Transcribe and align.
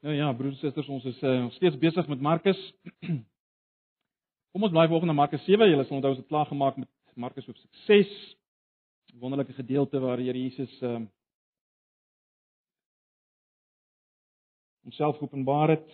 Nou 0.00 0.14
ja, 0.14 0.32
broers 0.32 0.54
en 0.54 0.58
susters, 0.58 0.88
ons 0.88 1.04
is 1.04 1.22
uh, 1.22 1.40
nog 1.40 1.52
steeds 1.52 1.78
besig 1.78 2.06
met 2.06 2.20
Markus. 2.20 2.58
Kom 4.52 4.62
ons 4.62 4.70
bly 4.70 4.84
volgende 4.86 5.14
Markus 5.18 5.42
7. 5.42 5.66
Julle 5.66 5.86
sal 5.88 5.96
onthou 5.96 6.12
ons 6.14 6.20
het 6.20 6.28
klaar 6.30 6.46
gemaak 6.46 6.76
met 6.78 6.90
Markus 7.18 7.46
hoofstuk 7.50 7.80
6. 7.88 8.12
'n 9.14 9.18
Wonderlike 9.18 9.52
gedeelte 9.52 9.98
waar 9.98 10.22
Here 10.22 10.38
Jesus 10.38 10.82
uh 10.82 11.00
homself 14.86 15.18
openbaar 15.20 15.68
het 15.68 15.88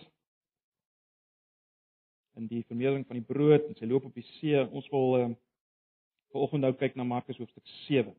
in 2.37 2.47
die 2.47 2.63
vermeerdering 2.63 3.07
van 3.07 3.17
die 3.17 3.25
brood 3.25 3.65
en 3.65 3.75
sy 3.75 3.89
loop 3.89 4.05
op 4.05 4.13
die 4.13 4.27
see. 4.37 4.61
Ons 4.69 4.89
wil 4.93 5.17
uh 5.17 5.29
vanoggend 6.29 6.61
nou 6.61 6.73
kyk 6.73 6.95
na 6.95 7.03
Markus 7.03 7.41
hoofstuk 7.41 7.65
7. 7.87 8.13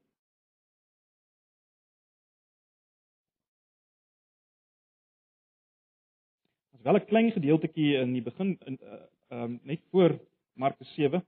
Wel 6.86 6.96
'n 7.00 7.04
klein 7.04 7.30
gedeeltjie 7.32 7.96
in 7.98 8.12
die 8.12 8.22
begin 8.22 8.58
in 8.64 8.78
ehm 8.78 9.02
uh, 9.30 9.42
um, 9.42 9.60
net 9.62 9.80
voor 9.90 10.20
Markus 10.54 10.94
7. 10.94 11.27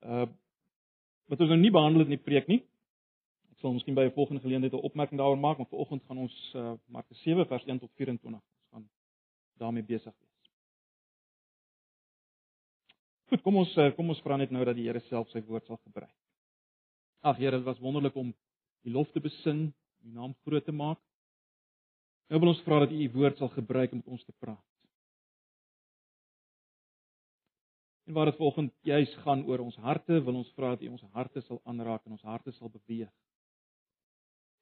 Uh 0.00 0.26
wat 1.26 1.40
ons 1.40 1.48
nou 1.48 1.60
nie 1.60 1.70
behandel 1.70 2.00
het 2.00 2.10
in 2.10 2.16
die 2.16 2.24
preek 2.24 2.46
nie. 2.46 2.60
Ek 3.52 3.58
sal 3.60 3.72
miskien 3.72 3.94
by 3.94 4.04
'n 4.04 4.16
volgende 4.16 4.40
geleentheid 4.40 4.72
'n 4.72 4.88
opmerking 4.88 5.20
daaroor 5.20 5.38
maak, 5.38 5.58
maar 5.58 5.66
vanoggend 5.66 6.04
gaan 6.04 6.18
ons 6.18 6.52
uh 6.54 6.72
Markus 6.86 7.22
7 7.22 7.46
vers 7.46 7.64
1 7.64 7.78
tot 7.78 7.90
24 7.94 8.40
ons 8.40 8.70
gaan 8.70 8.90
daarmee 9.56 9.82
besig 9.82 10.14
wees. 10.18 10.50
Goed, 13.28 13.42
kom 13.42 13.56
ons 13.56 13.74
kom 13.96 14.08
ons 14.08 14.20
vra 14.20 14.36
net 14.36 14.50
nou 14.50 14.64
dat 14.64 14.76
die 14.76 14.86
Here 14.86 15.00
self 15.00 15.28
sy 15.28 15.42
woord 15.44 15.66
sal 15.66 15.76
gebruik. 15.76 16.16
Ag 17.20 17.36
Here, 17.36 17.56
dit 17.56 17.64
was 17.64 17.78
wonderlik 17.78 18.16
om 18.16 18.34
U 18.84 18.90
lof 18.90 19.10
te 19.10 19.20
besing, 19.20 19.72
U 20.04 20.08
naam 20.08 20.34
groot 20.44 20.64
te 20.64 20.72
maak. 20.72 20.98
Nou 22.32 22.38
wil 22.40 22.54
ons 22.54 22.62
vra 22.64 22.78
dat 22.80 22.92
U 22.96 22.96
U 22.96 23.06
woord 23.12 23.36
sal 23.36 23.50
gebruik 23.52 23.92
om 23.92 23.98
met 24.00 24.06
ons 24.08 24.22
te 24.24 24.32
praat. 24.40 24.68
En 28.08 28.14
waar 28.16 28.30
dit 28.30 28.36
vanoggend 28.38 28.72
juis 28.80 29.14
gaan 29.24 29.42
oor 29.44 29.60
ons 29.60 29.76
harte, 29.76 30.20
wil 30.24 30.38
ons 30.40 30.52
vra 30.56 30.70
dat 30.72 30.80
U 30.86 30.88
ons 30.94 31.02
harte 31.12 31.42
sal 31.44 31.60
aanraak 31.68 32.06
en 32.06 32.14
ons 32.16 32.22
harte 32.24 32.54
sal 32.56 32.70
beweeg. 32.72 33.10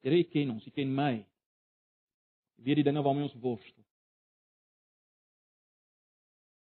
Here, 0.02 0.18
U 0.18 0.26
ken 0.32 0.50
ons, 0.50 0.66
U 0.66 0.72
ken 0.74 0.90
my. 0.94 1.12
U 2.58 2.64
weet 2.66 2.80
die 2.80 2.86
dinge 2.88 3.04
waarmee 3.06 3.28
ons 3.28 3.36
worstel. 3.44 3.84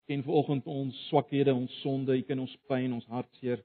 U 0.02 0.10
ken 0.10 0.26
vanoggend 0.26 0.66
ons 0.66 1.04
swakhede, 1.12 1.54
ons 1.54 1.76
sonde, 1.84 2.16
U 2.18 2.24
ken 2.26 2.42
ons 2.42 2.56
pyn, 2.66 2.96
ons 2.98 3.06
hartseer. 3.14 3.62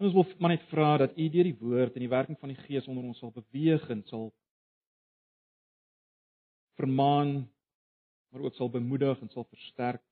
En 0.00 0.10
ons 0.10 0.18
wil 0.18 0.26
maar 0.42 0.56
net 0.56 0.66
vra 0.72 0.90
dat 1.04 1.14
U 1.14 1.28
deur 1.30 1.46
die 1.52 1.60
woord 1.62 1.94
en 1.94 2.06
die 2.08 2.10
werking 2.10 2.40
van 2.42 2.50
die 2.50 2.58
Gees 2.64 2.90
onder 2.90 3.06
ons 3.06 3.22
sal 3.22 3.30
beweeg 3.38 3.86
en 3.94 4.02
sal 4.10 4.32
vermaan 6.76 7.50
maar 8.28 8.40
ook 8.40 8.54
sal 8.54 8.70
bemoedig 8.70 9.20
en 9.20 9.28
sal 9.28 9.44
versterk 9.44 10.02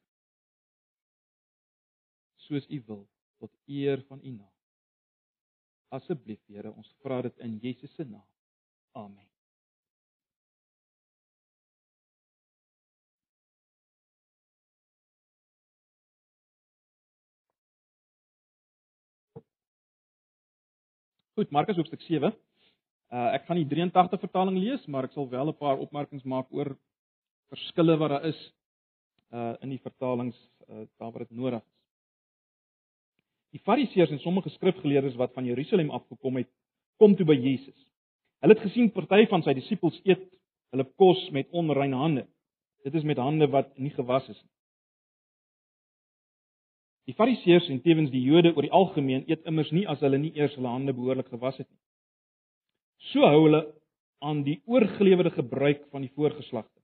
soos 2.37 2.69
u 2.69 2.83
wil 2.87 3.09
tot 3.39 3.53
eer 3.67 4.05
van 4.09 4.21
u 4.23 4.31
naam. 4.31 4.53
Asseblief 5.89 6.41
Here, 6.47 6.73
ons 6.73 6.95
vra 7.03 7.21
dit 7.23 7.39
in 7.39 7.59
Jesus 7.63 7.95
se 7.95 8.05
naam. 8.05 8.27
Amen. 8.93 9.29
Goed, 21.35 21.51
Markus 21.51 21.77
hoofstuk 21.77 22.01
7. 22.01 22.33
Uh 23.15 23.29
ek 23.37 23.45
gaan 23.47 23.61
die 23.61 23.69
83 23.71 24.25
vertaling 24.25 24.57
lees, 24.59 24.83
maar 24.91 25.07
ek 25.07 25.13
sal 25.15 25.29
wel 25.31 25.53
'n 25.53 25.61
paar 25.61 25.79
opmerkings 25.79 26.25
maak 26.25 26.49
oor 26.51 26.75
verskille 27.53 27.95
wat 27.97 28.11
daar 28.11 28.25
is 28.27 28.41
uh 29.31 29.55
in 29.63 29.71
die 29.71 29.83
vertalings 29.83 30.39
uh 30.69 30.87
daar 30.99 31.13
waar 31.13 31.23
dit 31.23 31.31
nodig 31.31 31.63
is. 31.63 31.75
Die 33.55 33.63
Fariseërs 33.63 34.11
en 34.11 34.19
sommige 34.19 34.51
skrifgeleerdes 34.51 35.15
wat 35.15 35.33
van 35.33 35.45
Jerusalem 35.45 35.91
afgekom 35.91 36.37
het, 36.37 36.51
kom 36.99 37.15
toe 37.15 37.27
by 37.27 37.37
Jesus. 37.39 37.79
Hulle 38.43 38.55
het 38.55 38.67
gesien 38.67 38.91
party 38.91 39.27
van 39.31 39.43
sy 39.43 39.55
disippels 39.55 40.01
eet 40.03 40.27
hulle 40.75 40.85
kos 40.99 41.31
met 41.31 41.47
onreine 41.55 41.97
hande. 41.97 42.27
Dit 42.83 42.95
is 42.95 43.07
met 43.07 43.23
hande 43.23 43.47
wat 43.47 43.71
nie 43.79 43.95
gewas 43.95 44.27
is 44.29 44.43
nie. 44.43 44.51
Die 47.05 47.15
Fariseërs 47.15 47.69
en 47.71 47.83
tevens 47.85 48.11
die 48.11 48.25
Jode 48.27 48.57
oor 48.57 48.67
die 48.67 48.75
algemeen 48.75 49.25
eet 49.31 49.47
immers 49.47 49.71
nie 49.71 49.87
as 49.87 50.01
hulle 50.03 50.19
nie 50.19 50.33
eers 50.35 50.55
hulle 50.59 50.73
hande 50.73 50.93
behoorlik 50.97 51.31
gewas 51.31 51.63
het 51.63 51.71
nie. 51.71 51.81
So 53.13 53.27
hou 53.29 53.43
hulle 53.45 53.63
aan 54.25 54.43
die 54.47 54.61
oorgelewerde 54.71 55.35
gebruik 55.35 55.85
van 55.93 56.05
die 56.07 56.13
voorgeslagte. 56.17 56.81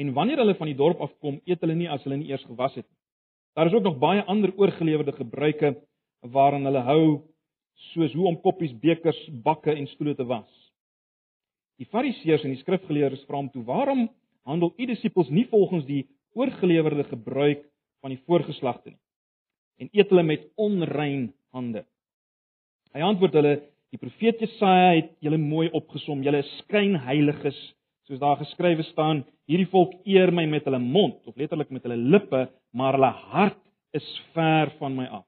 En 0.00 0.14
wanneer 0.16 0.40
hulle 0.40 0.56
van 0.56 0.70
die 0.70 0.78
dorp 0.78 1.02
afkom, 1.04 1.40
eet 1.44 1.60
hulle 1.60 1.76
nie 1.76 1.90
as 1.90 2.04
hulle 2.06 2.16
nie 2.16 2.30
eers 2.30 2.44
gewas 2.48 2.78
het 2.78 2.86
nie. 2.86 2.96
Daar 3.58 3.66
is 3.66 3.74
ook 3.76 3.84
nog 3.84 3.98
baie 3.98 4.22
ander 4.30 4.52
oorgelewerde 4.56 5.12
gebruike 5.12 5.74
waaraan 6.20 6.64
hulle 6.64 6.84
hou, 6.86 7.04
soos 7.92 8.14
hoe 8.14 8.28
om 8.28 8.38
koppies, 8.40 8.72
bekers, 8.80 9.18
bakke 9.44 9.74
en 9.74 9.88
stoele 9.90 10.14
te 10.14 10.24
was. 10.24 10.48
Die 11.80 11.88
Fariseërs 11.88 12.44
en 12.44 12.54
die 12.54 12.60
skrifgeleerdes 12.60 13.24
vra 13.28 13.40
hom 13.40 13.50
toe: 13.52 13.64
"Waarom 13.64 14.08
handel 14.44 14.72
u 14.76 14.86
disippels 14.86 15.28
nie 15.28 15.46
volgens 15.48 15.84
die 15.88 16.06
oorgelewerde 16.36 17.04
gebruik 17.04 17.64
van 18.00 18.14
die 18.14 18.22
voorgeslagte 18.26 18.90
nie 18.90 19.00
en 19.80 19.88
eet 19.92 20.10
hulle 20.12 20.22
met 20.22 20.46
onrein 20.56 21.32
hande?" 21.52 21.84
Hy 22.92 23.00
antwoord 23.00 23.34
hulle: 23.38 23.54
Die 23.90 23.98
profeet 23.98 24.38
Jesaja 24.38 24.94
het 24.94 25.10
julle 25.24 25.38
mooi 25.40 25.66
opgesom. 25.74 26.22
Julle 26.22 26.44
is 26.44 26.50
skynheiliges, 26.62 27.58
soos 28.06 28.20
daar 28.22 28.38
geskrywe 28.38 28.86
staan: 28.90 29.24
Hierdie 29.50 29.68
volk 29.72 29.96
eer 30.06 30.30
my 30.34 30.46
met 30.46 30.66
hulle 30.68 30.78
mond, 30.78 31.24
of 31.26 31.38
letterlik 31.38 31.72
met 31.74 31.86
hulle 31.86 31.98
lippe, 31.98 32.44
maar 32.70 32.94
hulle 32.94 33.10
hart 33.32 33.58
is 33.98 34.06
ver 34.34 34.70
van 34.78 34.94
my 34.94 35.08
af. 35.10 35.26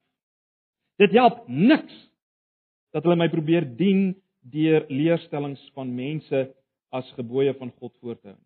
Dit 1.03 1.15
help 1.19 1.43
niks 1.49 1.95
dat 2.95 3.03
hulle 3.03 3.19
my 3.19 3.27
probeer 3.33 3.67
dien 3.67 4.13
deur 4.53 4.87
leerstellings 4.91 5.63
van 5.75 5.91
mense 5.95 6.45
as 6.95 7.09
gebooie 7.17 7.55
van 7.59 7.73
God 7.81 7.95
voor 8.01 8.19
te 8.21 8.31
hou. 8.31 8.39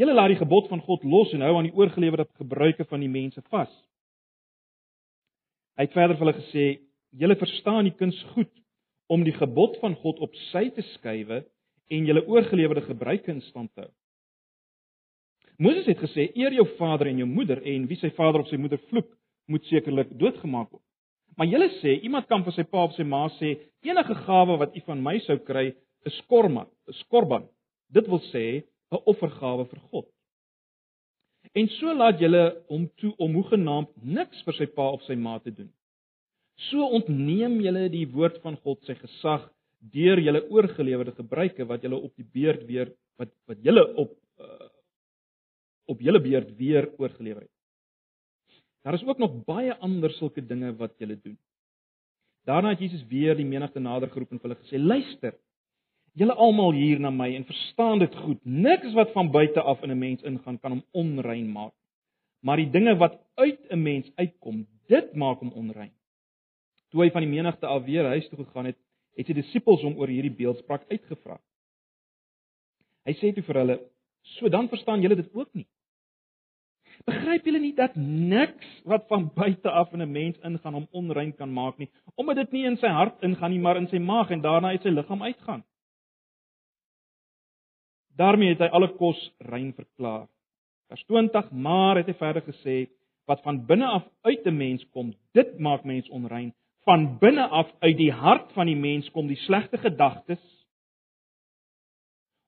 Julle 0.00 0.14
laat 0.16 0.32
die 0.32 0.40
gebod 0.40 0.70
van 0.72 0.80
God 0.82 1.04
los 1.04 1.34
en 1.36 1.44
hou 1.44 1.52
aan 1.58 1.68
die 1.68 1.76
oorgelewerde 1.76 2.26
gebruike 2.40 2.86
van 2.88 3.02
die 3.04 3.12
mense 3.12 3.42
vas. 3.52 3.70
Hy 5.76 5.86
het 5.86 5.94
verder 5.94 6.16
vir 6.16 6.26
hulle 6.26 6.40
gesê: 6.40 6.66
"Julle 7.22 7.36
verstaan 7.38 7.86
die 7.86 7.94
kuns 7.94 8.18
goed 8.32 8.50
om 9.12 9.24
die 9.26 9.34
gebod 9.36 9.76
van 9.82 9.94
God 10.00 10.22
op 10.24 10.36
sy 10.50 10.68
te 10.72 10.84
skuwe 10.94 11.42
en 11.92 12.06
julle 12.08 12.24
oorgelewerde 12.30 12.84
gebruike 12.86 13.28
in 13.32 13.42
stand 13.50 13.72
te 13.74 13.84
hou. 13.84 13.90
Moses 15.62 15.86
het 15.86 16.00
gesê: 16.00 16.30
"Eer 16.34 16.54
jou 16.56 16.66
vader 16.78 17.10
en 17.10 17.18
jou 17.20 17.28
moeder 17.28 17.60
en 17.62 17.86
wie 17.86 17.98
sy 18.00 18.10
vader 18.16 18.40
of 18.40 18.48
sy 18.48 18.56
moeder 18.56 18.80
vloek, 18.88 19.10
moet 19.46 19.64
sekerlik 19.68 20.14
doodgemaak 20.18 20.70
word." 20.70 20.84
Maar 21.36 21.46
julle 21.46 21.68
sê 21.80 22.00
iemand 22.02 22.26
kan 22.28 22.44
vir 22.44 22.52
sy 22.52 22.64
pa 22.64 22.84
of 22.84 22.94
sy 22.96 23.04
ma 23.04 23.28
sê: 23.40 23.58
"Enige 23.84 24.14
gawe 24.14 24.56
wat 24.58 24.76
u 24.76 24.80
van 24.86 25.02
my 25.02 25.18
sou 25.18 25.38
kry, 25.38 25.74
is 26.06 26.20
korma, 26.28 26.66
is 26.88 27.02
korban." 27.10 27.48
Dit 27.92 28.08
wil 28.08 28.20
sê 28.32 28.64
'n 28.92 29.02
offergawe 29.04 29.64
vir 29.64 29.80
God. 29.90 30.06
En 31.54 31.68
so 31.68 31.94
laat 31.94 32.18
julle 32.20 32.44
hom 32.68 32.88
toe 32.96 33.14
om 33.18 33.34
hoegenaamd 33.34 33.88
niks 34.02 34.42
vir 34.44 34.54
sy 34.54 34.66
pa 34.66 34.90
of 34.92 35.02
sy 35.02 35.14
ma 35.14 35.38
te 35.38 35.50
doen. 35.50 35.72
So 36.70 36.86
ontneem 36.98 37.60
julle 37.64 37.88
die 37.92 38.06
woord 38.12 38.40
van 38.42 38.56
God 38.62 38.82
sy 38.86 38.94
gesag 38.98 39.48
deur 39.92 40.20
julle 40.22 40.44
oorgelewerde 40.50 41.14
gebruike 41.16 41.66
wat 41.66 41.82
julle 41.82 41.98
op 41.98 42.12
die 42.16 42.28
beerd 42.36 42.66
weer 42.68 42.92
wat 43.18 43.32
wat 43.50 43.62
julle 43.66 43.82
op 43.98 44.12
uh, 44.42 44.68
op 45.90 46.00
julle 46.00 46.20
beerd 46.22 46.52
weer 46.58 46.86
oorgelewer 46.98 47.42
het. 47.42 47.56
Daar 48.82 48.94
is 48.94 49.04
ook 49.06 49.18
nog 49.18 49.44
baie 49.46 49.74
ander 49.74 50.10
sulke 50.18 50.42
dinge 50.46 50.72
wat 50.78 50.94
julle 50.98 51.16
doen. 51.22 51.38
Daarna 52.46 52.74
het 52.74 52.82
Jesus 52.82 53.06
weer 53.06 53.36
die 53.36 53.46
menigte 53.46 53.80
nader 53.80 54.10
geroep 54.10 54.32
en 54.32 54.40
hulle 54.42 54.58
gesê: 54.58 54.78
"Luister, 54.78 55.34
julle 56.14 56.34
almal 56.34 56.72
hier 56.72 57.00
na 57.00 57.10
my 57.10 57.34
en 57.34 57.44
verstaan 57.44 57.98
dit 57.98 58.14
goed. 58.24 58.40
Niks 58.44 58.92
wat 58.94 59.12
van 59.12 59.30
buite 59.30 59.60
af 59.60 59.82
in 59.82 59.90
'n 59.90 59.98
mens 59.98 60.22
ingaan 60.22 60.58
kan 60.58 60.72
hom 60.72 60.84
onrein 60.90 61.50
maak. 61.52 61.74
Maar 62.40 62.56
die 62.56 62.70
dinge 62.70 62.96
wat 62.96 63.18
uit 63.34 63.60
'n 63.70 63.82
mens 63.82 64.10
uitkom, 64.14 64.66
dit 64.86 65.14
maak 65.14 65.38
hom 65.38 65.52
onrein." 65.52 65.92
Toe 66.92 67.06
hy 67.06 67.10
van 67.12 67.24
die 67.24 67.32
menigte 67.32 67.66
af 67.66 67.84
weer 67.86 68.04
huis 68.12 68.28
toe 68.28 68.42
gegaan 68.44 68.68
het, 68.68 68.78
het 69.16 69.28
sy 69.28 69.36
disippels 69.36 69.82
hom 69.84 69.96
oor 70.00 70.10
hierdie 70.12 70.32
beeldspraak 70.36 70.84
uitgevra. 70.90 71.38
Hy 73.08 73.14
sê 73.18 73.32
toe 73.34 73.44
vir 73.46 73.60
hulle: 73.60 73.78
"So 74.36 74.48
dan 74.48 74.68
verstaan 74.68 75.02
julle 75.02 75.16
dit 75.16 75.34
ook 75.34 75.48
nie. 75.54 75.66
Begryp 77.08 77.46
julle 77.48 77.58
nie 77.58 77.74
dat 77.74 77.96
niks 77.96 78.68
wat 78.84 79.08
van 79.08 79.30
buite 79.34 79.70
af 79.70 79.92
in 79.92 80.02
'n 80.02 80.12
mens 80.12 80.38
ingaan 80.44 80.74
hom 80.74 80.88
onrein 80.92 81.32
kan 81.32 81.52
maak 81.52 81.78
nie, 81.78 81.90
omdat 82.14 82.36
dit 82.36 82.52
nie 82.52 82.64
in 82.66 82.76
sy 82.76 82.88
hart 82.88 83.22
ingaan 83.22 83.50
nie, 83.50 83.58
maar 83.58 83.76
in 83.76 83.88
sy 83.88 83.98
maag 83.98 84.30
en 84.30 84.40
daarna 84.40 84.68
uit 84.68 84.82
sy 84.82 84.88
liggaam 84.88 85.22
uitgaan?" 85.22 85.64
daarmee 88.16 88.48
het 88.48 88.58
hy 88.58 88.66
alle 88.66 88.88
kos 88.96 89.18
rein 89.38 89.72
verklaar. 89.72 90.28
Vers 90.88 91.04
20: 91.04 91.50
Maar 91.50 91.96
het 91.96 92.06
hy 92.06 92.14
verder 92.14 92.42
gesê: 92.42 92.90
Wat 93.26 93.42
van 93.42 93.66
binne 93.66 93.86
af 93.86 94.04
uit 94.22 94.46
'n 94.46 94.56
mens 94.56 94.84
kom, 94.90 95.14
dit 95.32 95.58
maak 95.58 95.84
mens 95.84 96.08
onrein 96.08 96.52
van 96.84 97.18
binne 97.18 97.46
af 97.48 97.70
uit 97.80 97.96
die 97.96 98.12
hart 98.12 98.52
van 98.56 98.66
die 98.66 98.78
mens 98.78 99.10
kom 99.14 99.28
die 99.30 99.38
slegte 99.44 99.78
gedagtes, 99.78 100.42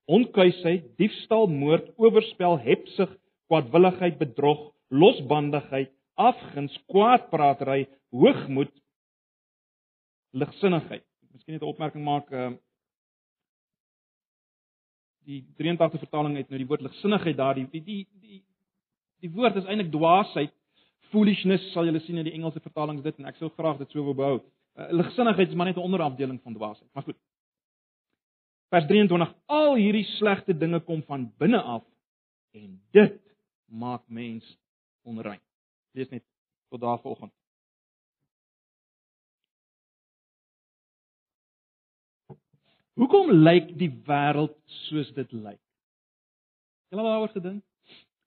onkuisheid, 0.05 0.91
diefstal, 0.99 1.47
moord, 1.49 1.87
oorspel, 1.97 2.59
hebsug, 2.61 3.15
kwaadwilligheid, 3.49 4.19
bedrog, 4.19 4.67
losbandigheid, 4.93 5.89
afguns, 6.13 6.75
kwaadpraatery, 6.91 7.87
hoogmoed, 8.13 8.73
ligsinnigheid. 10.35 11.03
Miskien 11.31 11.55
net 11.55 11.63
'n 11.63 11.73
opmerking 11.73 12.03
maak 12.03 12.31
uh 12.31 12.53
die 15.25 15.41
83 15.57 15.99
vertaling 15.99 16.37
het 16.37 16.49
nou 16.49 16.59
die 16.61 16.67
woord 16.69 16.83
ligsinnigheid 16.85 17.37
daar 17.37 17.55
die 17.57 17.65
die 17.71 17.81
die 17.83 18.07
die, 18.21 18.43
die 19.25 19.31
woord 19.33 19.55
is 19.55 19.65
eintlik 19.65 19.91
dwaasheid 19.91 20.53
foolishness 21.15 21.71
sal 21.73 21.87
julle 21.87 22.01
sien 22.03 22.19
in 22.19 22.27
die 22.27 22.35
Engelse 22.35 22.59
vertalings 22.63 23.03
dit 23.05 23.21
en 23.21 23.29
ek 23.31 23.39
sou 23.39 23.49
graag 23.55 23.79
dit 23.79 23.95
so 23.95 24.03
wou 24.03 24.15
behou. 24.17 24.41
Uh, 24.75 24.89
ligsinnigheid 24.99 25.53
is 25.53 25.55
maar 25.55 25.71
net 25.71 25.79
'n 25.79 25.87
onderafdeling 25.87 26.41
van 26.43 26.53
dwaasheid. 26.53 26.89
Maar 26.93 27.07
goed. 27.07 27.19
Vers 28.69 28.87
23: 28.87 29.33
Al 29.45 29.75
hierdie 29.75 30.03
slegte 30.17 30.57
dinge 30.57 30.79
kom 30.79 31.03
van 31.03 31.31
binne 31.37 31.61
af 31.61 31.83
en 32.51 32.81
dit 32.91 33.21
maak 33.65 34.03
mens 34.07 34.57
onrein. 35.03 35.41
Lees 35.91 36.09
net 36.09 36.23
tot 36.69 36.81
daar 36.81 36.99
vanoggend. 36.99 37.33
Hoekom 42.95 43.31
lyk 43.31 43.73
die 43.77 43.91
wêreld 44.07 44.55
soos 44.87 45.11
dit 45.13 45.31
lyk? 45.31 45.59
Het 46.87 46.95
jy 46.95 47.01
al 47.01 47.09
daaroor 47.09 47.33
gedink? 47.33 47.63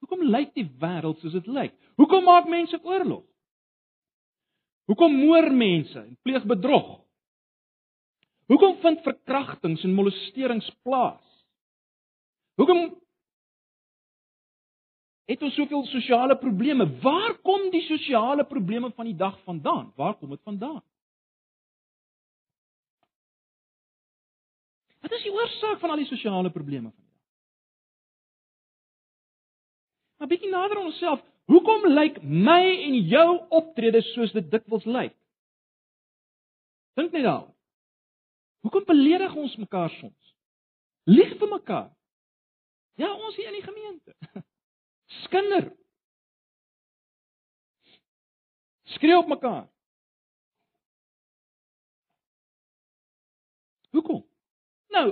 Hoekom 0.02 0.22
lyk 0.30 0.54
die 0.56 0.66
wêreld 0.80 1.20
soos 1.22 1.34
dit 1.36 1.48
lyk? 1.50 1.74
Hoekom 1.98 2.24
maak 2.24 2.46
mense 2.50 2.78
oorlog? 2.82 3.24
Hoekom 4.88 5.18
moor 5.20 5.50
mense 5.52 5.98
en 6.00 6.16
pleeg 6.24 6.46
bedrog? 6.48 6.94
Hoekom 8.48 8.78
vind 8.80 9.02
verkrachtings 9.04 9.82
en 9.84 9.96
molesterings 9.96 10.68
plaas? 10.86 11.24
Hoekom 12.56 12.86
het 15.28 15.42
ons 15.44 15.58
soveel 15.60 15.84
sosiale 15.90 16.38
probleme? 16.40 16.86
Waar 17.02 17.36
kom 17.44 17.68
die 17.74 17.84
sosiale 17.84 18.46
probleme 18.48 18.88
van 18.96 19.10
die 19.10 19.16
dag 19.16 19.36
vandaan? 19.44 19.90
Waar 19.96 20.16
kom 20.16 20.32
dit 20.32 20.42
vandaan? 20.42 20.80
Wat 25.04 25.12
is 25.12 25.28
die 25.28 25.34
oorsaak 25.34 25.82
van 25.82 25.92
al 25.92 26.00
die 26.00 26.08
sosiale 26.08 26.50
probleme 26.50 26.90
van 26.90 27.07
Maar 30.18 30.28
bietjie 30.28 30.50
nader 30.50 30.78
aan 30.78 30.90
onsself, 30.90 31.22
hoekom 31.50 31.86
lyk 31.94 32.18
my 32.22 32.62
en 32.88 32.96
jou 33.06 33.28
optrede 33.54 34.02
soos 34.12 34.34
dit 34.34 34.50
dikwels 34.50 34.84
lyk? 34.84 35.14
Dink 36.98 37.14
net 37.14 37.22
daaroor. 37.22 37.54
Hoekom 38.66 38.84
beledig 38.84 39.34
ons 39.38 39.54
mekaar 39.56 39.90
soms? 40.00 40.34
Lieg 41.06 41.36
vir 41.38 41.48
mekaar. 41.48 41.90
Ja, 42.98 43.12
ons 43.14 43.36
hier 43.38 43.46
in 43.46 43.60
die 43.60 43.62
gemeente. 43.62 44.14
Skinder. 45.22 45.70
Skree 48.96 49.16
op 49.16 49.30
mekaar. 49.30 49.68
Hoekom? 53.94 54.24
Nou, 54.92 55.06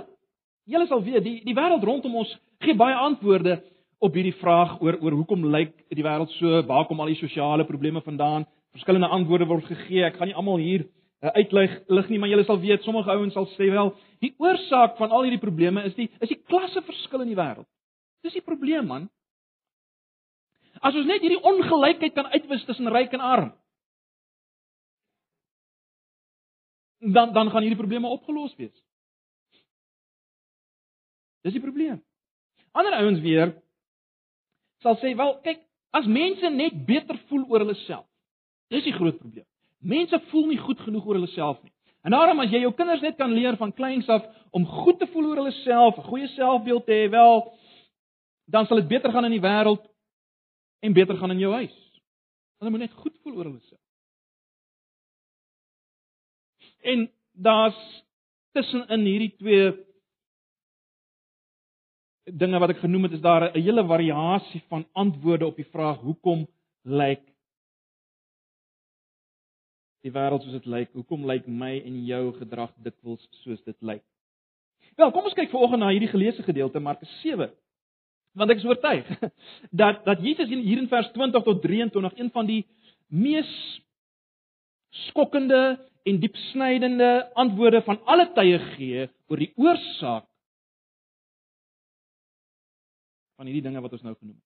julle 0.67 0.87
sal 0.91 1.01
weet, 1.07 1.23
die 1.23 1.39
die 1.47 1.55
wêreld 1.55 1.87
rondom 1.87 2.19
ons 2.19 2.35
gee 2.61 2.75
baie 2.77 2.99
antwoorde 2.99 3.55
op 3.99 4.13
hierdie 4.13 4.35
vraag 4.37 4.77
oor 4.81 4.99
oor 5.01 5.15
hoekom 5.17 5.45
lyk 5.49 5.73
die 5.89 6.05
wêreld 6.05 6.31
so, 6.37 6.61
waar 6.69 6.85
kom 6.85 6.99
al 7.01 7.09
die 7.11 7.19
sosiale 7.19 7.65
probleme 7.65 8.01
vandaan? 8.05 8.45
Verskillende 8.75 9.09
antwoorde 9.09 9.47
word 9.49 9.65
gegee. 9.65 10.03
Ek 10.05 10.19
gaan 10.19 10.29
nie 10.29 10.37
almal 10.37 10.61
hier 10.61 10.85
uh, 10.85 11.31
uitlig 11.33 11.73
lig 11.89 12.09
nie, 12.11 12.19
maar 12.21 12.29
julle 12.29 12.45
sal 12.45 12.59
weet, 12.61 12.85
sommige 12.85 13.11
ouens 13.11 13.33
sal 13.33 13.47
sê 13.55 13.71
wel, 13.73 13.93
die 14.21 14.33
oorsaak 14.37 14.97
van 15.01 15.13
al 15.13 15.25
hierdie 15.25 15.41
probleme 15.41 15.85
is 15.89 15.95
die 15.97 16.09
is 16.21 16.33
die 16.33 16.41
klasseverskil 16.49 17.25
in 17.25 17.33
die 17.33 17.39
wêreld. 17.39 17.69
Dis 18.25 18.37
die 18.37 18.45
probleem 18.45 18.89
man. 18.89 19.07
As 20.77 20.93
ons 20.93 21.09
net 21.09 21.23
hierdie 21.25 21.41
ongelykheid 21.41 22.13
kan 22.13 22.29
uitwis 22.33 22.65
tussen 22.69 22.91
ryk 22.93 23.15
en 23.17 23.23
arm, 23.25 23.53
dan 27.01 27.33
dan 27.33 27.49
gaan 27.49 27.65
hierdie 27.65 27.79
probleme 27.81 28.13
opgelos 28.13 28.53
wees. 28.61 28.75
Dis 31.45 31.55
die 31.55 31.63
probleem. 31.63 32.03
Ander 32.77 32.93
ouens 32.99 33.21
weer 33.25 33.55
sal 34.81 34.97
sê, 35.01 35.15
"Wel, 35.15 35.39
kyk, 35.43 35.59
as 35.91 36.05
mense 36.05 36.49
net 36.49 36.85
beter 36.85 37.17
voel 37.27 37.45
oor 37.49 37.59
hulle 37.59 37.75
self. 37.85 38.05
Dis 38.69 38.83
die 38.83 38.93
groot 38.93 39.17
probleem. 39.17 39.45
Mense 39.79 40.19
voel 40.31 40.47
nie 40.47 40.59
goed 40.59 40.79
genoeg 40.79 41.05
oor 41.05 41.19
hulle 41.19 41.31
self 41.31 41.61
nie. 41.63 41.71
En 42.03 42.11
daarom 42.11 42.39
as 42.39 42.51
jy 42.51 42.61
jou 42.63 42.73
kinders 42.75 43.01
net 43.01 43.17
kan 43.19 43.33
leer 43.33 43.57
van 43.59 43.73
kleins 43.73 44.07
af 44.09 44.25
om 44.55 44.65
goed 44.65 44.99
te 44.99 45.07
voel 45.07 45.25
oor 45.29 45.41
hulle 45.41 45.55
self, 45.63 45.97
'n 45.97 46.09
goeie 46.09 46.27
selfbeeld 46.27 46.85
te 46.85 46.91
hê, 46.91 47.09
wel, 47.09 47.53
dan 48.47 48.65
sal 48.65 48.77
dit 48.77 48.87
beter 48.87 49.11
gaan 49.11 49.25
in 49.25 49.31
die 49.31 49.41
wêreld 49.41 49.83
en 50.79 50.93
beter 50.93 51.17
gaan 51.17 51.31
in 51.31 51.39
jou 51.39 51.53
huis. 51.53 51.75
Hulle 52.59 52.71
moet 52.71 52.79
net 52.79 52.93
goed 52.93 53.17
voel 53.23 53.35
oor 53.35 53.45
hulle 53.45 53.59
self. 53.59 53.81
En 56.81 57.11
daar's 57.33 58.03
tussen 58.51 58.87
in 58.87 59.05
hierdie 59.05 59.35
twee 59.37 59.86
dinge 62.27 62.59
wat 62.59 62.73
ek 62.75 62.83
genoem 62.83 63.07
het, 63.07 63.17
is 63.17 63.23
daar 63.23 63.49
'n 63.49 63.61
hele 63.61 63.85
variasie 63.85 64.61
van 64.67 64.85
antwoorde 64.93 65.45
op 65.45 65.55
die 65.55 65.69
vraag 65.71 65.99
hoekom 65.99 66.47
lyk 66.83 67.23
die 70.01 70.11
wêreld 70.11 70.43
soos 70.43 70.51
dit 70.51 70.65
lyk. 70.65 70.91
Hoekom 70.93 71.25
lyk 71.25 71.47
my 71.47 71.81
en 71.83 72.05
jou 72.05 72.33
gedrag 72.37 72.71
dikwels 72.83 73.27
soos 73.43 73.63
dit 73.63 73.75
lyk? 73.81 74.03
Wel, 74.95 75.11
kom 75.11 75.23
ons 75.23 75.33
kyk 75.33 75.51
vanoggend 75.51 75.83
na 75.83 75.89
hierdie 75.89 76.11
geleesde 76.11 76.43
gedeelte 76.43 76.79
Markus 76.79 77.11
7. 77.21 77.51
Want 78.37 78.53
ek 78.53 78.61
is 78.61 78.65
oortuig 78.65 79.09
dat 79.81 80.05
dat 80.05 80.21
Jesus 80.21 80.49
hier 80.49 80.77
in 80.77 80.87
vers 80.87 81.11
20 81.11 81.43
tot 81.43 81.61
23 81.61 82.17
een 82.17 82.31
van 82.31 82.45
die 82.45 82.63
mees 83.07 83.51
skokkende 85.09 85.77
en 86.07 86.19
diepsnydende 86.19 87.11
antwoorde 87.35 87.81
van 87.81 87.99
alle 88.05 88.31
tye 88.33 88.59
gee 88.77 89.07
oor 89.27 89.37
die 89.37 89.51
oorsaak 89.55 90.25
van 93.37 93.49
hierdie 93.49 93.65
dinge 93.65 93.81
wat 93.81 93.93
ons 93.95 94.05
nou 94.05 94.15
genoem 94.15 94.35
het. 94.35 94.45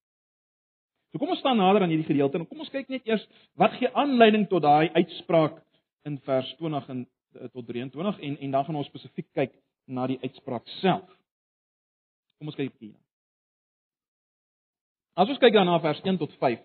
So 1.12 1.20
kom 1.20 1.34
ons 1.34 1.42
staan 1.44 1.60
nader 1.60 1.84
aan 1.84 1.92
hierdie 1.92 2.08
gedeelte 2.08 2.40
en 2.40 2.48
kom 2.48 2.64
ons 2.64 2.72
kyk 2.72 2.92
net 2.92 3.08
eers 3.08 3.24
wat 3.60 3.76
gee 3.80 3.92
aanleiding 4.00 4.48
tot 4.52 4.64
daai 4.64 4.92
uitspraak 4.96 5.60
in 6.08 6.18
vers 6.28 6.52
20 6.60 6.90
en 6.94 7.02
eh, 7.04 7.50
tot 7.52 7.68
23 7.68 8.20
en 8.28 8.38
en 8.48 8.58
dan 8.58 8.68
gaan 8.68 8.80
ons 8.80 8.92
spesifiek 8.92 9.28
kyk 9.36 9.56
na 9.92 10.08
die 10.08 10.20
uitspraak 10.24 10.68
self. 10.80 11.08
Kom 12.40 12.52
ons 12.52 12.58
kyk 12.58 12.72
hier. 12.80 12.96
As 15.20 15.30
ons 15.30 15.40
kyk 15.42 15.54
dan 15.54 15.68
na 15.68 15.80
vers 15.84 16.00
1 16.08 16.20
tot 16.22 16.32
5. 16.40 16.62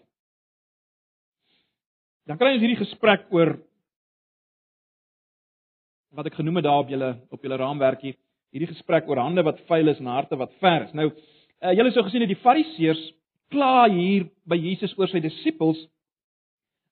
Dan 2.27 2.39
kry 2.39 2.55
ons 2.55 2.62
hierdie 2.62 2.79
gesprek 2.79 3.27
oor 3.35 3.57
wat 6.17 6.31
ek 6.31 6.39
genoem 6.39 6.61
het 6.61 6.65
daar 6.65 6.85
op 6.85 6.91
julle 6.91 7.11
op 7.35 7.43
julle 7.43 7.59
raamwerkie, 7.61 8.15
hierdie 8.55 8.71
gesprek 8.71 9.11
oor 9.11 9.21
hande 9.21 9.43
wat 9.45 9.59
vuil 9.69 9.91
is 9.93 9.99
en 10.00 10.15
harte 10.15 10.39
wat 10.39 10.55
ver 10.62 10.87
is. 10.87 10.95
Nou, 10.97 11.11
uh, 11.63 11.73
julle 11.77 11.93
sou 11.95 12.05
gesien 12.07 12.25
het 12.25 12.33
die 12.33 12.43
Fariseërs 12.43 13.03
kla 13.53 13.87
hier 13.93 14.27
by 14.49 14.59
Jesus 14.59 14.95
oor 14.99 15.11
sy 15.11 15.23
disippels 15.23 15.79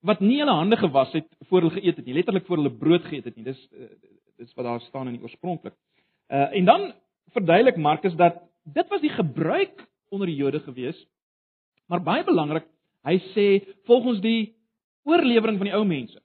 wat 0.04 0.20
nie 0.20 0.40
hulle 0.42 0.54
hande 0.54 0.76
gewas 0.76 1.12
het 1.16 1.26
voor 1.48 1.64
hulle 1.64 1.78
geëet 1.78 1.98
het 1.98 2.06
nie, 2.06 2.16
letterlik 2.18 2.44
voor 2.46 2.60
hulle 2.60 2.74
brood 2.76 3.06
geëet 3.08 3.30
het 3.30 3.38
nie. 3.38 3.46
Dis 3.46 3.60
eh, 3.72 3.88
dis 4.38 4.52
wat 4.58 4.66
daar 4.66 4.82
staan 4.84 5.08
in 5.08 5.16
die 5.16 5.22
oorspronklik. 5.22 5.74
Uh 6.28 6.50
en 6.58 6.64
dan 6.68 6.92
verduidelik 7.32 7.76
Markus 7.76 8.16
dat 8.18 8.42
dit 8.64 8.88
was 8.88 9.00
die 9.00 9.12
gebruik 9.12 9.86
onder 10.10 10.26
die 10.26 10.36
Jode 10.36 10.60
gewees. 10.60 10.98
Maar 11.86 12.02
baie 12.02 12.24
belangrik, 12.24 12.66
hy 13.04 13.18
sê 13.32 13.46
volgens 13.86 14.20
die 14.24 14.54
oorlewering 15.04 15.58
van 15.60 15.68
die 15.68 15.76
ou 15.76 15.84
mense. 15.84 16.20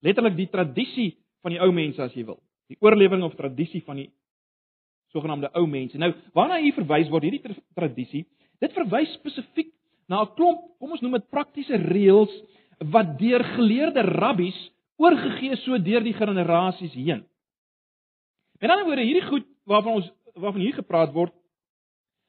Letterlik 0.00 0.36
die 0.36 0.48
tradisie 0.50 1.10
van 1.42 1.54
die 1.54 1.60
ou 1.60 1.70
mense 1.72 2.02
as 2.02 2.14
jy 2.14 2.24
wil. 2.24 2.40
Die 2.70 2.78
oorlewering 2.80 3.26
of 3.26 3.36
tradisie 3.38 3.82
van 3.86 4.02
die 4.02 4.10
sogenaamde 5.12 5.50
ou 5.58 5.66
mense. 5.66 5.98
Nou, 5.98 6.12
waarna 6.34 6.60
hier 6.62 6.76
verwys 6.76 7.10
word 7.10 7.26
hierdie 7.26 7.56
tradisie 7.74 8.26
Dit 8.60 8.76
verwys 8.76 9.12
spesifiek 9.16 9.72
na 10.08 10.22
'n 10.22 10.34
klomp, 10.36 10.60
kom 10.78 10.92
ons 10.92 11.00
noem 11.00 11.16
dit 11.16 11.30
praktiese 11.30 11.76
reëls 11.76 12.32
wat 12.92 13.18
deur 13.18 13.44
geleerde 13.56 14.02
rabbies 14.04 14.58
oorgegee 15.00 15.56
so 15.64 15.78
deur 15.78 16.04
die 16.04 16.16
generasies 16.16 16.92
heen. 16.92 17.24
Met 18.60 18.70
ander 18.70 18.84
woorde, 18.84 19.02
hierdie 19.02 19.28
goed 19.28 19.46
waarvan 19.64 20.00
ons 20.00 20.10
waarvan 20.34 20.60
hier 20.60 20.74
gepraat 20.74 21.12
word, 21.12 21.32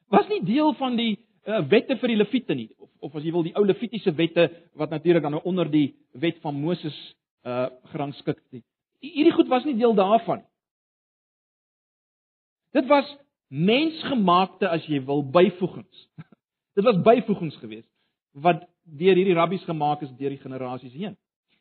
was 0.10 0.28
nie 0.28 0.42
deel 0.44 0.74
van 0.74 0.96
die 0.96 1.20
uh, 1.46 1.62
wette 1.70 1.96
vir 1.96 2.08
die 2.08 2.18
leviete 2.18 2.56
nie 2.56 2.70
of 2.80 2.90
of 3.00 3.16
as 3.16 3.24
jy 3.24 3.32
wil 3.32 3.44
die 3.44 3.56
ou 3.56 3.66
levitiese 3.66 4.14
wette 4.16 4.50
wat 4.76 4.90
natuurlik 4.90 5.24
dan 5.24 5.42
onder 5.42 5.70
die 5.70 5.96
wet 6.14 6.40
van 6.42 6.56
Moses 6.56 6.96
uh 7.44 7.68
gerangskik 7.92 8.40
het. 8.52 8.64
Hierdie 9.02 9.34
goed 9.34 9.48
was 9.48 9.66
nie 9.66 9.76
deel 9.76 9.94
daarvan 9.94 10.38
nie. 10.38 10.51
Dit 12.72 12.88
was 12.88 13.08
mensgemaakte 13.48 14.70
as 14.70 14.86
jy 14.88 15.02
wil 15.06 15.24
byvoegings. 15.24 16.06
Dit 16.78 16.88
was 16.88 17.02
byvoegings 17.04 17.58
geweest 17.64 17.88
wat 18.32 18.64
deur 18.88 19.18
hierdie 19.20 19.36
rabbies 19.36 19.64
gemaak 19.68 20.06
is 20.06 20.12
deur 20.16 20.32
die 20.32 20.40
generasies 20.40 20.94
heen. 20.96 21.18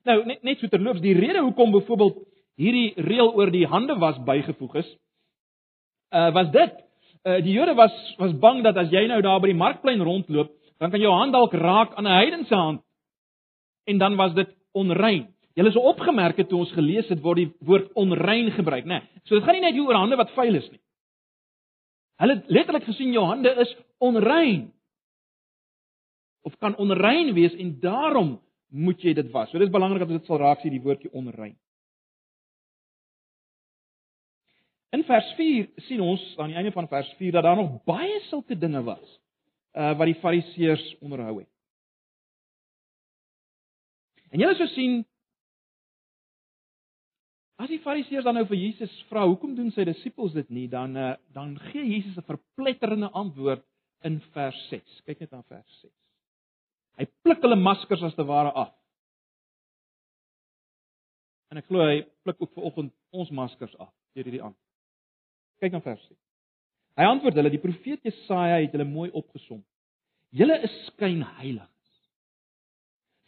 Nou 0.07 0.21
net 0.25 0.45
net 0.47 0.61
so 0.61 0.71
terloops, 0.71 1.03
die 1.03 1.17
rede 1.19 1.43
hoekom 1.43 1.73
byvoorbeeld 1.75 2.21
hierdie 2.61 2.93
reël 3.09 3.33
oor 3.35 3.51
die 3.51 3.67
hande 3.67 3.97
was 3.99 4.21
bygevoeg 4.23 4.77
is, 4.85 4.93
uh 6.15 6.31
was 6.35 6.53
dit 6.55 6.79
Uh, 7.21 7.43
die 7.45 7.53
Jode 7.53 7.75
was 7.77 7.93
was 8.17 8.33
bang 8.41 8.63
dat 8.65 8.79
as 8.81 8.89
jy 8.89 9.03
nou 9.05 9.19
daar 9.21 9.43
by 9.43 9.51
die 9.51 9.59
markplein 9.59 10.01
rondloop, 10.01 10.55
dan 10.81 10.89
kan 10.89 11.03
jou 11.03 11.11
hand 11.13 11.35
dalk 11.37 11.53
raak 11.53 11.93
aan 11.95 12.07
'n 12.09 12.17
heidense 12.17 12.55
hand. 12.55 12.81
En 13.85 13.99
dan 13.99 14.17
was 14.17 14.33
dit 14.35 14.49
onrein. 14.73 15.29
Julle 15.55 15.71
sou 15.71 15.85
opgemerk 15.85 16.37
het 16.37 16.49
toe 16.49 16.59
ons 16.59 16.73
gelees 16.73 17.09
het 17.09 17.21
word 17.21 17.37
die 17.37 17.53
woord 17.61 17.93
onrein 17.93 18.51
gebruik, 18.51 18.85
né? 18.85 18.89
Nee, 18.89 19.03
so 19.25 19.35
dit 19.35 19.45
gaan 19.45 19.55
nie 19.55 19.61
net 19.61 19.79
oor 19.79 19.95
hande 19.95 20.17
wat 20.17 20.31
vuil 20.31 20.55
is 20.55 20.71
nie. 20.71 20.81
Hulle 22.21 22.37
het 22.37 22.53
letterlik 22.53 22.85
gesien 22.85 23.15
jou 23.17 23.25
hande 23.25 23.55
is 23.63 23.73
onrein. 23.99 24.69
Of 26.45 26.57
kan 26.61 26.77
onrein 26.77 27.33
wees 27.35 27.55
en 27.57 27.79
daarom 27.81 28.35
moet 28.69 29.03
jy 29.03 29.15
dit 29.17 29.31
was. 29.33 29.49
So 29.51 29.59
dis 29.59 29.73
belangrik 29.73 30.05
dat 30.05 30.13
dit 30.13 30.29
sal 30.29 30.41
raak 30.41 30.61
sien 30.61 30.75
die 30.75 30.83
woordjie 30.85 31.13
onrein. 31.17 31.57
In 34.91 35.05
vers 35.07 35.33
4 35.39 35.69
sien 35.87 36.03
ons 36.03 36.23
aan 36.39 36.51
die 36.53 36.59
einde 36.59 36.73
van 36.75 36.89
vers 36.91 37.09
4 37.19 37.33
dat 37.39 37.47
daar 37.47 37.57
nog 37.57 37.79
baie 37.89 38.21
sulke 38.29 38.59
dinge 38.59 38.83
was 38.83 39.19
uh 39.79 39.93
wat 39.95 40.09
die 40.11 40.19
fariseërs 40.19 40.97
onderhou 40.99 41.37
het. 41.39 41.49
En 44.35 44.43
julle 44.43 44.57
sou 44.59 44.67
sien 44.75 45.05
as 47.61 47.69
die 47.69 47.81
fariseërs 47.85 48.25
dan 48.25 48.39
nou 48.39 48.47
vir 48.49 48.57
Jesus 48.57 48.93
vra 49.11 49.27
hoekom 49.29 49.53
doen 49.57 49.71
sy 49.75 49.85
disippels 49.85 50.33
dit 50.37 50.49
nie 50.51 50.67
dan 50.73 50.97
uh 50.97 51.13
dan 51.37 51.57
gee 51.71 51.85
Jesus 51.85 52.17
'n 52.17 52.29
verpletterende 52.29 53.11
antwoord 53.13 53.65
in 54.05 54.21
vers 54.35 54.61
6. 54.71 55.03
Kyk 55.07 55.21
net 55.21 55.31
na 55.31 55.43
vers 55.43 55.81
6. 55.83 55.91
Hy 57.01 57.07
pluk 57.25 57.43
hulle 57.45 57.57
maskers 57.57 58.03
as 58.03 58.15
te 58.17 58.25
ware 58.25 58.53
af. 58.53 58.73
En 61.51 61.59
ek 61.59 61.67
glo 61.67 61.85
hy 61.85 62.03
pluk 62.25 62.41
ook 62.41 62.53
vanoggend 62.55 62.93
ons 63.11 63.31
maskers 63.31 63.77
af 63.79 63.93
deur 64.15 64.25
hierdie 64.25 64.43
antwoord. 64.43 64.69
Kyk 65.61 65.73
na 65.73 65.81
vers 65.85 66.07
6. 66.09 66.17
Hy 66.97 67.05
antwoord 67.05 67.35
hulle: 67.35 67.51
"Die 67.51 67.63
profeet 67.63 68.03
Jesaja 68.05 68.61
het 68.61 68.73
hulle 68.73 68.85
mooi 68.85 69.11
opgesom. 69.11 69.65
Julle 70.31 70.61
is 70.63 70.75
skynheiliges. 70.87 71.69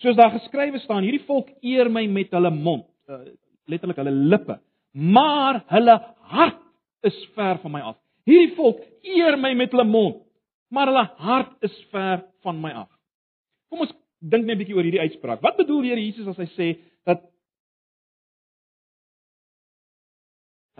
Soos 0.02 0.16
daar 0.16 0.32
geskrywe 0.34 0.78
staan, 0.78 1.02
hierdie 1.02 1.26
volk 1.26 1.50
eer 1.62 1.90
my 1.90 2.06
met 2.06 2.30
hulle 2.30 2.50
mond, 2.50 2.86
uh, 3.08 3.24
letterlik 3.66 3.96
hulle 3.96 4.10
lippe, 4.10 4.58
maar 4.92 5.62
hulle 5.72 5.96
hart 6.32 6.60
is 7.02 7.18
ver 7.34 7.58
van 7.62 7.72
my 7.72 7.80
af. 7.80 7.98
Hierdie 8.28 8.54
volk 8.56 8.82
eer 9.02 9.36
my 9.38 9.54
met 9.58 9.72
hulle 9.74 9.84
mond, 9.88 10.22
maar 10.70 10.90
hulle 10.90 11.04
hart 11.18 11.56
is 11.62 11.74
ver 11.90 12.24
van 12.42 12.60
my 12.60 12.70
af." 12.84 12.90
Kom 13.70 13.80
ons 13.80 13.94
dink 14.20 14.44
net 14.44 14.56
'n 14.56 14.58
bietjie 14.58 14.76
oor 14.76 14.86
hierdie 14.86 15.00
uitspraak. 15.00 15.42
Wat 15.42 15.56
bedoel 15.56 15.82
Here 15.82 16.00
Jesus 16.00 16.26
as 16.26 16.36
hy 16.36 16.48
sê 16.56 16.78
dat 17.04 17.22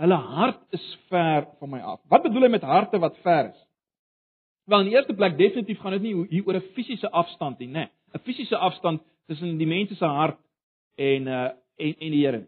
Hulle 0.03 0.15
hart 0.15 0.63
is 0.73 0.99
ver 1.09 1.45
van 1.59 1.71
my 1.71 1.79
af. 1.81 2.01
Wat 2.09 2.23
bedoel 2.23 2.43
hy 2.43 2.49
met 2.49 2.63
harte 2.63 2.99
wat 2.99 3.17
ver 3.23 3.51
is? 3.51 3.59
Wel, 4.65 4.81
in 4.81 4.89
die 4.89 4.95
eerste 4.97 5.15
plek 5.15 5.37
definitief 5.39 5.79
gaan 5.83 5.93
dit 5.99 6.03
nie 6.07 6.15
hier 6.31 6.47
oor 6.47 6.57
'n 6.57 6.73
fisiese 6.75 7.11
afstand 7.11 7.59
nie, 7.59 7.69
né? 7.69 7.91
'n 8.15 8.23
Fisiese 8.25 8.57
afstand 8.57 9.03
tussen 9.27 9.59
die 9.59 9.67
mens 9.67 9.99
se 9.99 10.05
hart 10.05 10.39
en 10.97 11.27
uh 11.27 11.51
en 11.77 11.95
en 11.99 12.11
die 12.11 12.27
Here. 12.27 12.47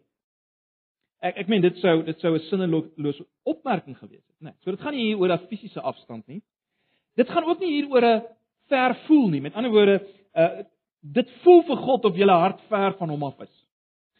Ek 1.24 1.38
ek 1.40 1.48
meen 1.48 1.62
dit 1.64 1.76
sou 1.80 2.02
dit 2.04 2.20
sou 2.20 2.34
'n 2.34 2.44
sinnelose 2.50 3.24
opmerking 3.48 3.96
gewees 3.96 4.24
het, 4.26 4.40
né? 4.40 4.52
So 4.60 4.70
dit 4.70 4.80
gaan 4.80 4.94
nie 4.94 5.06
hier 5.06 5.18
oor 5.18 5.32
'n 5.32 5.46
fisiese 5.48 5.80
afstand 5.80 6.26
nie. 6.28 6.42
Dit 7.16 7.30
gaan 7.30 7.44
ook 7.44 7.60
nie 7.60 7.72
hier 7.72 7.88
oor 7.90 8.04
'n 8.04 8.22
ver 8.68 8.94
voel 9.06 9.28
nie. 9.30 9.40
Met 9.40 9.54
ander 9.54 9.70
woorde, 9.70 10.06
uh 10.34 10.64
dit 11.04 11.30
voel 11.42 11.62
vir 11.62 11.76
God 11.76 12.04
of 12.04 12.16
jy 12.16 12.26
hart 12.26 12.60
ver 12.68 12.94
van 12.96 13.10
hom 13.10 13.22
af 13.22 13.40
is. 13.40 13.68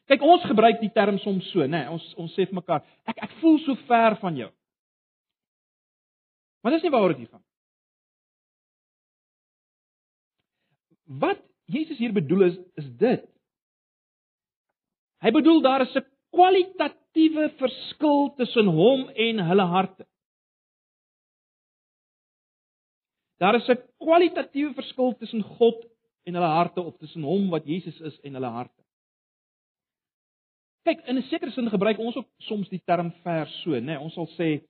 Kyk, 0.07 0.23
ons 0.23 0.43
gebruik 0.45 0.81
die 0.81 0.93
term 0.93 1.19
soms 1.19 1.51
so, 1.51 1.61
né? 1.61 1.69
Nee, 1.69 1.89
ons 1.89 2.15
ons 2.21 2.33
sê 2.33 2.45
vir 2.45 2.55
mekaar, 2.55 2.83
ek 3.09 3.23
ek 3.23 3.31
voel 3.41 3.59
so 3.59 3.75
ver 3.89 4.17
van 4.21 4.37
jou. 4.37 4.51
Maar 6.63 6.73
dis 6.73 6.83
nie 6.83 6.91
waaroor 6.91 7.17
dit 7.17 7.31
gaan. 7.31 7.43
Wat 11.05 11.41
Jesus 11.67 11.99
hier 11.99 12.13
bedoel 12.13 12.43
is 12.43 12.59
is 12.81 12.91
dit. 12.97 13.25
Hy 15.25 15.31
bedoel 15.31 15.63
daar 15.63 15.81
is 15.81 15.97
'n 15.97 16.14
kwalitatiewe 16.35 17.49
verskil 17.61 18.29
tussen 18.39 18.69
hom 18.79 19.09
en 19.09 19.43
hulle 19.49 19.67
harte. 19.71 20.07
Daar 23.39 23.55
is 23.55 23.69
'n 23.69 23.83
kwalitatiewe 23.99 24.75
verskil 24.75 25.15
tussen 25.19 25.43
God 25.43 25.85
en 26.25 26.35
hulle 26.35 26.53
harte 26.59 26.81
of 26.81 26.97
tussen 26.99 27.23
hom 27.23 27.51
wat 27.51 27.67
Jesus 27.67 28.01
is 28.01 28.21
en 28.21 28.35
hulle 28.35 28.51
harte. 28.51 28.83
Kyk, 30.85 31.01
in 31.09 31.17
'n 31.17 31.23
sekere 31.23 31.51
sin 31.51 31.71
gebruik 31.71 31.99
ons 31.99 32.17
ook 32.17 32.29
soms 32.39 32.69
die 32.69 32.83
term 32.85 33.13
ver 33.23 33.47
so, 33.47 33.71
nê? 33.71 33.81
Nee, 33.81 33.99
ons 33.99 34.15
sal 34.15 34.29
sê 34.37 34.61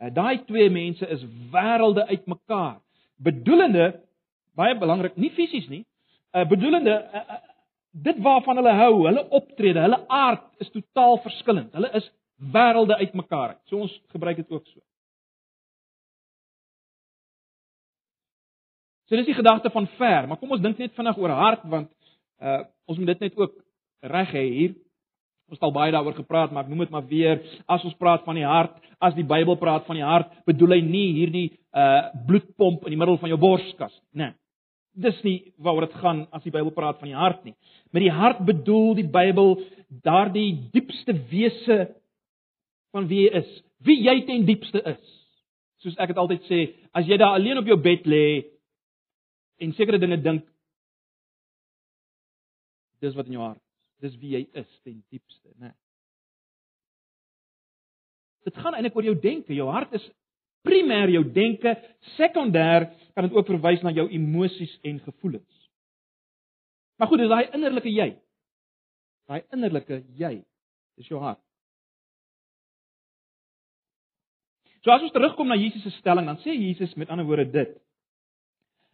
uh, 0.00 0.10
daai 0.10 0.44
twee 0.44 0.68
mense 0.70 1.06
is 1.08 1.22
wêrelde 1.52 2.06
uitmekaar. 2.08 2.80
Bedoelende 3.16 4.00
baie 4.54 4.74
belangrik, 4.78 5.16
nie 5.16 5.30
fisies 5.30 5.68
nie, 5.68 5.84
uh, 6.34 6.44
bedoelende 6.48 6.92
uh, 6.92 7.38
dit 7.92 8.18
waarvan 8.24 8.56
hulle 8.56 8.72
hou, 8.72 8.94
hulle 9.06 9.24
optrede, 9.28 9.80
hulle 9.84 10.00
aard 10.08 10.44
is 10.64 10.70
totaal 10.72 11.18
verskillend. 11.24 11.72
Hulle 11.76 11.90
is 11.98 12.08
wêrelde 12.52 12.96
uitmekaar. 12.96 13.58
So 13.68 13.84
ons 13.84 13.94
gebruik 14.14 14.40
dit 14.40 14.50
ook 14.50 14.66
so. 14.66 14.80
So 19.08 19.16
dis 19.16 19.28
die 19.28 19.36
gedagte 19.36 19.70
van 19.70 19.86
ver, 19.98 20.28
maar 20.28 20.40
kom 20.40 20.54
ons 20.56 20.62
dink 20.64 20.78
net 20.80 20.94
vinnig 20.96 21.18
oor 21.20 21.34
hart 21.36 21.66
want 21.68 21.90
uh 22.42 22.62
ons 22.90 22.98
moet 22.98 23.12
dit 23.12 23.20
net 23.28 23.36
ook 23.38 23.52
reg 24.10 24.32
hê 24.34 24.42
hier. 24.50 24.72
Ons 25.52 25.60
het 25.60 25.66
al 25.68 25.74
baie 25.74 25.92
daaroor 25.92 26.16
gepraat, 26.16 26.50
maar 26.50 26.64
ek 26.64 26.70
noem 26.72 26.82
dit 26.84 26.92
maar 26.92 27.04
weer. 27.06 27.38
As 27.70 27.84
ons 27.84 27.94
praat 28.00 28.24
van 28.24 28.36
die 28.36 28.46
hart, 28.48 28.74
as 29.04 29.14
die 29.14 29.26
Bybel 29.26 29.56
praat 29.60 29.84
van 29.86 30.00
die 30.00 30.06
hart, 30.06 30.32
bedoel 30.48 30.78
hy 30.78 30.80
nie 30.86 31.08
hierdie 31.20 31.48
uh 31.76 32.08
bloedpomp 32.26 32.86
in 32.88 32.96
die 32.96 33.00
middel 33.00 33.20
van 33.20 33.30
jou 33.32 33.38
borskas 33.40 33.92
nie. 34.12 34.24
Nee. 34.24 34.34
Dis 34.92 35.18
nie 35.24 35.54
waaroor 35.62 35.86
dit 35.86 35.96
gaan 36.02 36.26
as 36.36 36.44
die 36.44 36.52
Bybel 36.52 36.72
praat 36.76 37.00
van 37.00 37.08
die 37.08 37.16
hart 37.16 37.44
nie. 37.46 37.54
Met 37.92 38.04
die 38.04 38.12
hart 38.12 38.42
bedoel 38.44 38.94
die 39.00 39.08
Bybel 39.08 39.56
daardie 40.04 40.50
diepste 40.74 41.14
wese 41.30 41.78
van 42.92 43.08
wie 43.08 43.24
jy 43.24 43.32
is, 43.40 43.50
wie 43.86 43.98
jy 44.04 44.18
ten 44.28 44.44
diepste 44.48 44.82
is. 44.92 45.18
Soos 45.80 45.96
ek 45.98 46.12
dit 46.12 46.20
altyd 46.20 46.44
sê, 46.46 46.60
as 46.92 47.08
jy 47.08 47.16
daar 47.18 47.38
alleen 47.38 47.58
op 47.58 47.68
jou 47.68 47.78
bed 47.80 48.04
lê 48.06 48.24
en 49.64 49.72
sekere 49.78 50.00
dinge 50.00 50.20
dink, 50.20 50.44
dis 53.02 53.16
wat 53.16 53.26
in 53.26 53.38
jou 53.38 53.44
hart 53.46 53.62
dis 54.02 54.18
wie 54.18 54.34
jy 54.34 54.42
is 54.58 54.68
ten 54.82 54.98
diepste, 55.12 55.52
né? 55.62 55.70
Dit 58.42 58.58
gaan 58.58 58.74
eintlik 58.74 58.96
oor 58.98 59.06
jou 59.06 59.14
denke. 59.22 59.54
Jou 59.54 59.68
hart 59.70 59.94
is 59.94 60.04
primêr 60.66 61.10
jou 61.10 61.24
denke, 61.34 61.76
sekondêr 62.16 62.88
kan 63.14 63.26
dit 63.26 63.36
ook 63.36 63.46
verwys 63.46 63.82
na 63.82 63.92
jou 63.94 64.08
emosies 64.10 64.72
en 64.88 65.00
gevoelens. 65.04 65.62
Maar 66.98 67.08
goed, 67.10 67.22
dis 67.22 67.32
daai 67.32 67.54
innerlike 67.56 67.90
jy. 67.90 68.10
Daai 69.30 69.42
innerlike 69.54 70.02
jy, 70.18 70.36
dis 70.98 71.08
jou 71.10 71.20
hart. 71.22 71.40
So 74.82 74.90
as 74.90 75.04
ons 75.06 75.14
terugkom 75.14 75.50
na 75.50 75.58
Jesus 75.58 75.84
se 75.86 75.94
stelling, 76.00 76.26
dan 76.26 76.40
sê 76.42 76.54
Jesus 76.56 76.94
met 76.98 77.10
ander 77.10 77.26
woorde 77.26 77.46
dit. 77.54 77.74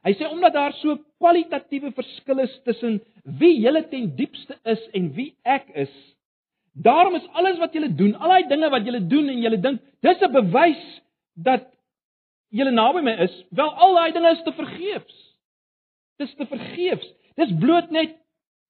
Hy 0.04 0.12
sê 0.14 0.28
omdat 0.28 0.54
daar 0.54 0.76
so 0.78 0.98
kwalitatiewe 1.20 1.90
verskille 1.96 2.44
is 2.46 2.54
tussen 2.68 3.00
wie 3.40 3.56
julle 3.58 3.82
ten 3.90 4.12
diepste 4.16 4.56
is 4.68 4.84
en 4.96 5.10
wie 5.16 5.32
ek 5.48 5.66
is, 5.84 5.92
daarom 6.72 7.16
is 7.18 7.26
alles 7.36 7.58
wat 7.58 7.74
julle 7.74 7.90
doen, 7.96 8.14
al 8.20 8.36
daai 8.36 8.48
dinge 8.52 8.70
wat 8.72 8.86
julle 8.86 9.00
doen 9.10 9.32
en 9.32 9.42
julle 9.42 9.60
dink, 9.64 9.80
dis 10.04 10.22
'n 10.22 10.32
bewys 10.32 10.84
dat 11.38 11.66
julle 12.54 12.72
naby 12.74 13.02
my 13.04 13.14
is, 13.24 13.34
wel 13.54 13.70
al 13.70 13.94
daai 13.94 14.12
dinge 14.16 14.32
is 14.34 14.42
te 14.46 14.54
vergeefs. 14.56 15.18
Dis 16.18 16.34
te 16.34 16.46
vergeefs. 16.50 17.08
Dis 17.38 17.52
bloot 17.60 17.92
net 17.94 18.16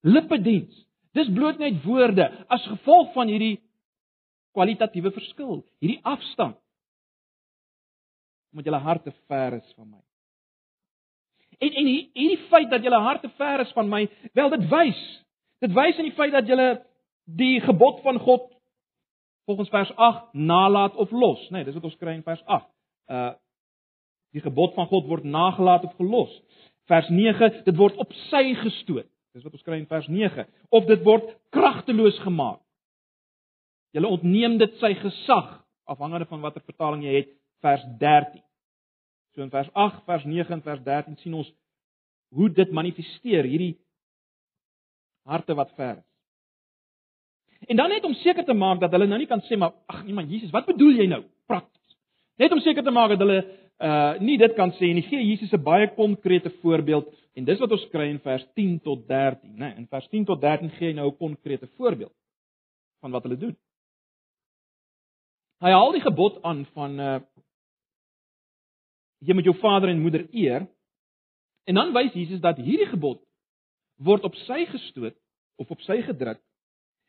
lippediens. 0.04 0.84
Dis 1.16 1.30
bloot 1.32 1.58
net 1.62 1.80
woorde 1.86 2.28
as 2.52 2.66
gevolg 2.68 3.14
van 3.14 3.30
hierdie 3.32 3.56
kwalitatiewe 4.56 5.12
verskil, 5.14 5.62
hierdie 5.80 6.00
afstand. 6.02 6.58
Omdat 8.52 8.68
julle 8.68 8.82
harte 8.82 9.14
ver 9.30 9.58
is 9.60 9.72
van 9.76 9.88
my. 9.94 10.02
En 11.58 11.72
en 11.80 11.88
hierdie 11.88 12.42
feit 12.50 12.68
dat 12.70 12.84
julle 12.84 13.00
harte 13.02 13.30
ver 13.38 13.64
is 13.64 13.72
van 13.76 13.88
my, 13.88 14.04
wel 14.36 14.52
dit 14.56 14.68
wys. 14.70 15.00
Dit 15.64 15.74
wys 15.74 15.98
in 15.98 16.10
die 16.10 16.16
feit 16.16 16.34
dat 16.34 16.46
julle 16.48 16.68
die 17.38 17.58
gebod 17.64 18.02
van 18.04 18.20
God 18.24 18.50
volgens 19.48 19.70
vers 19.72 19.90
8 19.96 20.32
nalat 20.36 20.96
of 21.00 21.10
los, 21.10 21.40
nê, 21.48 21.62
nee, 21.62 21.64
dis 21.64 21.76
wat 21.78 21.86
ons 21.88 21.96
kry 21.96 22.12
in 22.18 22.26
vers 22.26 22.42
8. 22.44 22.66
Uh 23.08 23.34
die 24.36 24.42
gebod 24.44 24.74
van 24.76 24.84
God 24.90 25.06
word 25.08 25.24
nagelaat 25.24 25.86
of 25.88 25.94
gelos. 25.96 26.32
Vers 26.92 27.06
9, 27.08 27.62
dit 27.64 27.76
word 27.80 27.96
op 27.96 28.10
sy 28.28 28.42
gestoot. 28.60 29.06
Dis 29.32 29.46
wat 29.46 29.54
ons 29.56 29.64
kry 29.64 29.78
in 29.80 29.86
vers 29.88 30.04
9 30.12 30.44
of 30.76 30.84
dit 30.84 31.00
word 31.06 31.30
kragteloos 31.56 32.18
gemaak. 32.26 32.60
Julle 33.96 34.10
ontneem 34.12 34.58
dit 34.60 34.76
sy 34.82 34.92
gesag 35.00 35.48
afhangende 35.88 36.28
van 36.28 36.44
watter 36.44 36.60
vertaling 36.68 37.06
jy 37.06 37.14
het, 37.22 37.32
vers 37.64 37.84
13. 38.02 38.42
So 39.32 39.46
in 39.46 39.52
vers 39.54 39.70
8, 39.72 40.04
vers 40.04 40.28
9 40.28 40.58
en 40.58 40.64
vers 40.68 40.84
13 40.84 41.16
sien 41.22 41.38
ons 41.40 41.48
hoe 42.36 42.50
dit 42.52 42.76
manifesteer 42.76 43.48
hierdie 43.48 43.78
harte 45.28 45.56
wat 45.56 45.72
ver. 45.80 46.02
En 47.68 47.76
dan 47.76 47.88
net 47.92 48.04
om 48.04 48.14
seker 48.14 48.44
te 48.44 48.56
maak 48.56 48.80
dat 48.80 48.92
hulle 48.96 49.06
nou 49.06 49.18
nie 49.20 49.28
kan 49.28 49.42
sê 49.44 49.56
maar 49.60 49.74
ag 49.92 50.04
nee 50.06 50.16
man 50.16 50.28
Jesus, 50.30 50.52
wat 50.54 50.66
bedoel 50.66 51.02
jy 51.02 51.06
nou 51.10 51.20
prakties? 51.50 51.96
Net 52.40 52.52
om 52.54 52.62
seker 52.64 52.84
te 52.84 52.94
maak 52.94 53.12
dat 53.12 53.24
hulle 53.24 53.42
uh 53.78 54.14
nie 54.24 54.38
dit 54.40 54.54
kan 54.56 54.72
sê 54.78 54.88
nie, 54.94 55.04
gee 55.06 55.20
Jesus 55.22 55.52
'n 55.52 55.62
baie 55.62 55.88
konkrete 55.94 56.50
voorbeeld 56.62 57.12
en 57.36 57.44
dis 57.44 57.60
wat 57.60 57.72
ons 57.72 57.84
kry 57.92 58.08
in 58.10 58.18
vers 58.18 58.46
10 58.54 58.80
tot 58.80 59.06
13, 59.06 59.52
né? 59.54 59.58
Nee, 59.58 59.74
in 59.76 59.86
vers 59.86 60.08
10 60.08 60.24
tot 60.24 60.40
13 60.40 60.70
gee 60.78 60.88
hy 60.88 60.94
nou 60.94 61.10
'n 61.10 61.16
konkrete 61.16 61.68
voorbeeld 61.76 62.14
van 63.00 63.10
wat 63.10 63.22
hulle 63.22 63.36
doen. 63.36 63.56
Hy 65.60 65.70
haal 65.70 65.92
die 65.92 66.00
gebod 66.00 66.42
aan 66.42 66.64
van 66.74 67.00
uh 67.00 67.20
jy 69.20 69.34
moet 69.34 69.44
jou 69.44 69.56
vader 69.58 69.88
en 69.88 70.00
moeder 70.00 70.26
eer. 70.32 70.66
En 71.66 71.74
dan 71.74 71.92
wys 71.92 72.12
Jesus 72.12 72.40
dat 72.40 72.56
hierdie 72.56 72.86
gebod 72.86 73.20
word 73.96 74.24
op 74.24 74.34
sy 74.34 74.64
gestoot 74.64 75.16
of 75.56 75.70
op 75.70 75.80
sy 75.80 76.02
gedruk 76.02 76.40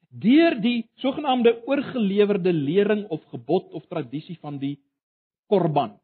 deur 0.09 0.57
die 0.61 0.89
sogenaamde 1.01 1.53
oorgelewerde 1.67 2.53
lering 2.53 3.05
of 3.09 3.23
gebod 3.29 3.71
of 3.73 3.85
tradisie 3.87 4.37
van 4.41 4.57
die 4.59 4.77
korban. 5.49 5.99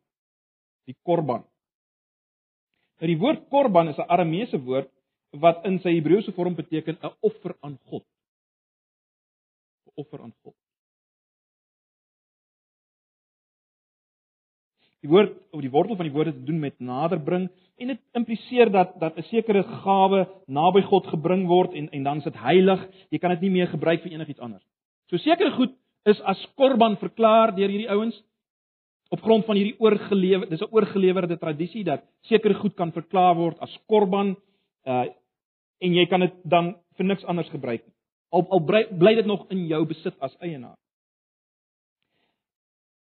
Die 0.86 0.98
korban. 1.04 1.46
Nou 3.02 3.10
die 3.10 3.20
woord 3.20 3.48
korban 3.50 3.90
is 3.90 3.98
'n 3.98 4.10
Arameese 4.10 4.58
woord 4.58 4.92
wat 5.32 5.66
in 5.66 5.80
sy 5.80 5.98
Hebreëse 5.98 6.32
vorm 6.32 6.56
beteken 6.56 6.98
'n 7.02 7.14
offer 7.22 7.56
aan 7.62 7.80
God. 7.90 8.06
'n 9.88 9.92
Offer 9.96 10.22
aan 10.22 10.34
God. 10.44 10.56
Die 15.06 15.12
woord 15.14 15.36
of 15.54 15.62
die 15.62 15.70
wortel 15.70 15.98
van 16.00 16.08
die 16.08 16.14
woord 16.16 16.32
het 16.32 16.38
te 16.40 16.48
doen 16.48 16.60
met 16.60 16.80
naderbring 16.82 17.46
en 17.78 17.92
dit 17.92 18.00
impliseer 18.18 18.72
dat 18.74 18.96
dat 19.00 19.18
'n 19.18 19.28
sekere 19.30 19.64
gawe 19.64 20.28
naby 20.48 20.82
God 20.82 21.08
gebring 21.08 21.46
word 21.48 21.74
en 21.74 21.90
en 21.90 22.04
dan 22.04 22.18
is 22.18 22.24
dit 22.24 22.38
heilig. 22.38 22.88
Jy 23.12 23.20
kan 23.20 23.30
dit 23.30 23.42
nie 23.42 23.52
meer 23.52 23.68
gebruik 23.68 24.02
vir 24.02 24.12
enigiets 24.12 24.40
anders. 24.40 24.64
So 25.10 25.18
sekere 25.18 25.52
goed 25.52 25.76
is 26.06 26.22
as 26.22 26.48
korban 26.56 26.98
verklaar 26.98 27.56
deur 27.56 27.70
hierdie 27.70 27.90
ouens 27.90 28.24
op 29.10 29.22
grond 29.22 29.46
van 29.46 29.56
hierdie 29.56 29.80
oorgelewer 29.80 30.50
dis 30.50 30.62
'n 30.62 30.74
oorgelewerde 30.74 31.38
tradisie 31.38 31.84
dat 31.84 32.02
sekere 32.22 32.54
goed 32.54 32.76
kan 32.76 32.92
verklaar 32.92 33.36
word 33.36 33.60
as 33.60 33.78
korban 33.88 34.36
uh 34.86 35.06
en 35.82 35.94
jy 35.94 36.06
kan 36.06 36.20
dit 36.20 36.34
dan 36.44 36.76
vir 36.98 37.06
niks 37.06 37.26
anders 37.26 37.50
gebruik 37.50 37.86
nie. 37.86 37.94
Al 38.32 38.48
al 38.50 38.60
bly 38.98 39.16
dit 39.16 39.26
nog 39.26 39.46
in 39.50 39.68
jou 39.68 39.86
besit 39.86 40.16
as 40.20 40.36
eienaar. 40.40 40.78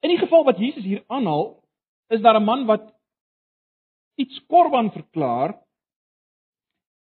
In 0.03 0.11
die 0.11 0.19
geval 0.19 0.45
wat 0.45 0.59
Jesus 0.59 0.85
hier 0.85 1.05
aanhaal, 1.07 1.64
is 2.11 2.21
daar 2.21 2.41
'n 2.41 2.45
man 2.45 2.67
wat 2.67 2.93
iets 4.17 4.41
korban 4.47 4.91
verklaar 4.93 5.65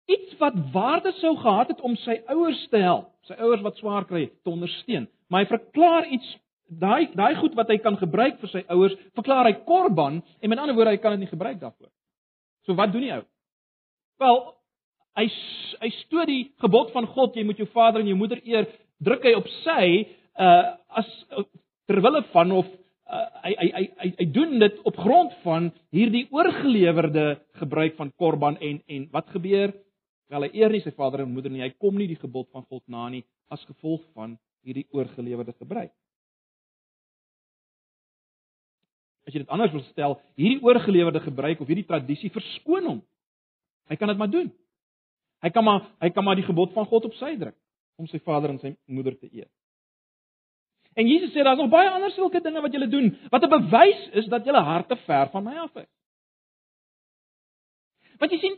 iets 0.07 0.37
wat 0.39 0.55
waarde 0.71 1.11
sou 1.19 1.35
gehad 1.37 1.67
het 1.67 1.81
om 1.81 1.95
sy 1.95 2.21
ouers 2.31 2.67
te 2.71 2.79
help, 2.79 3.09
sy 3.27 3.35
ouers 3.43 3.63
wat 3.65 3.79
swaar 3.81 4.05
kry 4.07 4.27
te 4.43 4.49
ondersteun. 4.49 5.07
Maar 5.27 5.43
hy 5.43 5.49
verklaar 5.51 6.07
iets 6.15 6.29
daai 6.67 7.11
daai 7.15 7.35
goed 7.39 7.55
wat 7.55 7.69
hy 7.71 7.77
kan 7.83 7.97
gebruik 7.99 8.39
vir 8.39 8.51
sy 8.51 8.63
ouers, 8.71 8.95
verklaar 9.15 9.47
hy 9.47 9.55
korban 9.67 10.21
en 10.39 10.51
met 10.51 10.59
ander 10.59 10.75
woorde 10.75 10.95
hy 10.95 11.01
kan 11.03 11.15
dit 11.15 11.25
nie 11.25 11.31
gebruik 11.31 11.59
daarvoor. 11.59 11.91
So 12.67 12.75
wat 12.75 12.91
doen 12.91 13.05
die 13.05 13.13
ou? 13.15 13.23
Wel, 14.23 14.41
hy 15.19 15.27
hy 15.83 15.91
stoot 16.01 16.27
die 16.31 16.43
gebod 16.63 16.91
van 16.95 17.07
God, 17.11 17.35
jy 17.35 17.45
moet 17.47 17.59
jou 17.59 17.67
vader 17.73 18.01
en 18.01 18.09
jou 18.09 18.17
moeder 18.19 18.41
eer, 18.47 18.67
druk 19.03 19.27
hy 19.27 19.35
op 19.37 19.47
sy 19.61 19.83
uh 20.39 20.75
as 20.97 21.07
ter 21.87 21.99
wille 22.03 22.23
van 22.31 22.51
of 22.51 22.67
uh, 23.09 23.25
hy, 23.43 23.53
hy 23.55 23.67
hy 23.73 23.83
hy 24.03 24.09
hy 24.19 24.27
doen 24.35 24.57
dit 24.61 24.79
op 24.89 24.97
grond 25.01 25.35
van 25.43 25.69
hierdie 25.95 26.25
oorgelewerde 26.35 27.27
gebruik 27.61 27.97
van 27.99 28.11
korban 28.19 28.59
en 28.63 28.81
en 28.87 29.07
wat 29.13 29.29
gebeur? 29.35 29.73
Wel 30.27 30.47
hy 30.47 30.51
eer 30.59 30.73
nie 30.75 30.83
sy 30.83 30.91
vader 30.95 31.23
en 31.23 31.31
moeder 31.31 31.51
nie. 31.53 31.63
Hy 31.63 31.73
kom 31.79 31.95
nie 31.95 32.10
die 32.10 32.19
gebod 32.19 32.49
van 32.51 32.65
God 32.67 32.84
na 32.91 33.08
nie 33.13 33.23
as 33.53 33.63
gevolg 33.69 34.03
van 34.17 34.36
hierdie 34.67 34.88
oorgelewerde 34.91 35.55
gebruik. 35.55 35.93
As 39.27 39.36
jy 39.36 39.43
dit 39.43 39.51
anders 39.51 39.73
wil 39.75 39.84
stel, 39.89 40.17
hierdie 40.39 40.63
oorgelewerde 40.63 41.21
gebruik 41.23 41.62
of 41.63 41.67
hierdie 41.67 41.88
tradisie 41.88 42.32
verskoon 42.32 42.88
hom. 42.88 42.99
Hy 43.91 43.95
kan 43.99 44.12
dit 44.12 44.19
maar 44.19 44.32
doen. 44.32 44.51
Hy 45.43 45.51
kan 45.53 45.63
maar 45.63 45.86
hy 46.03 46.10
kan 46.12 46.25
maar 46.25 46.39
die 46.39 46.47
gebod 46.47 46.73
van 46.75 46.88
God 46.89 47.08
op 47.08 47.15
sy 47.19 47.36
druk 47.39 47.55
om 47.97 48.08
sy 48.12 48.19
vader 48.21 48.51
en 48.53 48.60
sy 48.62 48.75
moeder 48.86 49.15
te 49.17 49.29
eer. 49.32 49.47
En 50.97 51.05
Jesus 51.05 51.29
sê 51.31 51.43
daar's 51.45 51.60
nog 51.62 51.69
baie 51.69 51.89
ander 51.89 52.12
sulke 52.12 52.41
dinge 52.41 52.62
wat 52.62 52.73
julle 52.73 52.88
doen 52.89 53.12
wat 53.29 53.43
'n 53.43 53.49
bewys 53.49 54.10
is 54.12 54.25
dat 54.25 54.45
julle 54.45 54.62
harte 54.62 54.95
ver 55.05 55.29
van 55.29 55.43
my 55.43 55.55
af 55.57 55.75
is. 55.75 55.91
Want 58.17 58.31
jy 58.31 58.38
sien, 58.38 58.55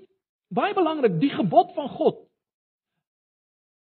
baie 0.47 0.73
belangrik, 0.73 1.19
die 1.19 1.30
gebod 1.30 1.73
van 1.75 1.89
God 1.89 2.17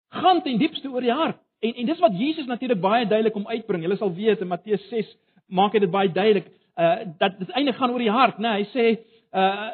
gaan 0.10 0.42
ten 0.42 0.58
diepste 0.58 0.90
oor 0.90 1.02
die 1.02 1.12
hart. 1.12 1.40
En 1.60 1.74
en 1.74 1.86
dis 1.86 2.00
wat 2.00 2.18
Jesus 2.18 2.46
natuurlik 2.46 2.80
baie 2.80 3.08
duidelik 3.08 3.36
om 3.36 3.48
uitbring. 3.48 3.84
Julle 3.84 3.98
sal 3.98 4.14
weet 4.14 4.42
in 4.42 4.48
Matteus 4.48 4.88
6 4.90 5.18
maak 5.48 5.74
hy 5.74 5.80
dit 5.80 5.92
baie 5.92 6.12
duidelik 6.12 6.48
uh 6.78 7.00
dat 7.18 7.40
dit 7.40 7.52
eintlik 7.52 7.76
gaan 7.76 7.92
oor 7.92 8.00
die 8.00 8.12
hart, 8.12 8.38
né? 8.38 8.50
Nee, 8.50 8.64
hy 8.64 8.68
sê 8.72 8.86
uh 9.34 9.70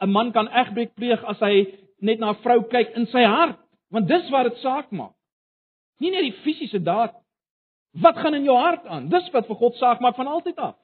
'n 0.00 0.10
man 0.10 0.32
kan 0.32 0.48
egbreek 0.48 0.94
pleeg 0.94 1.24
as 1.24 1.38
hy 1.38 1.66
net 2.00 2.18
na 2.18 2.30
'n 2.30 2.42
vrou 2.42 2.62
kyk 2.62 2.96
in 2.96 3.06
sy 3.06 3.22
hart, 3.22 3.58
want 3.90 4.08
dis 4.08 4.30
wat 4.30 4.44
dit 4.44 4.56
saak 4.56 4.90
maak. 4.90 5.14
Nie 6.00 6.10
net 6.10 6.22
die 6.22 6.38
fisiese 6.42 6.82
daad 6.82 7.14
Wat 8.00 8.16
gaan 8.18 8.34
in 8.34 8.42
jou 8.42 8.56
hart 8.58 8.86
aan? 8.86 9.08
Dis 9.08 9.30
wat 9.30 9.46
vir 9.46 9.56
God 9.56 9.76
saak 9.78 10.00
maak 10.00 10.16
van 10.18 10.26
altyd 10.26 10.56
af. 10.58 10.74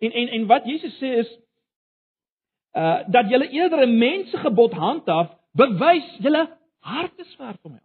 En 0.00 0.12
en 0.12 0.28
en 0.28 0.46
wat 0.46 0.64
Jesus 0.64 0.96
sê 0.96 1.12
is 1.20 1.30
uh 2.72 3.02
dat 3.06 3.28
jy 3.28 3.40
eerder 3.50 3.86
'n 3.86 3.98
mensegebod 3.98 4.72
handhaaf, 4.72 5.36
bewys 5.52 6.16
jy 6.18 6.46
hart 6.78 7.18
is 7.18 7.34
ver 7.34 7.56
van 7.62 7.72
my. 7.72 7.82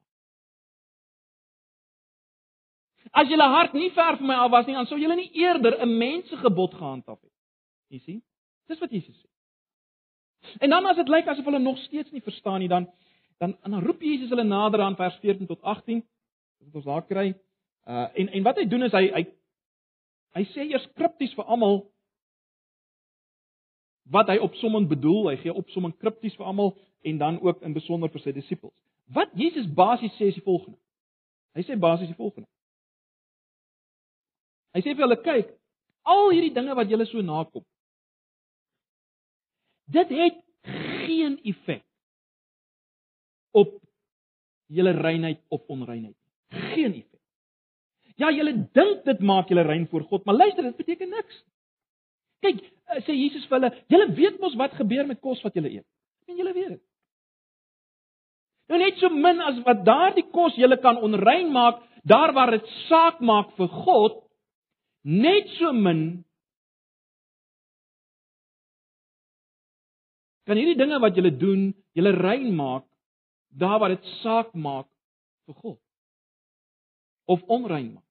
As 3.11 3.27
jy 3.27 3.37
hart 3.37 3.73
nie 3.73 3.91
ver 3.91 4.17
van 4.17 4.27
my 4.27 4.35
af 4.35 4.51
was 4.51 4.65
nie, 4.65 4.75
dan 4.75 4.85
sou 4.85 4.99
jy 4.99 5.15
nie 5.15 5.31
eerder 5.33 5.81
'n 5.81 5.97
mensegebod 5.97 6.73
gehandhaaf 6.73 7.21
het. 7.21 7.31
Jy 7.89 7.99
sien? 7.99 8.23
Dis 8.67 8.79
wat 8.79 8.91
Jesus 8.91 9.15
sê. 9.21 9.29
En 10.59 10.69
dan 10.69 10.85
as 10.85 10.95
dit 10.95 11.09
lyk 11.09 11.27
asof 11.27 11.45
hulle 11.45 11.59
nog 11.59 11.77
steeds 11.77 12.11
nie 12.11 12.21
verstaan 12.21 12.59
nie, 12.59 12.67
dan 12.67 12.89
dan 13.37 13.57
dan 13.63 13.83
roep 13.83 14.01
Jesus 14.01 14.29
hulle 14.29 14.43
nader 14.43 14.81
aan 14.81 14.95
vers 14.95 15.15
14 15.15 15.47
tot 15.47 15.61
18. 15.61 16.03
Dit 16.59 16.75
ons 16.75 16.85
daar 16.85 17.05
kry. 17.05 17.35
Uh 17.85 18.07
en 18.13 18.31
en 18.33 18.43
wat 18.43 18.57
hy 18.57 18.65
doen 18.69 18.83
is 18.87 18.95
hy 18.97 19.05
hy 19.13 19.25
hy 20.35 20.43
sê 20.53 20.65
eers 20.69 20.87
kripties 20.97 21.35
vir 21.37 21.45
almal 21.45 21.83
wat 24.11 24.29
hy 24.29 24.37
opsommend 24.41 24.89
bedoel. 24.89 25.29
Hy 25.31 25.37
gee 25.43 25.53
opsomming 25.53 25.95
kripties 26.01 26.35
vir 26.37 26.49
almal 26.49 26.73
en 27.05 27.21
dan 27.21 27.39
ook 27.41 27.61
in 27.65 27.73
besonder 27.73 28.11
vir 28.13 28.23
sy 28.23 28.33
disippels. 28.35 28.73
Wat 29.13 29.33
Jesus 29.37 29.67
basies 29.69 30.13
sê 30.17 30.31
is 30.31 30.37
die 30.39 30.45
volgende. 30.45 30.77
Hy 31.55 31.63
sê 31.65 31.77
basies 31.79 32.09
die 32.09 32.17
volgende. 32.17 32.49
Hy 34.75 34.81
sê 34.83 34.91
vir 34.91 35.05
hulle 35.05 35.21
kyk, 35.23 35.51
al 36.03 36.31
hierdie 36.33 36.53
dinge 36.53 36.75
wat 36.75 36.89
julle 36.91 37.05
so 37.07 37.21
nakom. 37.23 37.63
Dit 39.85 40.09
het 40.11 40.41
geen 41.05 41.37
effek 41.45 41.85
op 43.55 43.77
julle 44.73 44.91
reinheid 44.97 45.39
of 45.53 45.61
onreinheid. 45.71 46.17
Geen 46.73 46.97
effek. 46.97 47.14
Ja, 48.21 48.31
julle 48.31 48.53
dink 48.75 49.03
dit 49.05 49.19
maak 49.19 49.49
julle 49.51 49.65
rein 49.67 49.87
voor 49.91 50.05
God, 50.09 50.25
maar 50.25 50.35
luister, 50.35 50.63
dit 50.63 50.77
beteken 50.79 51.09
niks. 51.11 51.41
Kyk, 52.45 52.61
eh, 52.63 53.01
sê 53.03 53.15
Jesus 53.15 53.47
vir 53.49 53.59
hulle, 53.59 53.71
julle 53.91 54.07
weet 54.15 54.39
mos 54.39 54.55
wat 54.59 54.77
gebeur 54.79 55.07
met 55.07 55.19
kos 55.19 55.41
wat 55.43 55.55
julle 55.57 55.71
eet. 55.73 55.87
En 56.29 56.37
julle 56.39 56.53
weet 56.53 56.75
dit. 56.77 56.83
Nou 58.71 58.79
net 58.81 58.97
so 58.97 59.09
min 59.13 59.41
as 59.45 59.59
wat 59.65 59.83
daardie 59.85 60.25
kos 60.33 60.55
julle 60.57 60.77
kan 60.81 60.97
onrein 60.97 61.51
maak, 61.53 61.83
daar 62.03 62.33
waar 62.33 62.51
dit 62.55 62.71
saak 62.87 63.19
maak 63.19 63.51
vir 63.59 63.69
God, 63.83 64.21
net 65.03 65.51
so 65.59 65.73
min 65.73 66.23
kan 70.45 70.57
hierdie 70.57 70.77
dinge 70.77 70.99
wat 71.01 71.17
julle 71.17 71.33
doen, 71.33 71.71
julle 71.97 72.13
rein 72.13 72.51
maak 72.55 72.85
daar 73.55 73.79
waar 73.79 73.93
dit 73.95 74.07
saak 74.21 74.53
maak 74.53 74.87
vir 75.45 75.55
God 75.61 75.79
of 77.25 77.43
onrein 77.47 77.93
maak. 77.93 78.04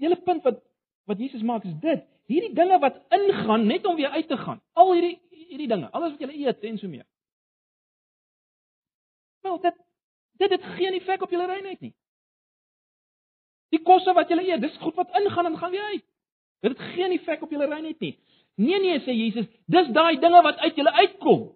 Die 0.00 0.08
hele 0.08 0.20
punt 0.24 0.44
wat 0.46 0.62
wat 1.10 1.18
Jesus 1.18 1.42
maak 1.42 1.64
is 1.66 1.74
dit. 1.82 2.02
Hierdie 2.30 2.52
dinge 2.54 2.78
wat 2.78 3.00
ingaan 3.10 3.66
net 3.66 3.86
om 3.86 3.96
weer 3.98 4.12
uit 4.14 4.28
te 4.28 4.36
gaan. 4.38 4.60
Al 4.78 4.92
hierdie 4.94 5.16
hierdie 5.50 5.68
dinge, 5.68 5.88
alles 5.90 6.14
wat 6.14 6.20
jy 6.22 6.44
eet 6.44 6.66
en 6.68 6.76
so 6.78 6.88
meer. 6.88 7.06
Wel, 9.42 9.58
dit 9.64 9.80
dit 10.40 10.54
het 10.54 10.68
geen 10.76 10.96
effek 10.96 11.22
op 11.26 11.32
jou 11.34 11.42
reinheid 11.42 11.80
nie. 11.84 11.92
Die 13.74 13.82
kosse 13.86 14.14
wat 14.16 14.30
jy 14.30 14.38
eet, 14.44 14.62
dis 14.62 14.78
goed 14.80 14.96
wat 14.96 15.10
ingaan 15.20 15.50
en 15.50 15.58
gaan 15.58 15.74
weer 15.74 15.88
uit. 15.94 16.06
Dit 16.64 16.76
het 16.76 16.92
geen 16.94 17.16
effek 17.16 17.42
op 17.42 17.50
jou 17.50 17.64
reinheid 17.64 18.00
nie. 18.00 18.14
Nee 18.60 18.80
nee 18.80 19.00
sê 19.04 19.16
Jesus, 19.16 19.48
dis 19.66 19.90
daai 19.96 20.20
dinge 20.20 20.42
wat 20.46 20.60
uit 20.60 20.76
julle 20.76 20.92
uitkom. 20.92 21.48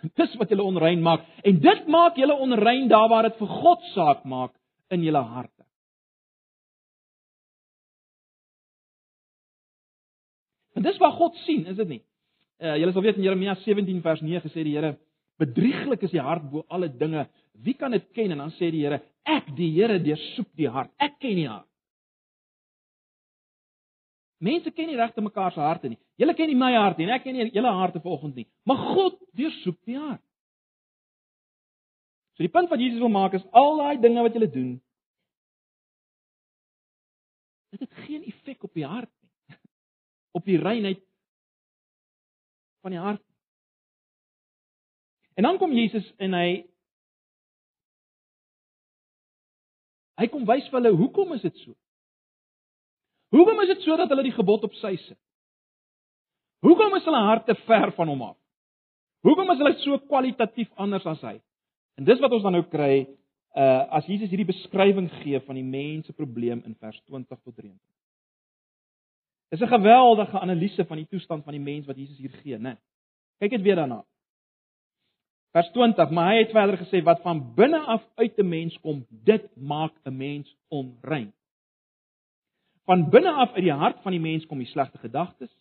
Dis 0.18 0.34
wat 0.38 0.52
julle 0.52 0.62
onrein 0.62 1.00
maak 1.02 1.24
en 1.44 1.56
dit 1.60 1.86
maak 1.90 2.16
julle 2.16 2.36
onrein 2.38 2.86
daar 2.88 3.08
waar 3.10 3.26
dit 3.26 3.36
vir 3.40 3.48
God 3.60 3.82
saak 3.94 4.22
maak 4.24 4.52
in 4.94 5.02
julle 5.02 5.22
harte. 5.32 5.59
En 10.80 10.86
dis 10.88 11.00
wat 11.02 11.18
God 11.18 11.36
sien, 11.44 11.66
is 11.68 11.76
dit 11.76 11.96
nie? 11.96 12.00
Uh 12.60 12.78
julle 12.80 12.92
sal 12.96 13.04
weet 13.04 13.18
in 13.20 13.26
Jeremia 13.26 13.54
17 13.60 14.00
vers 14.04 14.22
9 14.24 14.52
sê 14.52 14.64
die 14.64 14.72
Here, 14.78 14.94
bedrieglik 15.40 16.02
is 16.08 16.14
die 16.14 16.24
hart 16.24 16.46
bo 16.48 16.64
alle 16.72 16.88
dinge, 16.88 17.26
Wie 17.60 17.74
kan 17.76 17.92
dit 17.92 18.06
ken? 18.16 18.32
En 18.32 18.40
dan 18.40 18.52
sê 18.56 18.70
die 18.72 18.84
Here, 18.86 19.02
ek 19.28 19.50
die 19.56 19.68
Here 19.74 19.98
deursoek 20.00 20.48
die 20.56 20.70
hart. 20.72 20.92
Ek 20.96 21.18
ken 21.20 21.36
die 21.36 21.48
hart. 21.48 21.68
Mense 24.40 24.72
ken 24.72 24.88
nie 24.88 24.96
regte 24.96 25.20
mekaar 25.20 25.52
se 25.52 25.60
harte 25.60 25.90
nie. 25.92 25.98
Julle 26.16 26.32
ken 26.36 26.48
nie 26.48 26.56
my 26.56 26.72
hart 26.72 26.96
nie 26.96 27.04
en 27.04 27.12
ek 27.12 27.26
ken 27.26 27.36
nie 27.36 27.50
julle 27.52 27.72
harte 27.76 28.00
vanoggend 28.00 28.40
nie. 28.40 28.46
Maar 28.64 28.80
God 28.94 29.18
deursoek 29.36 29.76
die 29.84 29.98
hart. 30.00 30.22
So 32.38 32.46
die 32.46 32.52
punt 32.52 32.72
wat 32.72 32.80
Jesus 32.80 33.02
wil 33.04 33.12
maak 33.12 33.36
is 33.36 33.44
al 33.52 33.76
daai 33.82 34.00
dinge 34.00 34.24
wat 34.24 34.38
julle 34.38 34.48
doen 34.48 34.78
dit 37.70 37.84
het 37.84 37.98
geen 38.02 38.24
effek 38.26 38.64
op 38.66 38.72
die 38.74 38.86
hart. 38.86 39.12
Op 40.36 40.44
die 40.44 40.58
reinheid 40.60 41.02
van 42.80 42.94
die 42.94 43.00
hart. 43.00 43.24
En 45.34 45.42
dan 45.42 45.58
kom 45.58 45.72
Jesus 45.72 46.06
en 46.16 46.34
hy 46.36 46.48
hy 50.20 50.26
kom 50.28 50.44
wys 50.48 50.66
vir 50.68 50.82
hulle 50.82 50.96
hoekom 50.96 51.32
is 51.36 51.46
dit 51.46 51.62
so? 51.64 51.72
Hoekom 53.32 53.62
is 53.62 53.70
dit 53.74 53.86
so 53.86 53.96
dat 53.96 54.10
hulle 54.12 54.26
die 54.26 54.36
gebod 54.36 54.66
op 54.66 54.74
sy 54.80 54.96
sit? 55.00 55.18
Hoekom 56.66 56.96
is 56.98 57.06
hulle 57.08 57.22
harte 57.24 57.54
ver 57.64 57.94
van 57.96 58.10
hom 58.12 58.26
af? 58.26 58.36
Hoekom 59.24 59.52
is 59.54 59.62
hulle 59.62 59.72
so 59.80 59.96
kwalitatief 60.10 60.68
anders 60.80 61.06
as 61.08 61.22
hy? 61.24 61.38
En 61.96 62.04
dis 62.08 62.20
wat 62.20 62.32
ons 62.36 62.44
dan 62.44 62.58
nou 62.58 62.66
kry 62.68 63.06
uh 63.56 63.96
as 63.98 64.06
Jesus 64.06 64.30
hierdie 64.30 64.46
beskrywing 64.46 65.08
gee 65.22 65.40
van 65.42 65.56
die 65.58 65.66
mens 65.66 66.06
se 66.06 66.14
probleem 66.14 66.60
in 66.68 66.76
vers 66.78 67.00
20 67.08 67.40
tot 67.40 67.56
23. 67.56 67.80
Dis 69.50 69.60
'n 69.60 69.66
geweldige 69.66 70.40
analise 70.40 70.84
van 70.84 70.96
die 70.96 71.06
toestand 71.06 71.44
van 71.44 71.52
die 71.52 71.62
mens 71.62 71.86
wat 71.86 71.96
Jesus 71.96 72.18
hier 72.18 72.30
gee, 72.30 72.58
né? 72.58 72.76
Kyk 73.38 73.50
dit 73.50 73.62
weer 73.62 73.76
daarna. 73.76 74.04
Vers 75.50 75.70
20, 75.74 76.10
maar 76.10 76.30
hy 76.30 76.38
het 76.38 76.52
verder 76.54 76.78
gesê 76.78 77.02
wat 77.02 77.22
van 77.22 77.54
binne 77.54 77.78
af 77.78 78.02
uit 78.14 78.38
'n 78.38 78.48
mens 78.48 78.78
kom, 78.80 79.06
dit 79.10 79.56
maak 79.56 79.92
'n 80.04 80.16
mens 80.16 80.56
onrein. 80.68 81.32
Van 82.84 83.10
binne 83.10 83.32
af 83.32 83.52
uit 83.52 83.64
die 83.64 83.72
hart 83.72 84.02
van 84.02 84.12
die 84.12 84.20
mens 84.20 84.46
kom 84.46 84.58
die 84.58 84.66
slegte 84.66 84.98
gedagtes, 84.98 85.56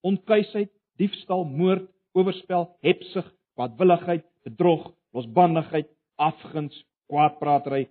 onkuisheid, 0.00 0.70
diefstal, 0.96 1.44
moord, 1.44 1.90
oorspel, 2.12 2.76
hebsug, 2.80 3.34
kwaadwilligheid, 3.54 4.24
bedrog, 4.42 4.92
losbandigheid, 5.12 5.88
afguns, 6.16 6.84
kwaadpraatery, 7.06 7.88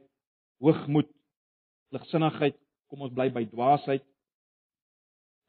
hoogmoed, 0.59 1.09
ligsinnigheid, 1.89 2.55
kom 2.87 3.01
ons 3.01 3.13
bly 3.13 3.29
by 3.33 3.45
dwaasheid. 3.45 4.03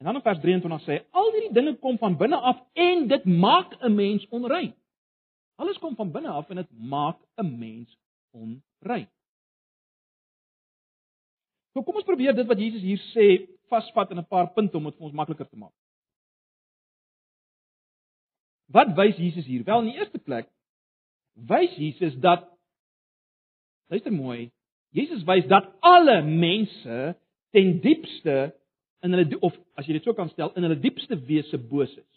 En 0.02 0.08
dan 0.08 0.16
in 0.16 0.22
vers 0.22 0.40
23 0.40 0.80
sê 0.82 0.94
hy 0.96 1.02
al 1.14 1.28
hierdie 1.30 1.52
dinge 1.54 1.72
kom 1.78 1.94
van 2.00 2.16
binne 2.18 2.34
af 2.34 2.58
en 2.74 3.04
dit 3.06 3.24
maak 3.24 3.76
'n 3.78 3.94
mens 3.94 4.24
onrein. 4.34 4.72
Alles 5.62 5.78
kom 5.78 5.94
van 5.94 6.10
binne 6.10 6.28
af 6.28 6.48
en 6.50 6.56
dit 6.56 6.70
maak 6.70 7.18
'n 7.38 7.58
mens 7.58 7.98
onrein. 8.30 9.06
So 11.72 11.82
kom 11.82 11.94
ons 11.94 12.04
probeer 12.04 12.34
dit 12.34 12.46
wat 12.46 12.58
Jesus 12.58 12.82
hier 12.82 12.98
sê 13.14 13.46
vasvat 13.68 14.10
in 14.10 14.18
'n 14.18 14.26
paar 14.26 14.52
punte 14.52 14.76
om 14.76 14.84
dit 14.84 14.96
vir 14.96 15.04
ons 15.04 15.14
makliker 15.14 15.48
te 15.48 15.56
maak. 15.56 15.74
Wat 18.66 18.96
wys 18.96 19.16
Jesus 19.16 19.46
hier? 19.46 19.64
Wel 19.64 19.78
in 19.78 19.86
die 19.86 19.98
eerste 19.98 20.18
plek 20.18 20.50
wys 21.34 21.76
Jesus 21.76 22.18
dat 22.20 22.50
luister 23.86 24.12
mooi, 24.12 24.50
Jesus 24.90 25.22
wys 25.24 25.46
dat 25.46 25.72
alle 25.80 26.22
mense 26.22 27.16
ten 27.50 27.80
diepste 27.80 28.62
in 29.02 29.14
hulle 29.14 29.38
of 29.40 29.56
as 29.76 29.86
jy 29.86 29.98
dit 29.98 30.04
so 30.06 30.14
kan 30.14 30.30
stel, 30.30 30.52
in 30.56 30.66
hulle 30.66 30.78
diepste 30.80 31.18
wese 31.28 31.58
boos 31.58 31.90
is. 31.90 32.10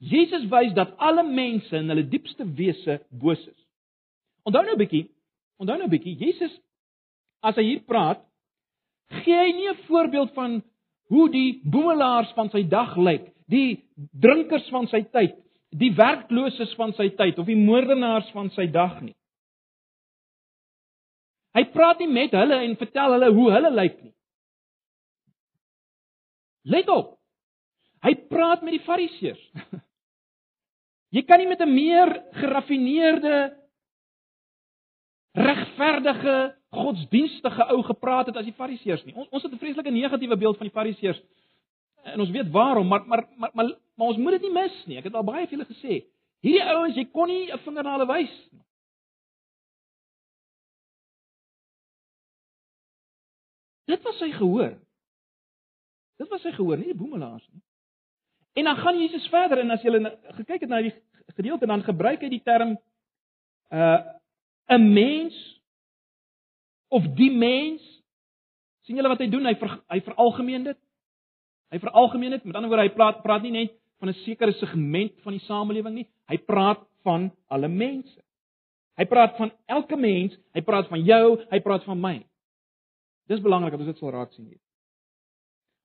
Jesus 0.00 0.46
wys 0.50 0.72
dat 0.74 0.94
alle 0.98 1.22
mense 1.26 1.76
in 1.76 1.92
hulle 1.92 2.06
diepste 2.08 2.46
wese 2.56 3.00
boos 3.10 3.40
is. 3.46 3.60
Onthou 4.48 4.64
nou 4.64 4.74
'n 4.74 4.82
bietjie, 4.82 5.06
onthou 5.58 5.76
nou 5.76 5.86
'n 5.86 5.90
bietjie, 5.90 6.16
Jesus 6.16 6.58
as 7.42 7.56
hy 7.56 7.62
hier 7.62 7.84
praat, 7.86 8.20
gee 9.22 9.36
hy 9.36 9.52
nie 9.52 9.68
'n 9.68 9.82
voorbeeld 9.86 10.34
van 10.34 10.62
hoe 11.10 11.28
die 11.30 11.60
boemelaars 11.64 12.32
van 12.36 12.50
sy 12.50 12.62
dag 12.62 12.96
lyk, 12.96 13.32
die 13.48 13.82
drinkers 13.96 14.68
van 14.70 14.86
sy 14.86 15.02
tyd, 15.02 15.34
die 15.70 15.92
werklooses 15.94 16.74
van 16.74 16.92
sy 16.92 17.08
tyd 17.10 17.38
of 17.38 17.46
die 17.46 17.58
moordenaars 17.58 18.30
van 18.30 18.50
sy 18.50 18.66
dag 18.66 19.00
nie. 19.02 19.14
Hy 21.54 21.64
praat 21.74 21.98
nie 21.98 22.08
met 22.08 22.30
hulle 22.30 22.60
en 22.62 22.76
vertel 22.78 23.16
hulle 23.16 23.30
hoe 23.34 23.50
hulle 23.52 23.70
lyk 23.74 24.02
nie. 24.02 24.14
Let 26.62 26.88
op. 26.88 27.16
Hy 28.04 28.14
praat 28.32 28.62
met 28.64 28.76
die 28.76 28.84
Fariseërs. 28.84 29.40
Jy 31.16 31.22
kan 31.26 31.40
nie 31.42 31.48
met 31.50 31.60
'n 31.60 31.74
meer 31.74 32.12
geraffineerde 32.38 33.56
regverdige 35.32 36.56
godsdienstige 36.70 37.66
ou 37.74 37.82
gepraat 37.82 38.26
het 38.26 38.36
as 38.36 38.46
die 38.46 38.56
Fariseërs 38.56 39.04
nie. 39.04 39.14
Ons 39.14 39.28
ons 39.28 39.42
het 39.42 39.52
'n 39.52 39.58
vreeslike 39.58 39.90
negatiewe 39.90 40.36
beeld 40.36 40.56
van 40.56 40.66
die 40.66 40.74
Fariseërs. 40.74 41.20
En 42.02 42.20
ons 42.20 42.30
weet 42.30 42.50
waarom, 42.50 42.88
maar 42.88 43.06
maar 43.06 43.26
maar 43.36 43.50
maar, 43.54 43.74
maar 43.94 44.06
ons 44.06 44.16
moet 44.16 44.32
dit 44.32 44.42
nie 44.42 44.52
mis 44.52 44.86
nie. 44.86 44.96
Ek 44.96 45.04
het 45.04 45.14
al 45.14 45.24
baie 45.24 45.46
vir 45.46 45.58
julle 45.58 45.74
gesê. 45.74 46.04
Hierdie 46.40 46.64
ouens, 46.64 46.96
jy 46.96 47.04
kon 47.04 47.28
nie 47.28 47.52
'n 47.52 47.58
vinger 47.58 47.82
na 47.82 47.92
hulle 47.98 48.06
wys 48.06 48.48
nie. 48.52 48.64
Dit 53.86 54.02
was 54.02 54.18
sy 54.18 54.30
gehoor. 54.30 54.78
Dit 56.20 56.28
was 56.28 56.42
sy 56.44 56.52
gehoor, 56.52 56.78
nie 56.78 56.92
die 56.92 56.98
boemelaars 56.98 57.46
nie. 57.50 57.62
En 58.60 58.68
dan 58.68 58.80
gaan 58.82 58.98
Jesus 59.00 59.28
verder 59.32 59.62
en 59.62 59.72
as 59.72 59.84
jy 59.86 59.94
gekyk 60.40 60.66
het 60.66 60.70
na 60.70 60.82
die 60.84 60.94
gedeelte 61.36 61.68
dan 61.70 61.86
gebruik 61.86 62.22
hy 62.24 62.28
die 62.32 62.44
term 62.44 62.76
uh 63.70 64.00
'n 64.70 64.92
mens 64.92 65.34
of 66.90 67.06
die 67.16 67.30
mens 67.30 67.82
sien 68.86 68.96
julle 68.96 69.08
wat 69.08 69.22
hy 69.22 69.28
doen 69.30 69.46
hy 69.46 69.54
ver, 69.54 69.80
hy 69.88 70.00
veralgemeen 70.00 70.64
dit 70.64 70.78
Hy 71.70 71.78
veralgemeen 71.78 72.34
dit, 72.34 72.44
met 72.44 72.56
ander 72.58 72.70
woorde 72.70 72.88
hy 72.88 72.94
praat 72.94 73.20
praat 73.22 73.44
nie 73.46 73.54
net 73.54 73.76
van 74.02 74.10
'n 74.10 74.22
sekere 74.24 74.52
segment 74.58 75.12
van 75.22 75.36
die 75.36 75.44
samelewing 75.46 75.94
nie, 75.94 76.08
hy 76.26 76.38
praat 76.38 76.82
van 77.04 77.30
alle 77.48 77.68
mense. 77.68 78.18
Hy 78.98 79.04
praat 79.06 79.36
van 79.36 79.52
elke 79.66 79.96
mens, 79.96 80.36
hy 80.52 80.60
praat 80.60 80.88
van 80.88 81.04
jou, 81.04 81.38
hy 81.50 81.60
praat 81.60 81.84
van 81.84 82.00
my. 82.00 82.26
Dis 83.28 83.40
belangrik 83.40 83.70
dat 83.70 83.80
ons 83.80 83.88
dit 83.88 83.98
sal 83.98 84.10
raak 84.10 84.32
sien 84.32 84.46
hier. 84.46 84.58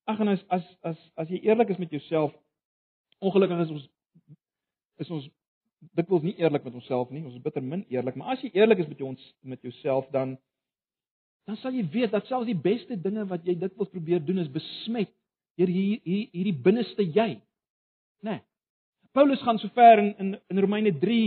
Ag 0.06 0.20
en 0.20 0.28
as 0.28 0.44
as 0.54 0.66
as 0.82 0.98
as 1.16 1.30
jy 1.30 1.42
eerlik 1.48 1.70
is 1.74 1.78
met 1.82 1.92
jouself, 1.92 2.34
ongelukkig 3.20 3.64
is 3.66 3.72
ons 3.74 3.86
is 5.02 5.10
ons 5.10 5.30
dit 5.98 6.10
wil 6.10 6.22
nie 6.22 6.36
eerlik 6.38 6.64
met 6.64 6.74
onsself 6.74 7.10
nie, 7.14 7.24
ons 7.26 7.36
is 7.36 7.42
bitter 7.42 7.64
min 7.64 7.86
eerlik, 7.94 8.16
maar 8.16 8.36
as 8.36 8.44
jy 8.46 8.52
eerlik 8.54 8.82
is 8.84 8.90
met 8.90 9.02
jou 9.02 9.10
ons 9.10 9.24
met 9.42 9.62
jouself 9.66 10.10
dan 10.14 10.38
dan 11.46 11.58
sal 11.62 11.74
jy 11.78 11.86
weet 11.94 12.14
dat 12.14 12.26
selfs 12.26 12.50
die 12.50 12.58
beste 12.58 12.98
dinge 13.02 13.26
wat 13.30 13.46
jy 13.46 13.54
dit 13.62 13.74
wil 13.78 13.90
probeer 13.90 14.22
doen 14.26 14.42
is 14.42 14.50
besmet 14.52 15.12
deur 15.58 15.70
hier, 15.72 16.00
hier 16.04 16.28
hierdie 16.34 16.58
binneste 16.66 17.06
jy. 17.06 17.36
Né? 18.26 18.38
Nee. 18.38 18.40
Paulus 19.16 19.42
gaan 19.46 19.60
so 19.62 19.72
ver 19.74 20.02
in 20.02 20.14
in, 20.20 20.32
in 20.52 20.60
Romeine 20.60 20.92
3 21.00 21.20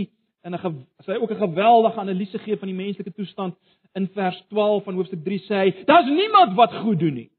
en 0.47 0.55
hy 0.55 0.71
sê 1.03 1.17
ook 1.19 1.31
'n 1.31 1.43
geweldige 1.43 1.99
analise 1.99 2.39
gee 2.39 2.57
van 2.57 2.67
die 2.67 2.77
menslike 2.77 3.11
toestand 3.11 3.55
in 3.95 4.07
vers 4.07 4.39
12 4.49 4.83
van 4.83 4.95
hoofstuk 4.95 5.23
3 5.23 5.39
sê 5.47 5.55
hy: 5.63 5.85
"Daar's 5.85 6.07
niemand 6.07 6.55
wat 6.55 6.73
goed 6.73 6.99
doen 6.99 7.13
nie." 7.13 7.29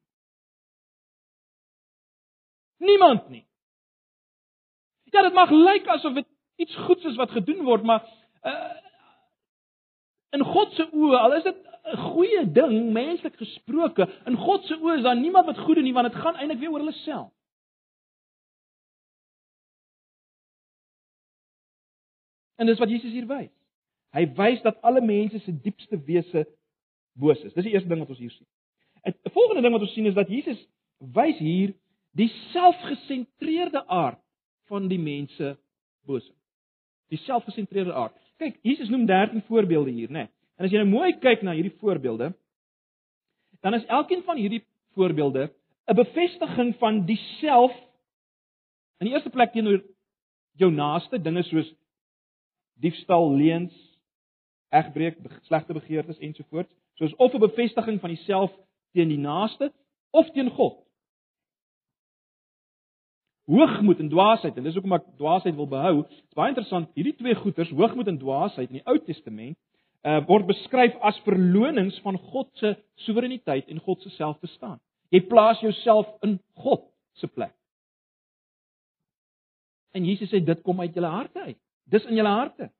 Niemand 2.80 3.28
nie. 3.28 3.44
Ja, 5.10 5.22
dit 5.22 5.34
mag 5.34 5.50
lyk 5.50 5.88
asof 5.90 6.14
dit 6.14 6.26
iets 6.56 6.76
goeds 6.86 7.04
is 7.04 7.16
wat 7.16 7.30
gedoen 7.30 7.64
word, 7.64 7.82
maar 7.82 8.06
uh, 8.42 8.76
in 10.36 10.44
God 10.44 10.72
se 10.72 10.86
oë, 10.92 11.18
al 11.18 11.34
is 11.40 11.44
dit 11.44 11.58
'n 11.90 11.96
goeie 12.12 12.44
ding 12.52 12.92
menslik 12.92 13.36
gesproke. 13.36 14.06
In 14.26 14.36
God 14.36 14.64
se 14.64 14.78
oë 14.78 14.96
is 14.96 15.02
daar 15.02 15.16
niemand 15.16 15.46
wat 15.46 15.58
goed 15.58 15.74
doen 15.74 15.84
nie 15.84 15.92
want 15.92 16.12
dit 16.12 16.22
gaan 16.22 16.36
eintlik 16.36 16.58
weer 16.58 16.70
oor 16.70 16.84
hulle 16.84 16.96
self. 17.02 17.32
En 22.56 22.66
dis 22.66 22.78
wat 22.78 22.90
Jesus 22.90 23.12
hier 23.12 23.26
wys. 23.26 23.52
Hy 24.12 24.26
wys 24.36 24.62
dat 24.62 24.80
alle 24.82 25.00
mense 25.00 25.38
se 25.38 25.52
diepste 25.60 26.00
wese 26.04 26.46
boos 27.12 27.40
is. 27.42 27.52
Dis 27.52 27.64
die 27.64 27.72
eerste 27.72 27.88
ding 27.88 28.00
wat 28.00 28.08
ons 28.08 28.18
hier 28.18 28.30
sien. 28.30 28.46
'n 29.04 29.32
Volgende 29.32 29.62
ding 29.62 29.72
wat 29.72 29.86
ons 29.86 29.92
sien 29.92 30.06
is 30.06 30.14
dat 30.14 30.28
Jesus 30.28 30.68
wys 30.98 31.38
hier 31.38 31.74
die 32.16 32.28
selfgesentreerde 32.52 33.84
aard 33.86 34.20
van 34.70 34.88
die 34.88 34.98
mense 34.98 35.56
boosheid. 36.06 36.36
Die 37.10 37.18
selfgesentreerde 37.18 37.94
aard. 37.94 38.16
Kyk, 38.38 38.58
Jesus 38.62 38.90
noem 38.90 39.06
13 39.06 39.42
voorbeelde 39.48 39.90
hier, 39.90 40.10
né? 40.10 40.28
En 40.58 40.66
as 40.66 40.72
jy 40.72 40.82
nou 40.82 40.90
mooi 40.90 41.12
kyk 41.18 41.42
na 41.42 41.54
hierdie 41.56 41.76
voorbeelde, 41.80 42.32
dan 43.60 43.74
is 43.74 43.86
elkeen 43.86 44.22
van 44.26 44.36
hierdie 44.36 44.62
voorbeelde 44.94 45.50
'n 45.90 45.94
bevestiging 45.94 46.74
van 46.78 47.04
dieself 47.06 47.74
in 49.00 49.06
die 49.06 49.14
eerste 49.14 49.30
plek 49.30 49.52
teenoor 49.52 49.80
jou 50.60 50.70
naaste 50.72 51.18
dinge 51.18 51.42
soos 51.42 51.68
diefstal, 52.80 53.32
leuns, 53.36 53.74
egbreek, 54.68 55.18
slegte 55.42 55.72
begeertes 55.76 56.18
ensovoorts, 56.18 56.72
soos 56.94 57.14
of 57.16 57.34
'n 57.34 57.40
bevestiging 57.40 58.00
van 58.00 58.10
dieself 58.10 58.52
teen 58.92 59.08
die 59.08 59.18
naaste 59.18 59.72
of 60.10 60.30
teen 60.30 60.50
God. 60.50 60.76
Hoogmoed 63.50 63.98
en 63.98 64.10
dwaasheid, 64.12 64.56
en 64.56 64.66
dis 64.66 64.76
hoekom 64.78 64.94
ek 64.94 65.08
dwaasheid 65.18 65.56
wil 65.58 65.68
behou. 65.70 65.94
Dit 66.04 66.30
is 66.30 66.38
baie 66.38 66.52
interessant, 66.52 66.90
hierdie 66.94 67.16
twee 67.18 67.34
goeters, 67.34 67.72
hoogmoed 67.74 68.10
en 68.12 68.20
dwaasheid 68.20 68.70
in 68.70 68.78
die 68.78 68.86
Ou 68.86 68.98
Testament 69.06 69.58
uh 70.00 70.22
word 70.24 70.46
beskryf 70.48 70.94
as 71.04 71.18
verlonings 71.26 71.98
van 72.00 72.16
God 72.30 72.48
se 72.56 72.72
soewereiniteit 73.04 73.68
en 73.68 73.82
God 73.84 74.00
se 74.00 74.08
selfbestaan. 74.14 74.78
Jy 75.12 75.20
plaas 75.28 75.60
jouself 75.60 76.08
in 76.24 76.38
God 76.56 76.86
se 77.20 77.28
plek. 77.28 77.52
En 79.92 80.06
Jesus 80.06 80.30
sê 80.30 80.40
dit 80.40 80.62
kom 80.62 80.80
uit 80.80 80.94
julle 80.94 81.10
harte 81.10 81.42
uit. 81.50 81.58
Dis 81.90 82.06
in 82.08 82.16
julle 82.16 82.32
harte. 82.32 82.70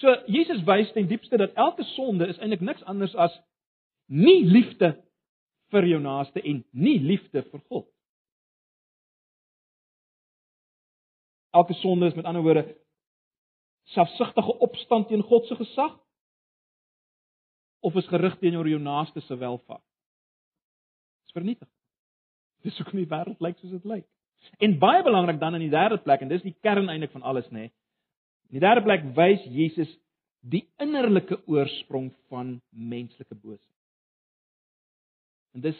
So 0.00 0.14
Jesus 0.30 0.62
wys 0.66 0.92
ten 0.94 1.10
diepste 1.10 1.36
dat 1.36 1.52
elke 1.58 1.84
sonde 1.92 2.30
is 2.30 2.38
eintlik 2.38 2.62
niks 2.64 2.84
anders 2.88 3.14
as 3.14 3.34
nie 4.06 4.40
liefde 4.46 4.94
vir 5.72 5.86
jou 5.90 6.00
naaste 6.00 6.40
en 6.40 6.62
nie 6.72 6.98
liefde 7.02 7.42
vir 7.42 7.60
God. 7.68 7.88
Elke 11.52 11.74
sonde 11.80 12.08
is 12.08 12.16
met 12.16 12.24
ander 12.24 12.42
woorde 12.42 12.64
selfsugtige 13.92 14.58
opstand 14.58 15.08
teen 15.08 15.22
God 15.22 15.46
se 15.46 15.56
gesag 15.58 15.98
of 17.80 17.94
is 17.98 18.06
gerig 18.06 18.38
teenoor 18.38 18.68
jou 18.68 18.78
naaste 18.80 19.20
se 19.20 19.36
welvaart. 19.36 19.84
Dis 21.26 21.34
vernietig. 21.34 21.68
Dis 22.62 22.76
hoekom 22.78 23.00
die 23.02 23.10
wêreld 23.10 23.42
lyk 23.42 23.58
soos 23.58 23.74
dit 23.74 23.88
lyk. 23.90 24.06
En 24.62 24.78
baie 24.78 25.02
belangrik 25.02 25.40
dan 25.40 25.58
in 25.58 25.66
die 25.66 25.72
derde 25.72 25.98
plek 26.02 26.22
en 26.22 26.30
dis 26.30 26.44
die 26.46 26.54
kern 26.62 26.88
eintlik 26.90 27.12
van 27.14 27.26
alles 27.26 27.48
nê. 27.50 27.66
Nee, 27.66 27.72
in 28.52 28.58
die 28.58 28.64
derde 28.64 28.84
plek 28.86 29.04
wys 29.16 29.42
Jesus 29.50 29.90
die 30.42 30.64
innerlike 30.82 31.38
oorsprong 31.50 32.10
van 32.30 32.56
menslike 32.70 33.34
boosheid. 33.34 33.78
En 35.54 35.66
dis 35.66 35.78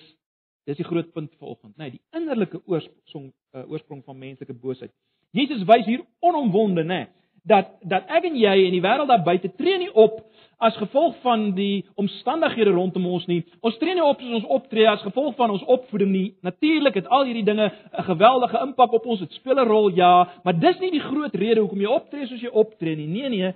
dis 0.68 0.78
die 0.78 0.86
groot 0.86 1.08
punt 1.10 1.32
vanoggend, 1.40 1.74
nê, 1.74 1.88
nee, 1.88 1.96
die 1.96 2.18
innerlike 2.18 2.60
oorsprong 2.70 3.32
uh, 3.54 3.64
oorsprong 3.66 4.04
van 4.06 4.18
menslike 4.18 4.54
boosheid. 4.54 4.92
Jesus 5.32 5.64
wys 5.64 5.86
hier 5.88 6.04
onomwonde, 6.20 6.84
nee, 6.84 7.06
dat 7.48 7.72
dat 7.88 8.10
ek 8.12 8.28
en 8.28 8.36
jy 8.38 8.56
en 8.66 8.74
die 8.76 8.82
wêreld 8.84 9.10
daar 9.10 9.24
buite 9.24 9.50
tree 9.56 9.78
nie 9.80 9.90
op 9.92 10.20
as 10.62 10.76
gevolg 10.78 11.16
van 11.24 11.48
die 11.56 11.82
omstandighede 11.98 12.70
rondom 12.70 13.06
ons 13.10 13.24
nie. 13.26 13.40
Ons 13.66 13.78
tree 13.80 13.96
nie 13.98 14.04
op 14.04 14.20
soos 14.22 14.36
ons 14.38 14.50
optree 14.58 14.86
as 14.86 15.02
gevolg 15.02 15.34
van 15.40 15.50
ons 15.50 15.64
opvoeding 15.74 16.12
nie. 16.12 16.28
Natuurlik 16.46 17.00
het 17.00 17.08
al 17.10 17.24
hierdie 17.26 17.46
dinge 17.48 17.66
'n 17.66 18.04
geweldige 18.10 18.60
impak 18.62 18.92
op 18.92 19.06
ons. 19.06 19.20
Dit 19.20 19.32
speel 19.32 19.58
'n 19.58 19.68
rol, 19.68 19.88
ja, 19.88 20.40
maar 20.44 20.58
dis 20.58 20.78
nie 20.78 20.90
die 20.90 21.00
groot 21.08 21.34
rede 21.34 21.60
hoekom 21.60 21.80
jy 21.80 21.90
optree 21.90 22.26
soos 22.26 22.40
jy 22.40 22.48
optree 22.48 22.96
nie. 22.96 23.06
Nee 23.06 23.28
nee. 23.28 23.54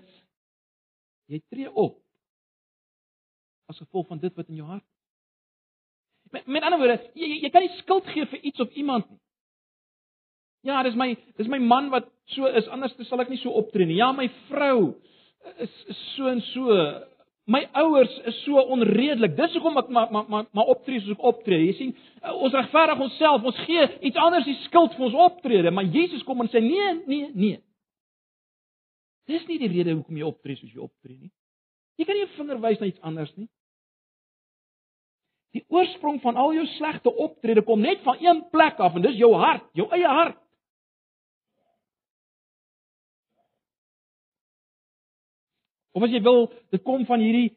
Jy 1.28 1.40
tree 1.48 1.72
op 1.72 1.96
as 3.68 3.78
gevolg 3.78 4.06
van 4.06 4.18
dit 4.18 4.34
wat 4.34 4.48
in 4.48 4.54
jou 4.54 4.66
hart 4.66 4.82
is. 4.82 6.30
Met, 6.30 6.46
met 6.46 6.62
ander 6.62 6.78
woorde, 6.78 7.10
jy 7.14 7.40
jy 7.42 7.50
kan 7.50 7.62
nie 7.62 7.78
skuld 7.78 8.06
gee 8.06 8.26
vir 8.26 8.40
iets 8.40 8.60
of 8.60 8.70
iemand 8.70 9.10
nie. 9.10 9.18
Ja, 10.66 10.82
dis 10.82 10.96
my 10.98 11.12
dis 11.38 11.50
my 11.50 11.58
man 11.62 11.90
wat 11.92 12.08
so 12.34 12.48
is, 12.50 12.66
anders 12.74 12.94
sal 13.06 13.22
ek 13.22 13.30
nie 13.30 13.38
so 13.38 13.54
optree 13.54 13.86
nie. 13.86 14.00
Ja, 14.00 14.10
my 14.14 14.26
vrou 14.48 14.96
is, 15.62 15.76
is 15.92 16.00
so 16.16 16.30
en 16.30 16.42
so. 16.52 16.78
My 17.46 17.60
ouers 17.78 18.10
is 18.26 18.38
so 18.42 18.58
onredelik. 18.74 19.36
Dis 19.38 19.54
hoekom 19.54 19.78
ek 19.78 19.90
maar 19.94 20.10
maar 20.10 20.24
maar 20.28 20.48
maar 20.50 20.72
optree 20.74 20.98
soos 20.98 21.14
ek 21.14 21.26
optree. 21.30 21.68
Jy 21.68 21.74
sien, 21.78 21.92
uh, 22.24 22.32
ons 22.34 22.56
regverdig 22.58 23.04
onsself. 23.06 23.46
Ons 23.46 23.60
gee 23.68 23.84
iets 24.10 24.18
anders 24.18 24.48
die 24.48 24.56
skuld 24.64 24.96
vir 24.96 25.06
ons 25.06 25.20
optrede, 25.28 25.70
maar 25.70 25.86
Jesus 25.86 26.24
kom 26.26 26.42
en 26.42 26.50
sê 26.50 26.62
nee, 26.64 26.88
nee, 27.06 27.28
nee. 27.34 27.60
Dis 29.30 29.46
nie 29.46 29.60
die 29.62 29.70
rede 29.70 29.94
hoekom 29.94 30.18
jy 30.18 30.26
optree 30.26 30.58
soos 30.58 30.72
jy 30.74 30.82
optree 30.82 31.14
nie. 31.18 31.30
Jy 31.96 32.08
kan 32.08 32.18
nie 32.18 32.26
'n 32.26 32.34
vinger 32.36 32.58
wys 32.60 32.80
na 32.80 32.86
iets 32.90 33.06
anders 33.06 33.30
nie. 33.36 33.48
Die 35.54 35.64
oorsprong 35.72 36.18
van 36.20 36.36
al 36.36 36.52
jou 36.52 36.66
slegte 36.74 37.14
optrede 37.14 37.62
kom 37.62 37.80
net 37.80 38.02
van 38.04 38.18
een 38.20 38.42
plek 38.50 38.80
af 38.80 38.96
en 38.96 39.02
dis 39.02 39.16
jou 39.16 39.32
hart, 39.34 39.64
jou 39.72 39.86
eie 39.94 40.06
hart. 40.06 40.36
Of 45.96 46.04
as 46.04 46.12
jy 46.12 46.20
wil, 46.20 46.50
dit 46.74 46.82
kom 46.84 47.06
van 47.08 47.22
hierdie 47.24 47.54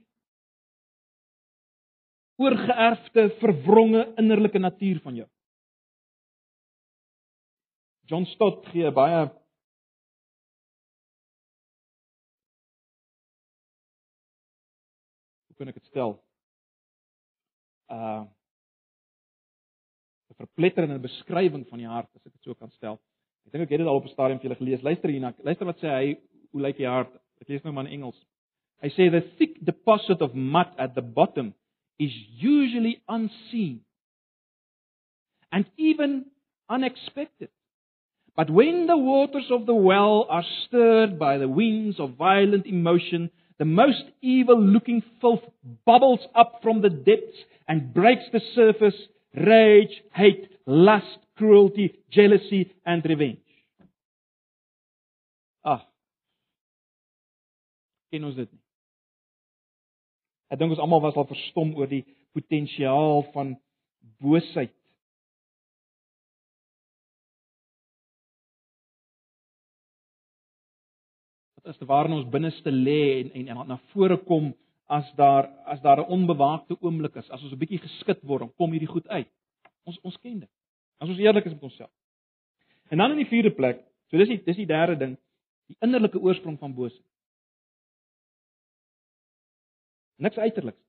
oorgeerfde, 2.40 3.26
verwronge 3.42 4.06
innerlike 4.22 4.62
natuur 4.64 5.02
van 5.04 5.18
jou. 5.20 5.28
John 8.08 8.24
Stott 8.32 8.64
gee 8.72 8.90
baie 8.96 9.28
Hoe 15.50 15.58
kan 15.60 15.74
ek 15.74 15.82
dit 15.82 15.92
stel? 15.92 16.16
Uh 17.92 18.24
'n 20.30 20.40
verpletterende 20.40 21.02
beskrywing 21.04 21.68
van 21.68 21.80
die 21.84 21.92
hart, 21.92 22.10
as 22.16 22.26
ek 22.26 22.32
dit 22.32 22.44
so 22.48 22.56
kan 22.56 22.72
stel. 22.72 22.96
Ek 23.46 23.52
dink 23.52 23.66
ek 23.66 23.76
het 23.76 23.82
dit 23.84 23.88
al 23.88 24.00
op 24.00 24.08
'n 24.08 24.16
stadium 24.16 24.40
vir 24.40 24.48
julle 24.48 24.62
gelees. 24.64 24.86
Luister 24.86 25.10
hierna. 25.10 25.34
Luister 25.44 25.66
wat 25.66 25.84
sê 25.84 25.92
hy, 25.92 26.16
hoe 26.52 26.62
lyk 26.62 26.78
die 26.78 26.88
hart? 26.88 27.12
Ek 27.42 27.50
lees 27.50 27.64
nou 27.64 27.74
maar 27.74 27.86
in 27.86 28.00
Engels. 28.00 28.29
Hy 28.82 28.90
say 28.90 29.10
the 29.10 29.26
thick 29.38 29.64
deposit 29.64 30.22
of 30.22 30.36
mud 30.36 30.68
at 30.78 30.96
the 30.96 31.02
bottom 31.02 31.54
is 32.00 32.12
usually 32.38 33.02
unseen 33.08 33.82
and 35.52 35.66
even 35.78 36.26
unexpected. 36.70 37.50
But 38.36 38.50
when 38.50 38.88
the 38.88 38.98
waters 38.98 39.48
of 39.52 39.66
the 39.66 39.76
well 39.76 40.26
are 40.30 40.46
stirred 40.66 41.20
by 41.20 41.38
the 41.38 41.50
winds 41.50 42.00
of 42.00 42.16
violent 42.16 42.66
emotion, 42.68 43.32
the 43.58 43.66
most 43.66 44.04
evil 44.22 44.62
looking 44.62 45.04
filth 45.20 45.44
bubbles 45.86 46.22
up 46.34 46.62
from 46.64 46.82
the 46.82 46.90
depths 46.90 47.38
and 47.68 47.94
breaks 47.94 48.24
the 48.32 48.40
surface 48.56 48.96
rage, 49.36 50.02
hate, 50.14 50.50
lust, 50.66 51.20
cruelty, 51.38 52.00
jealousy, 52.12 52.72
and 52.86 53.04
revenge. 53.06 53.38
Ah. 55.66 55.86
Ken 58.12 58.24
ons 58.24 58.36
dit 58.36 58.48
nie? 58.50 58.69
Ek 60.50 60.58
dink 60.58 60.74
ons 60.74 60.82
almal 60.82 61.04
was 61.04 61.18
al 61.18 61.28
verstom 61.30 61.76
oor 61.78 61.90
die 61.90 62.04
potensiaal 62.34 63.24
van 63.34 63.54
boosheid. 64.22 64.74
Wat 71.60 71.78
te 71.78 71.86
waar 71.86 72.10
in 72.10 72.18
ons 72.18 72.32
binneste 72.34 72.72
lê 72.74 73.20
en, 73.20 73.32
en 73.36 73.54
en 73.54 73.68
na 73.68 73.78
vore 73.94 74.18
kom 74.26 74.54
as 74.90 75.06
daar 75.16 75.52
as 75.70 75.82
daar 75.82 76.02
'n 76.02 76.10
onbewaakte 76.18 76.78
oomblik 76.82 77.16
is, 77.16 77.30
as 77.30 77.44
ons 77.44 77.54
'n 77.54 77.62
bietjie 77.62 77.82
geskit 77.86 78.24
word, 78.24 78.42
dan 78.42 78.54
kom 78.58 78.72
hierdie 78.72 78.94
goed 78.94 79.08
uit. 79.08 79.30
Ons 79.86 80.00
ons 80.02 80.18
ken 80.18 80.40
dit. 80.40 80.50
As 80.98 81.10
ons 81.10 81.20
eerlik 81.20 81.46
is 81.46 81.54
met 81.54 81.64
onsself. 81.64 81.92
En 82.90 82.98
dan 82.98 83.12
in 83.12 83.18
die 83.18 83.30
vierde 83.30 83.52
plek, 83.52 83.86
so 84.10 84.18
dis 84.18 84.28
die 84.28 84.42
dis 84.44 84.56
die 84.56 84.66
derde 84.66 84.98
ding, 84.98 85.18
die 85.68 85.78
innerlike 85.80 86.20
oorsprong 86.20 86.58
van 86.60 86.74
boosheid. 86.74 87.06
Niks 90.20 90.38
uiterliks. 90.38 90.82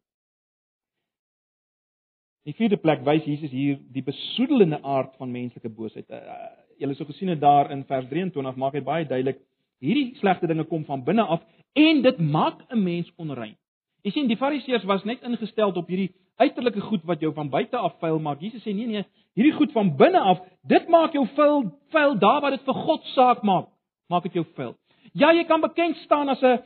Die 2.49 2.55
vierde 2.57 2.81
plek 2.81 3.05
wys 3.07 3.27
Jesus 3.29 3.53
hier 3.53 3.79
die 3.95 4.03
besoedelende 4.03 4.81
aard 4.83 5.12
van 5.21 5.31
menslike 5.31 5.71
boosheid. 5.71 6.09
Uh, 6.11 6.49
Julle 6.81 6.97
sou 6.97 7.07
gesien 7.07 7.29
het 7.29 7.40
daar 7.43 7.69
in 7.71 7.85
vers 7.85 8.07
23 8.09 8.57
maak 8.57 8.75
hy 8.75 8.81
baie 8.81 9.05
duidelik 9.05 9.43
hierdie 9.85 10.16
slegte 10.21 10.49
dinge 10.49 10.64
kom 10.69 10.87
van 10.88 11.05
binne 11.05 11.27
af 11.29 11.45
en 11.77 12.01
dit 12.03 12.19
maak 12.19 12.64
'n 12.73 12.83
mens 12.83 13.12
onrein. 13.16 13.57
Jy 14.03 14.11
sien 14.11 14.29
die 14.29 14.37
Fariseërs 14.37 14.85
was 14.85 15.05
net 15.05 15.23
ingestel 15.23 15.73
op 15.77 15.88
hierdie 15.88 16.14
uiterlike 16.37 16.81
goed 16.81 17.05
wat 17.05 17.21
jou 17.21 17.33
van 17.35 17.51
buite 17.51 17.77
af 17.77 17.99
vuil 18.01 18.19
maak. 18.19 18.40
Jesus 18.40 18.62
sê 18.62 18.75
nee 18.75 18.87
nee, 18.87 19.05
hierdie 19.35 19.53
goed 19.53 19.73
van 19.73 19.97
binne 19.97 20.21
af, 20.21 20.40
dit 20.62 20.88
maak 20.88 21.12
jou 21.12 21.27
vuil, 21.37 21.71
vuil 21.93 22.19
daar 22.19 22.40
waar 22.40 22.51
dit 22.51 22.64
vir 22.64 22.75
God 22.75 23.05
saak 23.05 23.43
maak. 23.43 23.69
Maak 24.09 24.23
dit 24.23 24.33
jou 24.33 24.47
vuil. 24.55 24.75
Ja, 25.12 25.33
jy 25.33 25.45
kan 25.45 25.61
bekend 25.61 25.97
staan 25.97 26.29
as 26.29 26.43
'n 26.43 26.59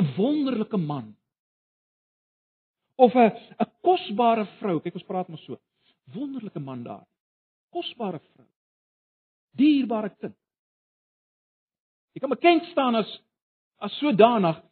'n 0.00 0.06
wonderlike 0.16 0.76
man 0.76 1.14
of 2.96 3.14
'n 3.14 3.30
'n 3.58 3.70
kosbare 3.82 4.46
vrou. 4.58 4.80
Kyk, 4.80 4.94
ons 4.94 5.08
praat 5.08 5.28
maar 5.28 5.38
so. 5.38 5.58
Wonderlike 6.14 6.60
man 6.60 6.82
daar. 6.82 7.06
Kosbare 7.70 8.20
vrou. 8.34 8.48
Dierbare 9.50 10.10
kind. 10.16 10.36
Jy 12.12 12.20
kan 12.20 12.30
bekend 12.30 12.64
staan 12.64 12.94
as 12.94 13.20
as 13.78 13.98
sodanig 13.98 14.62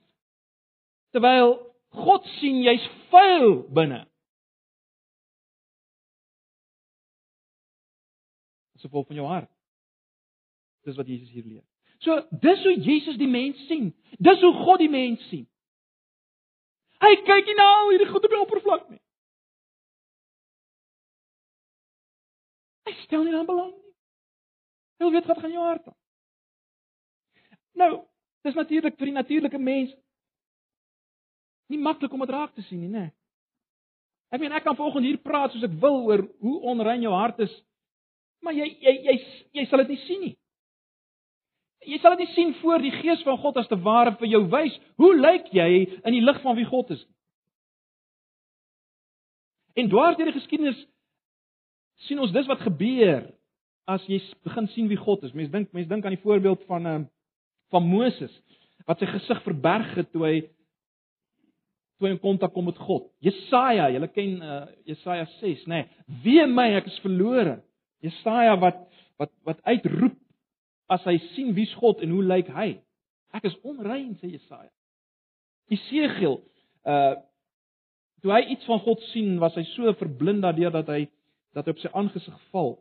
terwyl 1.10 1.56
God 1.90 2.24
sien 2.38 2.62
jy's 2.62 2.84
vuil 3.10 3.64
binne. 3.74 4.04
Dis 8.72 8.90
vol 8.90 9.04
van 9.04 9.18
jou 9.18 9.26
hart. 9.26 9.50
Dis 10.86 10.96
wat 10.96 11.08
Jesus 11.10 11.32
hier 11.34 11.44
leer. 11.44 11.64
So, 12.00 12.16
dis 12.40 12.62
hoe 12.64 12.76
Jesus 12.80 13.18
die 13.20 13.28
mens 13.28 13.58
sien. 13.68 13.90
Dis 14.16 14.40
hoe 14.40 14.54
God 14.62 14.80
die 14.80 14.88
mens 14.88 15.24
sien. 15.28 15.44
Hy 17.00 17.12
kyk 17.24 17.48
nie 17.48 17.56
na 17.56 17.68
al 17.78 17.92
hierdie 17.92 18.10
goed 18.10 18.26
op 18.26 18.34
die 18.34 18.40
oppervlak 18.40 18.88
nie. 18.90 19.00
Hy 22.88 22.92
stel 23.04 23.24
nie 23.24 23.36
aan 23.36 23.48
belang 23.48 23.72
nie. 23.72 23.94
Hy 24.98 25.06
wil 25.06 25.14
weet 25.16 25.30
wat 25.30 25.40
gaan 25.40 25.54
jou 25.54 25.64
hart 25.64 25.88
aan. 25.88 25.98
Nou, 27.80 27.92
dis 28.44 28.58
natuurlik 28.58 28.98
vir 28.98 29.10
die 29.10 29.16
natuurlike 29.16 29.58
mens 29.58 29.94
nie 31.70 31.78
maklik 31.78 32.12
om 32.12 32.24
dit 32.24 32.34
raak 32.34 32.52
te 32.54 32.64
sien 32.66 32.80
nie, 32.82 32.90
né? 32.90 33.06
Ek 34.34 34.42
meen 34.42 34.52
ek 34.54 34.64
kan 34.66 34.76
vanoggend 34.78 35.06
hier 35.06 35.20
praat 35.22 35.54
soos 35.54 35.64
ek 35.66 35.76
wil 35.82 36.02
oor 36.08 36.24
hoe 36.42 36.56
onrein 36.72 37.02
jou 37.02 37.12
hart 37.14 37.38
is, 37.46 37.52
maar 38.42 38.54
jy 38.54 38.66
jy 38.82 38.94
jy 39.06 39.14
jy 39.58 39.64
sal 39.70 39.82
dit 39.84 39.94
nie 39.94 40.02
sien 40.04 40.24
nie. 40.26 40.34
Jy 41.88 41.96
sal 42.00 42.16
dit 42.16 42.26
nie 42.26 42.34
sien 42.34 42.52
voor 42.60 42.82
die 42.82 42.92
gees 42.98 43.22
van 43.24 43.38
God 43.40 43.56
as 43.56 43.68
te 43.70 43.78
ware 43.80 44.12
vir 44.20 44.28
jou 44.34 44.42
wys 44.52 44.74
hoe 45.00 45.14
lyk 45.16 45.48
jy 45.56 45.68
in 46.04 46.12
die 46.12 46.24
lig 46.24 46.40
van 46.44 46.58
wie 46.58 46.68
God 46.68 46.92
is. 46.92 47.00
En 49.80 49.88
dwars 49.88 50.18
deur 50.18 50.28
die 50.28 50.36
geskiedenis 50.36 50.80
sien 52.06 52.20
ons 52.20 52.34
dis 52.34 52.48
wat 52.50 52.60
gebeur 52.66 53.30
as 53.90 54.04
jy 54.10 54.20
begin 54.44 54.68
sien 54.74 54.90
wie 54.90 55.00
God 55.00 55.24
is. 55.24 55.32
Mense 55.36 55.52
dink 55.54 55.72
mense 55.72 55.88
dink 55.88 56.04
aan 56.04 56.16
die 56.16 56.24
voorbeeld 56.24 56.66
van 56.68 56.86
ehm 56.86 57.08
van 57.70 57.84
Moses 57.86 58.32
wat 58.88 58.98
sy 58.98 59.06
gesig 59.06 59.38
verberg 59.44 59.92
het 59.94 60.08
toe 60.10 60.24
hy 60.26 60.36
toe 62.00 62.08
hy 62.08 62.14
in 62.16 62.22
kontak 62.22 62.50
kom 62.54 62.66
met 62.66 62.78
God. 62.80 63.04
Jesaja, 63.22 63.90
julle 63.92 64.08
ken 64.10 64.40
uh, 64.42 64.62
Jesaja 64.88 65.28
6, 65.36 65.66
nê? 65.68 65.84
Nee, 65.84 66.16
Wee 66.24 66.46
my, 66.48 66.64
ek 66.80 66.88
is 66.90 66.96
verlore. 67.04 67.60
Jesaja 68.02 68.56
wat 68.58 68.80
wat 69.20 69.30
wat 69.46 69.60
uitroep 69.68 70.16
as 70.90 71.04
hy 71.06 71.16
sien 71.34 71.54
wie's 71.54 71.72
God 71.78 72.02
en 72.04 72.12
hoe 72.14 72.22
lyk 72.26 72.50
hy. 72.54 72.70
Ek 73.36 73.46
is 73.46 73.56
onrein 73.66 74.16
sê 74.20 74.32
Jesaja. 74.34 74.70
Jesegiel 75.70 76.40
uh 76.88 77.16
toe 78.20 78.34
hy 78.34 78.42
iets 78.52 78.66
van 78.68 78.82
God 78.84 79.00
sien, 79.14 79.38
was 79.40 79.54
hy 79.56 79.62
so 79.70 79.88
verblind 79.96 80.42
daardeur 80.44 80.74
dat 80.74 80.90
hy 80.92 81.06
dat 81.56 81.64
hy 81.64 81.72
op 81.72 81.78
sy 81.80 81.88
aangesig 81.96 82.42
val. 82.52 82.74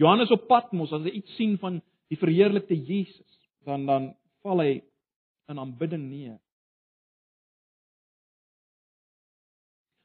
Johannes 0.00 0.32
op 0.32 0.46
Patmos 0.48 0.94
as 0.96 1.04
hy 1.04 1.12
iets 1.18 1.34
sien 1.36 1.58
van 1.60 1.82
die 2.08 2.16
verheerlikte 2.16 2.78
Jesus, 2.78 3.36
dan 3.68 3.84
dan 3.84 4.08
val 4.46 4.62
hy 4.64 4.70
in 5.52 5.60
aanbidding 5.60 6.08
neer. 6.08 6.38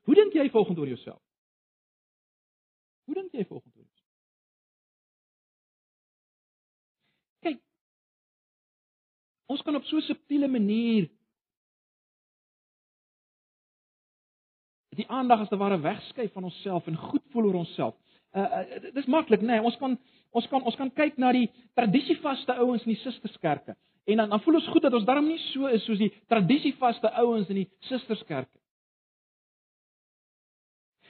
Hoe 0.09 0.17
dink 0.17 0.35
jy 0.35 0.49
volgens 0.51 0.79
oor 0.81 0.91
jouself? 0.91 1.21
Hoe 3.07 3.15
dink 3.15 3.31
jy 3.31 3.45
volgens 3.47 3.75
Ons 9.51 9.63
kan 9.65 9.75
op 9.75 9.83
so 9.85 9.97
'n 9.97 10.07
subtiele 10.07 10.47
manier 10.47 11.09
die 14.95 15.07
aandag 15.07 15.39
as 15.39 15.49
te 15.49 15.57
ware 15.57 15.79
wegskuif 15.79 16.31
van 16.33 16.43
onsself 16.43 16.87
en 16.87 16.95
goed 16.95 17.23
voel 17.31 17.45
oor 17.45 17.61
onsself. 17.63 17.95
Uh, 18.35 18.41
uh 18.41 18.93
dis 18.93 19.05
maklik, 19.05 19.41
nê? 19.41 19.55
Nee, 19.55 19.61
ons 19.61 19.77
kan 19.77 19.97
ons 20.31 20.47
kan 20.47 20.63
ons 20.63 20.75
kan 20.75 20.91
kyk 20.91 21.17
na 21.17 21.31
die 21.35 21.49
tradisievaste 21.75 22.55
ouens 22.63 22.85
in 22.85 22.93
die 22.93 23.01
susterskerke. 23.03 23.75
En 24.07 24.17
dan 24.17 24.29
dan 24.29 24.41
voel 24.41 24.59
ons 24.59 24.67
goed 24.67 24.81
dat 24.81 24.93
ons 24.93 25.05
darm 25.05 25.27
nie 25.27 25.39
so 25.51 25.67
is 25.67 25.83
soos 25.85 25.99
die 25.99 26.13
tradisievaste 26.27 27.11
ouens 27.23 27.49
in 27.49 27.55
die 27.55 27.69
susterskerke. 27.79 28.59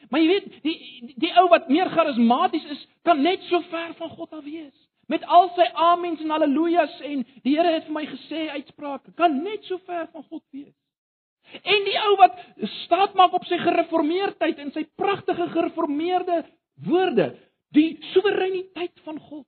Maar 0.10 0.20
jy 0.20 0.28
weet, 0.28 0.48
die 0.64 0.78
die, 1.08 1.14
die 1.26 1.34
ou 1.40 1.48
wat 1.50 1.70
meer 1.70 1.90
charismaties 1.90 2.66
is, 2.74 2.88
kan 3.08 3.22
net 3.22 3.44
so 3.50 3.62
ver 3.70 3.94
van 4.00 4.10
God 4.10 4.34
af 4.34 4.44
wees. 4.44 4.88
Met 5.12 5.26
al 5.28 5.50
sy 5.58 5.66
amens 5.90 6.22
en 6.24 6.32
haleluja's 6.32 6.94
en 7.08 7.26
die 7.44 7.56
Here 7.58 7.74
het 7.76 7.88
vir 7.90 7.96
my 7.98 8.06
gesê 8.08 8.46
uitsprake, 8.56 9.12
kan 9.20 9.42
net 9.44 9.66
so 9.68 9.82
ver 9.88 10.08
van 10.14 10.24
God 10.30 10.44
wees. 10.56 10.76
En 11.52 11.84
die 11.88 11.98
ou 12.00 12.14
wat 12.22 12.38
staat 12.86 13.16
maak 13.20 13.34
op 13.36 13.46
sy 13.50 13.58
gereformeerdheid 13.60 14.62
en 14.64 14.72
sy 14.72 14.86
pragtige 15.00 15.50
gereformeerde 15.52 16.44
woorde, 16.88 17.34
die 17.76 17.98
soewereiniteit 18.14 19.04
van 19.04 19.20
God, 19.20 19.48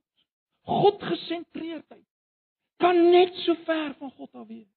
God 0.67 1.03
gesentreerdheid, 1.03 2.03
kan 2.83 2.99
net 3.11 3.35
so 3.45 3.55
ver 3.67 3.93
van 3.99 4.11
God 4.17 4.29
af 4.35 4.47
wees. 4.47 4.67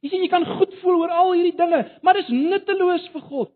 Jy 0.00 0.10
sien 0.10 0.24
jy 0.24 0.30
kan 0.32 0.46
goed 0.48 0.74
voel 0.80 1.02
oor 1.02 1.12
al 1.12 1.34
hierdie 1.36 1.56
dinge, 1.58 1.82
maar 2.02 2.16
dit 2.16 2.26
is 2.26 2.34
nutteloos 2.50 3.06
vir 3.14 3.26
God. 3.28 3.50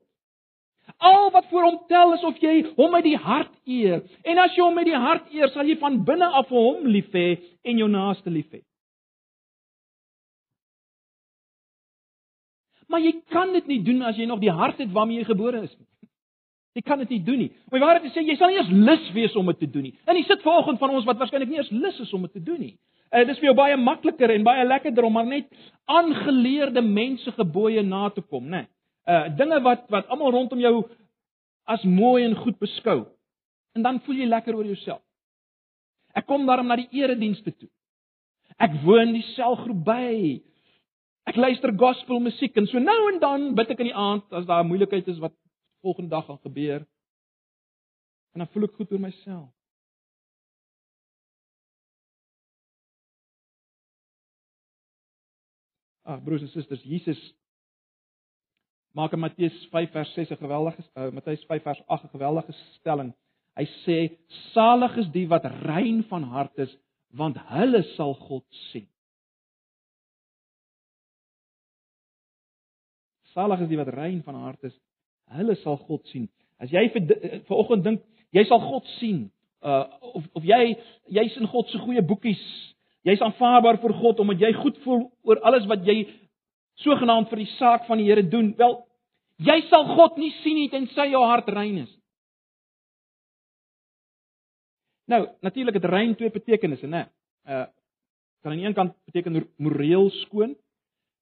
Al 1.04 1.30
wat 1.34 1.48
vir 1.50 1.66
hom 1.66 1.80
tel 1.90 2.14
is 2.16 2.22
of 2.24 2.38
jy 2.40 2.54
hom 2.78 2.94
met 2.96 3.04
die 3.04 3.18
hart 3.20 3.52
eer. 3.68 4.04
En 4.24 4.40
as 4.40 4.54
jy 4.56 4.62
hom 4.64 4.78
met 4.78 4.88
die 4.88 5.00
hart 5.06 5.32
eer, 5.34 5.50
sal 5.52 5.68
jy 5.68 5.76
van 5.80 6.00
binne 6.06 6.30
af 6.40 6.52
hom 6.54 6.86
lief 6.88 7.10
hê 7.12 7.34
en 7.64 7.82
jou 7.82 7.88
naaste 7.92 8.32
lief 8.32 8.48
hê. 8.54 8.62
Maar 12.88 13.02
jy 13.04 13.12
kan 13.32 13.52
dit 13.52 13.66
nie 13.68 13.80
doen 13.84 14.04
as 14.06 14.16
jy 14.16 14.28
nog 14.30 14.40
die 14.40 14.52
hart 14.52 14.80
het 14.80 14.92
waarmee 14.94 15.20
jy 15.20 15.28
gebore 15.28 15.64
is 15.66 15.72
nie. 15.76 15.88
Jy 16.74 16.82
kan 16.82 16.98
dit 17.04 17.12
nie 17.14 17.22
doen 17.22 17.38
nie. 17.44 17.50
Om 17.70 17.76
die 17.76 17.84
waarheid 17.84 18.04
te 18.08 18.10
sê, 18.14 18.24
jy 18.26 18.34
sal 18.38 18.50
nie 18.50 18.58
eens 18.58 18.72
lus 18.88 19.10
wees 19.14 19.36
om 19.38 19.50
dit 19.52 19.60
te 19.62 19.68
doen 19.70 19.86
nie. 19.86 19.94
En 20.10 20.18
jy 20.18 20.24
sit 20.26 20.42
vanoggend 20.42 20.80
van 20.80 20.94
ons 20.96 21.06
wat 21.06 21.20
waarskynlik 21.20 21.52
nie 21.52 21.60
eens 21.60 21.70
lus 21.70 22.00
is 22.02 22.12
om 22.16 22.24
dit 22.26 22.34
te 22.34 22.42
doen 22.42 22.60
nie. 22.60 22.72
Uh, 23.12 23.20
dit 23.22 23.30
is 23.34 23.40
vir 23.42 23.52
jou 23.52 23.56
baie 23.58 23.76
makliker 23.78 24.32
en 24.34 24.46
baie 24.46 24.64
lekkerder 24.66 25.06
om 25.06 25.14
maar 25.14 25.28
net 25.28 25.46
aangeleerde 25.86 26.82
mense 26.82 27.30
gebooie 27.36 27.84
na 27.86 28.08
te 28.10 28.24
kom, 28.24 28.48
né? 28.48 28.64
Nee. 28.64 28.70
Uh 29.04 29.36
dinge 29.36 29.60
wat 29.62 29.88
wat 29.92 30.08
almal 30.08 30.32
rondom 30.32 30.60
jou 30.60 30.88
as 31.68 31.82
mooi 31.84 32.24
en 32.24 32.36
goed 32.36 32.58
beskou. 32.58 33.04
En 33.74 33.82
dan 33.82 34.00
voel 34.00 34.22
jy 34.22 34.28
lekker 34.28 34.56
oor 34.56 34.66
jouself. 34.68 35.02
Ek 36.14 36.26
kom 36.30 36.46
daarom 36.46 36.68
na 36.70 36.78
die 36.78 36.88
eredienste 37.02 37.52
toe. 37.52 37.68
Ek 38.62 38.76
woon 38.84 39.12
die 39.16 39.24
selgroep 39.34 39.80
by. 39.84 40.14
Ek 41.28 41.36
luister 41.40 41.72
gospel 41.76 42.20
musiek 42.22 42.56
en 42.60 42.68
so 42.70 42.78
nou 42.78 42.98
en 43.10 43.20
dan 43.20 43.46
bid 43.58 43.72
ek 43.74 43.82
in 43.82 43.90
die 43.90 43.98
aand 43.98 44.32
as 44.32 44.46
daar 44.46 44.62
'n 44.62 44.70
moeilikheid 44.70 45.08
is 45.08 45.18
wat 45.18 45.34
volgende 45.82 46.10
dag 46.10 46.26
gaan 46.26 46.38
gebeur. 46.38 46.86
En 48.32 48.44
dan 48.44 48.48
voel 48.52 48.64
ek 48.64 48.76
goed 48.76 48.92
oor 48.92 49.00
myself. 49.00 49.50
Ag 56.04 56.22
broers 56.22 56.42
en 56.42 56.48
susters, 56.48 56.82
Jesus 56.82 57.20
maak 58.94 59.12
in 59.12 59.18
Matteus 59.18 59.54
5 59.72 59.90
vers 59.90 60.14
6 60.14 60.30
'n 60.30 60.36
geweldige 60.36 60.82
uh, 60.94 61.10
Matteus 61.10 61.44
5 61.44 61.62
vers 61.62 61.82
8 61.86 62.04
'n 62.04 62.08
geweldige 62.08 62.52
stelling. 62.78 63.14
Hy 63.54 63.66
sê: 63.84 64.18
"Salig 64.52 64.96
is 64.96 65.10
die 65.10 65.28
wat 65.28 65.44
rein 65.44 66.02
van 66.02 66.22
hart 66.22 66.58
is, 66.58 66.78
want 67.10 67.36
hulle 67.38 67.82
sal 67.82 68.14
God 68.14 68.44
sien." 68.70 68.88
Salig 73.34 73.60
is 73.60 73.68
die 73.68 73.76
wat 73.76 73.88
rein 73.88 74.22
van 74.22 74.34
hart 74.34 74.62
is, 74.62 74.74
hulle 75.34 75.54
sal 75.54 75.76
God 75.76 76.06
sien. 76.06 76.28
As 76.58 76.70
jy 76.70 76.88
vir 76.94 77.16
eh, 77.16 77.40
vanoggend 77.48 77.84
dink 77.84 78.02
jy 78.30 78.44
sal 78.44 78.60
God 78.60 78.86
sien, 78.98 79.30
uh 79.62 79.86
of 80.14 80.24
of 80.38 80.44
jy 80.44 80.76
jy's 81.10 81.36
in 81.36 81.50
God 81.50 81.68
se 81.68 81.78
goeie 81.78 82.02
boekies, 82.02 82.42
jy's 83.02 83.22
aanvaarbaar 83.24 83.80
vir 83.82 83.92
God 83.92 84.20
omdat 84.20 84.40
jy 84.40 84.52
goed 84.52 84.78
voel 84.84 85.10
oor 85.26 85.40
alles 85.42 85.66
wat 85.66 85.82
jy 85.86 86.04
sogenaamd 86.82 87.28
vir 87.28 87.44
die 87.44 87.52
saak 87.58 87.86
van 87.86 87.98
die 87.98 88.06
Here 88.08 88.22
doen. 88.28 88.54
Wel, 88.56 88.86
jy 89.36 89.60
sal 89.68 89.84
God 89.94 90.16
nie 90.16 90.32
sien 90.42 90.56
nie 90.56 90.70
tensy 90.70 91.10
jou 91.10 91.22
hart 91.24 91.48
rein 91.48 91.78
is. 91.78 91.92
Nou, 95.06 95.26
natuurlik 95.40 95.74
het 95.74 95.84
rein 95.84 96.14
twee 96.16 96.30
betekenisse, 96.30 96.86
né? 96.86 97.08
Uh 97.46 97.66
kan 98.44 98.52
aan 98.52 98.58
die 98.58 98.66
een 98.66 98.74
kant 98.76 98.92
beteken 99.08 99.48
moreel 99.56 100.10
skoon, 100.10 100.50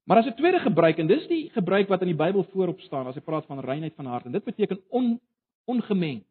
Maar 0.03 0.17
as 0.17 0.25
'n 0.25 0.35
tweede 0.35 0.59
gebruik 0.59 0.97
en 0.97 1.07
dis 1.07 1.27
die 1.27 1.49
gebruik 1.49 1.87
wat 1.87 2.01
in 2.01 2.07
die 2.07 2.15
Bybel 2.15 2.43
voorop 2.43 2.79
staan 2.79 3.07
as 3.07 3.15
hy 3.15 3.21
praat 3.21 3.45
van 3.45 3.59
reinheid 3.59 3.95
van 3.95 4.05
hart 4.05 4.25
en 4.25 4.31
dit 4.31 4.43
beteken 4.43 4.81
on, 4.89 5.19
ongemeng. 5.65 6.23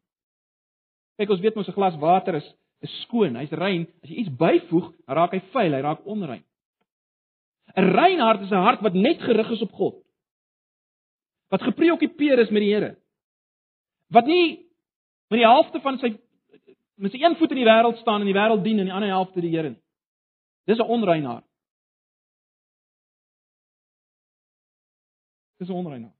Kyk 1.16 1.30
ons 1.30 1.40
weet 1.40 1.54
mos 1.54 1.68
'n 1.68 1.72
glas 1.72 1.96
water 1.96 2.34
is 2.34 2.54
is 2.80 3.00
skoon, 3.02 3.36
hy's 3.36 3.50
rein. 3.50 3.86
As 4.02 4.10
jy 4.10 4.16
iets 4.16 4.36
byvoeg, 4.36 4.92
raak 5.06 5.30
hy 5.32 5.40
vuil, 5.52 5.72
hy 5.72 5.80
raak 5.80 6.06
onrein. 6.06 6.44
'n 7.76 7.92
Rein 7.92 8.18
hart 8.20 8.40
is 8.40 8.50
'n 8.50 8.64
hart 8.66 8.80
wat 8.80 8.94
net 8.94 9.20
gerig 9.20 9.50
is 9.50 9.62
op 9.62 9.72
God. 9.72 10.04
Wat 11.48 11.62
gepreokkupeer 11.62 12.38
is 12.38 12.50
met 12.50 12.62
die 12.62 12.74
Here. 12.74 12.96
Wat 14.08 14.26
nie 14.26 14.66
met 15.28 15.38
die 15.40 15.48
helfte 15.48 15.80
van 15.80 15.98
sy 15.98 16.18
met 16.94 17.12
sy 17.12 17.18
een 17.18 17.36
voet 17.36 17.50
in 17.50 17.56
die 17.56 17.66
wêreld 17.66 17.98
staan 17.98 18.20
en 18.20 18.26
die 18.26 18.36
wêreld 18.36 18.62
dien 18.64 18.78
en 18.78 18.84
die 18.84 18.94
ander 18.94 19.08
helfte 19.08 19.40
die 19.40 19.50
Here 19.50 19.70
nie. 19.70 19.82
Dis 20.66 20.78
'n 20.78 20.88
onrein 20.88 21.24
hart. 21.24 21.44
Dis 25.58 25.70
onrein. 25.70 26.12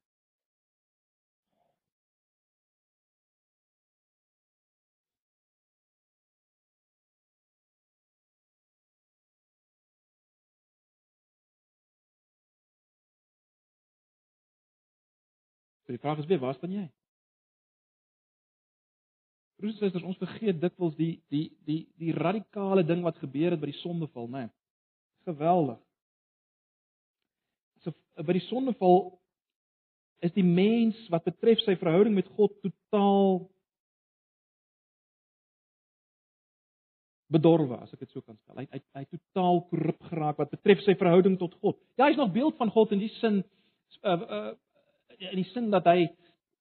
Die 15.92 16.00
vraag 16.00 16.22
is 16.22 16.28
weer, 16.30 16.40
waar 16.40 16.56
staan 16.56 16.72
jy? 16.72 16.86
Broers 19.60 19.76
en 19.76 19.84
susters, 19.84 20.04
ons 20.08 20.18
vergeet 20.18 20.60
dikwels 20.62 20.94
die 20.98 21.12
die 21.30 21.44
die 21.68 21.82
die 22.00 22.14
radikale 22.16 22.82
ding 22.86 23.04
wat 23.04 23.20
gebeur 23.22 23.54
het 23.54 23.60
by 23.62 23.68
die 23.70 23.80
sondeval, 23.82 24.26
né? 24.26 24.46
Nee, 24.48 24.54
geweldig. 25.28 25.78
So 27.84 27.92
by 28.26 28.34
die 28.34 28.46
sondeval 28.48 29.04
is 30.26 30.34
die 30.34 30.46
mens 30.46 30.98
wat 31.14 31.28
betref 31.28 31.62
sy 31.62 31.76
verhouding 31.78 32.16
met 32.16 32.30
God 32.38 32.56
totaal 32.64 33.44
bedorwe 37.32 37.78
as 37.80 37.92
ek 37.94 38.02
dit 38.02 38.10
so 38.10 38.24
kan 38.24 38.36
stel. 38.40 38.58
Hy 38.58 38.66
hy 38.72 38.82
hy 38.98 39.04
totaal 39.12 39.62
korrup 39.70 40.10
geraak 40.10 40.42
wat 40.42 40.52
betref 40.56 40.82
sy 40.82 40.96
verhouding 40.98 41.38
tot 41.40 41.54
God. 41.62 41.78
Ja, 41.94 42.08
hy's 42.08 42.20
nog 42.20 42.34
beeld 42.34 42.58
van 42.58 42.72
God 42.74 42.96
in 42.96 43.04
die 43.04 43.12
sin 43.20 43.44
uh 44.02 44.18
uh 44.18 44.44
in 45.30 45.38
die 45.38 45.50
sin 45.52 45.70
dat 45.70 45.86
hy 45.86 46.08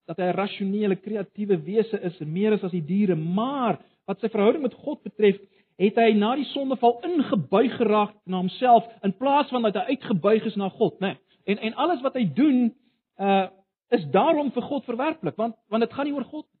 dat 0.06 0.18
hy 0.18 0.28
'n 0.30 0.36
rasionele, 0.36 0.96
kreatiewe 0.96 1.56
wese 1.62 2.00
is, 2.02 2.18
meer 2.18 2.52
as 2.52 2.64
as 2.64 2.72
die 2.74 2.84
diere, 2.84 3.14
maar 3.14 3.78
wat 4.06 4.20
sy 4.20 4.28
verhouding 4.28 4.62
met 4.62 4.74
God 4.74 5.02
betref, 5.02 5.38
het 5.78 5.96
hy 5.96 6.12
na 6.12 6.34
die 6.36 6.48
sondeval 6.50 7.00
ingebuig 7.06 7.76
geraak 7.76 8.14
na 8.26 8.36
homself 8.36 8.86
in 9.02 9.14
plaas 9.16 9.48
van 9.48 9.62
dat 9.62 9.74
hy 9.74 9.94
uitgebuig 9.96 10.44
is 10.44 10.56
na 10.56 10.68
God, 10.68 10.98
né? 11.00 11.06
Nee. 11.06 11.16
En 11.44 11.58
en 11.58 11.74
alles 11.74 12.00
wat 12.00 12.14
hy 12.14 12.24
doen 12.34 12.74
uh 13.18 13.48
is 13.92 14.06
daarom 14.08 14.48
vir 14.52 14.62
God 14.62 14.84
verwerplik, 14.84 15.36
want 15.36 15.54
want 15.68 15.82
dit 15.84 15.92
gaan 15.92 16.06
nie 16.08 16.14
oor 16.14 16.24
God 16.24 16.46
nie. 16.46 16.60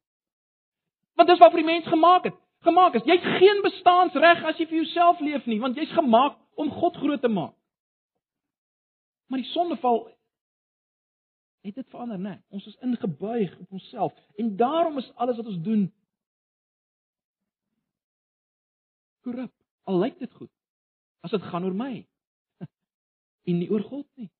Want 1.16 1.28
dis 1.28 1.38
waarvoor 1.38 1.62
die 1.62 1.70
mens 1.70 1.86
gemaak 1.86 2.24
het. 2.24 2.34
Gemaak 2.60 2.94
is. 2.94 3.06
Jy's 3.08 3.24
geen 3.38 3.62
bestaansreg 3.62 4.44
as 4.44 4.58
jy 4.58 4.66
vir 4.66 4.82
jouself 4.82 5.20
leef 5.20 5.46
nie, 5.46 5.60
want 5.60 5.76
jy's 5.76 5.92
gemaak 5.96 6.36
om 6.60 6.70
God 6.70 6.96
groot 6.96 7.20
te 7.20 7.28
maak. 7.28 7.54
Maar 9.28 9.40
die 9.40 9.48
sondeval 9.48 10.10
het 11.62 11.74
dit 11.74 11.88
verander, 11.88 12.18
né? 12.18 12.28
Nee. 12.28 12.40
Ons 12.48 12.66
is 12.66 12.76
ingebuig 12.80 13.58
op 13.58 13.72
onsself 13.72 14.14
en 14.36 14.56
daarom 14.56 14.98
is 14.98 15.12
alles 15.14 15.36
wat 15.36 15.46
ons 15.46 15.60
doen 15.62 15.92
korrup. 19.22 19.52
Al 19.82 19.98
lyk 19.98 20.18
dit 20.18 20.32
goed. 20.34 20.50
As 21.20 21.30
dit 21.30 21.42
gaan 21.42 21.64
oor 21.64 21.74
my 21.74 22.06
en 23.48 23.58
nie 23.58 23.70
oor 23.70 23.84
God 23.86 24.06
nie. 24.14 24.30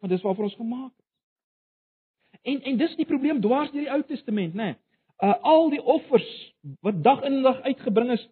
Want 0.00 0.12
dis 0.12 0.24
waarvoor 0.24 0.48
ons 0.48 0.60
gemaak 0.60 0.92
is. 0.96 1.04
En 2.46 2.62
en 2.62 2.76
dis 2.80 2.96
die 2.96 3.08
probleem 3.08 3.40
dwars 3.40 3.72
deur 3.74 3.84
die 3.84 3.92
Ou 3.92 4.02
Testament, 4.08 4.54
né? 4.54 4.72
Nee. 4.72 4.80
Uh 5.16 5.36
al 5.48 5.70
die 5.72 5.82
offers 5.82 6.28
wat 6.84 7.02
dag 7.02 7.22
in 7.24 7.40
dag 7.42 7.60
uitgebring 7.64 8.10
is, 8.12 8.24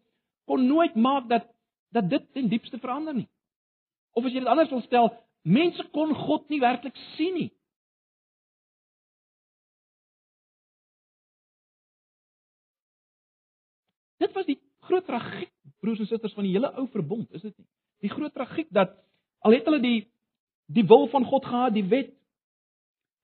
kon 0.45 0.67
nooit 0.67 0.95
maak 0.95 1.29
dat 1.29 1.47
dat 1.89 2.11
dit 2.11 2.33
ten 2.33 2.49
diepste 2.49 2.79
verander 2.79 3.15
nie. 3.15 3.29
Of 4.13 4.25
as 4.25 4.33
jy 4.33 4.43
dit 4.43 4.49
anders 4.51 4.71
wil 4.71 4.83
stel, 4.85 5.13
mense 5.43 5.85
kon 5.97 6.13
God 6.15 6.49
nie 6.53 6.61
werklik 6.61 6.97
sien 7.15 7.39
nie. 7.39 7.51
Dit 14.19 14.33
was 14.33 14.47
die 14.47 14.61
groot 14.87 15.07
tragiek 15.07 15.51
broers 15.81 15.99
en 15.99 16.07
susters 16.07 16.35
van 16.35 16.47
die 16.47 16.53
hele 16.53 16.71
ou 16.79 16.87
verbond, 16.93 17.31
is 17.33 17.43
dit 17.43 17.55
nie? 17.57 17.67
Die 18.05 18.13
groot 18.13 18.35
tragiek 18.35 18.69
dat 18.73 18.93
al 19.45 19.57
het 19.57 19.65
hulle 19.69 19.81
die 19.81 20.01
die 20.73 20.85
wil 20.89 21.09
van 21.13 21.25
God 21.29 21.45
gehad, 21.45 21.75
die 21.77 21.89
wet 21.89 22.13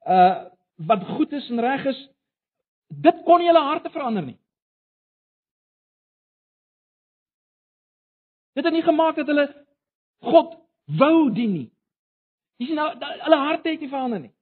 uh 0.09 0.49
wat 0.81 1.03
goed 1.05 1.33
is 1.37 1.49
en 1.53 1.61
reg 1.61 1.85
is, 1.91 1.99
dit 2.89 3.19
kon 3.25 3.39
nie 3.39 3.51
hulle 3.51 3.61
harte 3.61 3.91
verander 3.93 4.25
nie. 4.25 4.39
Dit 8.57 8.65
het 8.65 8.73
nie 8.73 8.85
gemaak 8.87 9.19
dat 9.21 9.29
hulle 9.29 9.45
God 10.25 10.55
wou 11.01 11.29
dien 11.37 11.53
nie. 11.53 11.69
Jy 12.61 12.71
sien 12.71 12.81
nou 12.81 12.89
hulle 12.97 13.41
harte 13.45 13.75
het 13.75 13.85
nie 13.85 13.91
verander 13.93 14.23
nie. 14.25 14.33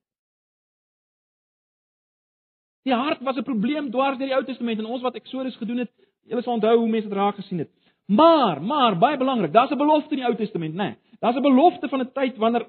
Die 2.86 2.94
hart 2.94 3.20
was 3.26 3.36
'n 3.36 3.44
probleem 3.44 3.90
dwars 3.90 4.18
deur 4.18 4.26
die 4.26 4.36
Ou 4.36 4.44
Testament 4.44 4.78
en 4.78 4.86
ons 4.86 5.02
wat 5.02 5.14
Eksodus 5.14 5.56
gedoen 5.56 5.78
het, 5.78 5.92
julle 6.28 6.42
sal 6.42 6.58
onthou 6.58 6.76
hoe 6.76 6.88
mense 6.88 7.08
dit 7.08 7.16
raak 7.16 7.36
gesien 7.40 7.58
het. 7.64 7.70
Maar, 8.08 8.62
maar 8.62 8.96
baie 8.98 9.16
belangrik, 9.20 9.52
daar's 9.52 9.70
'n 9.70 9.76
belofte 9.78 10.10
in 10.14 10.20
die 10.20 10.26
Ou 10.26 10.36
Testament, 10.36 10.74
né? 10.74 10.76
Nee, 10.76 10.96
daar's 11.20 11.36
'n 11.36 11.42
belofte 11.42 11.88
van 11.88 12.00
'n 12.00 12.12
tyd 12.12 12.36
wanneer 12.36 12.66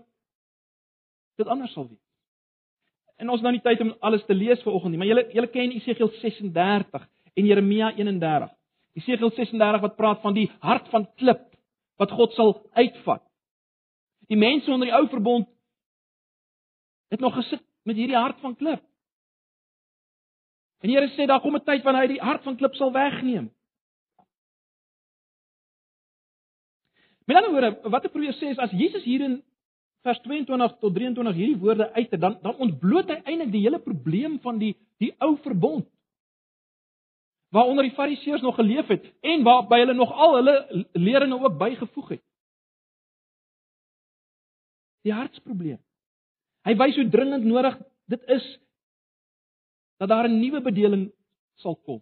dit 1.36 1.48
anders 1.48 1.72
sal 1.72 1.88
wees. 1.88 2.10
En 3.18 3.30
ons 3.30 3.42
nou 3.42 3.52
nie 3.52 3.62
tyd 3.62 3.82
om 3.82 3.96
alles 4.00 4.26
te 4.26 4.34
lees 4.34 4.62
vanoggend 4.62 4.92
nie, 4.92 4.98
maar 4.98 5.08
julle 5.08 5.26
julle 5.32 5.48
ken 5.48 5.72
Esegiel 5.72 6.10
36 6.22 7.08
en 7.34 7.46
Jeremia 7.46 7.92
31. 7.96 8.52
Esegiel 8.94 9.32
36 9.32 9.82
wat 9.82 9.96
praat 9.96 10.22
van 10.22 10.34
die 10.34 10.52
hart 10.60 10.88
van 10.90 11.08
klip 11.16 11.42
wat 12.00 12.12
God 12.12 12.34
sal 12.34 12.54
uitvat. 12.74 13.24
Die 14.28 14.38
mense 14.38 14.72
onder 14.72 14.88
die 14.88 14.96
ou 14.96 15.08
verbond 15.08 15.48
het 17.10 17.20
nog 17.20 17.36
gesit 17.36 17.64
met 17.84 17.96
hierdie 17.96 18.18
hart 18.18 18.40
van 18.40 18.56
klip. 18.56 18.84
En 20.80 20.88
die 20.88 20.96
Here 20.96 21.12
sê 21.16 21.28
daar 21.28 21.42
kom 21.42 21.56
'n 21.56 21.64
tyd 21.64 21.84
wanneer 21.84 22.08
hy 22.08 22.14
die 22.14 22.24
hart 22.24 22.44
van 22.44 22.56
klip 22.56 22.76
sal 22.76 22.92
wegneem. 22.92 23.52
Met 27.26 27.38
ander 27.38 27.52
woorde, 27.52 27.90
wat 27.90 28.06
ek 28.06 28.12
probeer 28.12 28.34
sê 28.34 28.50
is 28.50 28.58
as 28.58 28.72
Jesus 28.72 29.04
hier 29.04 29.22
in 29.22 29.44
vers 30.02 30.20
22 30.24 30.78
tot 30.80 30.96
23 30.96 31.36
hierdie 31.36 31.60
woorde 31.62 31.92
uit 31.94 32.12
het, 32.12 32.22
dan 32.22 32.40
dan 32.42 32.56
ontbloot 32.56 33.10
hy 33.10 33.20
eintlik 33.24 33.52
die 33.52 33.62
hele 33.62 33.80
probleem 33.80 34.40
van 34.40 34.58
die 34.58 34.76
die 34.98 35.12
ou 35.20 35.36
verbond. 35.44 35.86
Waaronder 37.50 37.84
die 37.84 37.96
Fariseërs 37.98 38.42
nog 38.42 38.56
geleef 38.56 38.88
het 38.88 39.06
en 39.22 39.44
waarby 39.44 39.80
hulle 39.82 39.94
nog 39.94 40.12
al 40.12 40.36
hulle 40.36 40.86
leringe 40.94 41.40
ook 41.40 41.58
bygevoeg 41.58 42.10
het. 42.10 42.24
Die 45.04 45.14
hartsprobleem. 45.14 45.80
Hy 46.68 46.76
wys 46.76 46.98
hoe 47.00 47.10
dringend 47.10 47.46
nodig 47.46 47.78
dit 48.12 48.26
is 48.36 48.46
dat 50.00 50.10
daar 50.10 50.28
'n 50.28 50.40
nuwe 50.40 50.62
bedeling 50.62 51.12
sal 51.56 51.76
kom. 51.76 52.02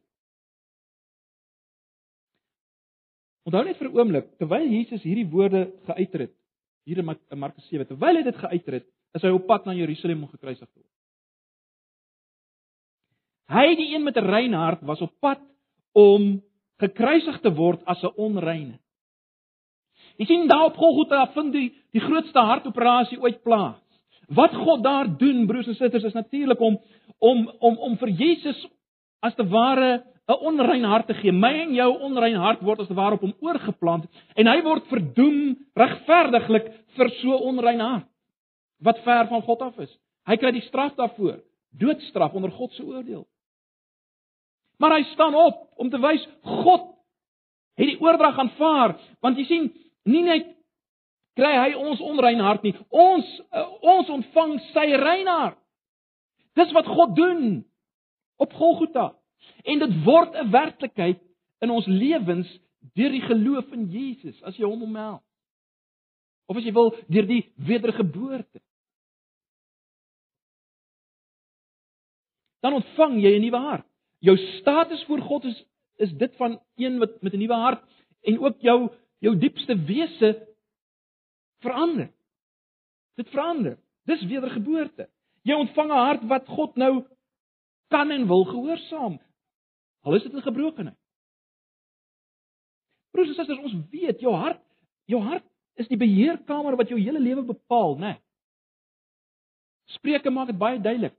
Onthou 3.44 3.64
net 3.64 3.78
vir 3.78 3.90
'n 3.90 3.98
oomblik, 3.98 4.38
terwyl 4.38 4.68
Jesus 4.70 5.04
hierdie 5.04 5.30
woorde 5.30 5.72
geuiter 5.86 6.20
het, 6.20 6.36
hier 6.84 6.98
in 6.98 7.40
Markus 7.40 7.68
7, 7.68 7.88
terwyl 7.88 8.16
hy 8.16 8.24
dit 8.24 8.36
geuiter 8.36 8.74
het, 8.74 8.88
is 9.14 9.22
hy 9.22 9.30
op 9.30 9.48
pad 9.48 9.66
na 9.66 9.74
Jerusalem 9.74 10.24
om 10.24 10.30
gekruisig 10.30 10.68
te 10.68 10.80
word. 10.80 10.94
Hy, 13.48 13.76
die 13.76 13.96
een 13.96 14.04
met 14.04 14.18
'n 14.18 14.26
rein 14.26 14.54
hart, 14.54 14.82
was 14.82 15.02
op 15.02 15.14
pad 15.20 15.40
om 15.94 16.44
gekruisig 16.80 17.40
te 17.42 17.54
word 17.54 17.86
as 17.86 18.04
'n 18.04 18.14
onreine. 18.16 18.80
Jy 20.18 20.26
sien 20.26 20.48
daar 20.48 20.66
op 20.66 20.78
Golgotha 20.78 21.28
vind 21.34 21.54
die 21.54 21.76
die 21.92 22.02
grootste 22.02 22.40
hartoperasie 22.40 23.20
ooit 23.22 23.42
plaas. 23.44 23.80
Wat 24.28 24.56
God 24.56 24.84
daar 24.84 25.08
doen, 25.18 25.46
broers 25.48 25.68
en 25.68 25.76
susters, 25.76 26.04
is 26.04 26.14
natuurlik 26.14 26.60
om 26.60 26.80
om 27.18 27.48
om 27.60 27.78
om 27.78 27.98
vir 27.98 28.10
Jesus 28.10 28.68
as 29.20 29.36
te 29.36 29.48
ware 29.48 30.04
'n 30.28 30.44
onrein 30.44 30.84
hart 30.84 31.08
te 31.08 31.14
gee. 31.14 31.32
My 31.32 31.54
en 31.54 31.74
jou 31.74 32.00
onrein 32.00 32.36
hart 32.36 32.62
word 32.62 32.80
as 32.80 32.88
te 32.88 32.94
ware 32.94 33.16
op 33.16 33.22
hom 33.22 33.34
oorgeplant 33.40 34.06
en 34.36 34.48
hy 34.48 34.62
word 34.62 34.88
verdoem 34.88 35.56
regverdiglik 35.76 36.68
vir 36.98 37.10
so 37.22 37.38
onrein 37.38 37.80
hart 37.80 38.08
wat 38.84 39.00
ver 39.04 39.28
van 39.28 39.42
God 39.42 39.62
af 39.62 39.80
is. 39.80 39.94
Hy 40.28 40.36
kry 40.36 40.52
die 40.52 40.66
straf 40.68 40.96
daarvoor, 40.96 41.40
doodstraf 41.72 42.34
onder 42.34 42.52
God 42.52 42.74
se 42.74 42.84
oordeel. 42.84 43.26
Maar 44.78 44.98
hy 44.98 45.04
staan 45.14 45.36
op 45.36 45.64
om 45.78 45.90
te 45.90 46.00
wys 46.02 46.28
God 46.44 46.94
het 47.78 47.88
die 47.88 48.00
oordrag 48.02 48.40
aanvaar, 48.42 48.98
want 49.22 49.38
jy 49.38 49.46
sien, 49.46 49.66
nie 50.10 50.24
net 50.26 50.57
kry 51.38 51.54
hy 51.54 51.72
ons 51.78 52.02
onrein 52.02 52.42
hart 52.44 52.66
nie, 52.66 52.74
ons 52.90 53.28
uh, 53.54 53.68
ons 53.96 54.10
ontvang 54.18 54.58
sy 54.74 54.88
rein 54.98 55.30
hart. 55.30 55.60
Dis 56.58 56.74
wat 56.74 56.90
God 56.90 57.16
doen 57.16 57.48
op 58.42 58.54
Golgotha. 58.58 59.12
En 59.64 59.80
dit 59.80 60.04
word 60.04 60.36
'n 60.36 60.52
werklikheid 60.52 61.22
in 61.62 61.70
ons 61.70 61.86
lewens 61.86 62.50
deur 62.94 63.12
die 63.12 63.22
geloof 63.22 63.72
in 63.74 63.90
Jesus 63.92 64.38
as 64.44 64.58
jy 64.58 64.66
hom 64.66 64.84
omhels. 64.84 65.24
Of 66.48 66.58
as 66.58 66.64
jy 66.64 66.74
wil 66.74 66.96
deur 67.08 67.28
die 67.28 67.52
wedergeboorte. 67.56 68.62
Dan 72.62 72.74
ontvang 72.74 73.22
jy 73.22 73.36
'n 73.38 73.42
nuwe 73.42 73.58
hart. 73.60 73.88
Jou 74.20 74.38
status 74.38 75.04
voor 75.06 75.22
God 75.22 75.46
is 75.46 75.66
is 75.98 76.14
dit 76.14 76.36
van 76.36 76.60
een 76.78 77.00
wat 77.00 77.22
met 77.22 77.34
'n 77.34 77.38
nuwe 77.38 77.54
hart 77.54 77.84
en 78.22 78.40
ook 78.40 78.62
jou 78.62 78.90
jou 79.20 79.38
diepste 79.38 79.76
wese 79.86 80.47
verander. 81.64 82.12
Dit 83.16 83.30
verander. 83.30 83.78
Dis 84.08 84.24
wedergeboorte. 84.26 85.10
Jy 85.42 85.56
ontvang 85.56 85.92
'n 85.92 86.06
hart 86.06 86.24
wat 86.28 86.48
God 86.48 86.76
nou 86.76 87.08
kan 87.88 88.12
en 88.12 88.28
wil 88.28 88.44
gehoorsaam. 88.44 89.20
Al 90.04 90.16
is 90.16 90.24
dit 90.24 90.34
'n 90.34 90.42
gebrokenheid. 90.42 90.98
Broers 93.12 93.28
en 93.28 93.36
susters, 93.36 93.60
ons 93.60 93.90
weet 93.92 94.20
jou 94.20 94.34
hart, 94.36 94.62
jou 95.06 95.22
hart 95.22 95.46
is 95.76 95.88
die 95.88 95.98
beheerkamer 95.98 96.76
wat 96.76 96.90
jou 96.90 97.00
hele 97.00 97.20
lewe 97.20 97.42
bepaal, 97.42 97.96
né? 97.98 98.06
Nee. 98.06 98.22
Spreuke 99.86 100.30
maak 100.30 100.48
dit 100.52 100.58
baie 100.58 100.80
duidelik. 100.80 101.16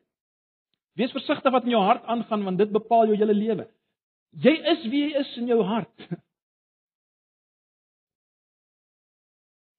Wees 0.98 1.14
versigtig 1.14 1.52
wat 1.52 1.64
in 1.64 1.70
jou 1.70 1.82
hart 1.82 2.04
aangaan 2.04 2.44
want 2.44 2.58
dit 2.58 2.72
bepaal 2.72 3.06
jou 3.06 3.16
hele 3.16 3.34
lewe. 3.34 3.68
Jy 4.30 4.54
is 4.72 4.82
wie 4.90 5.04
jy 5.06 5.20
is 5.20 5.36
in 5.40 5.46
jou 5.46 5.62
hart. 5.64 6.08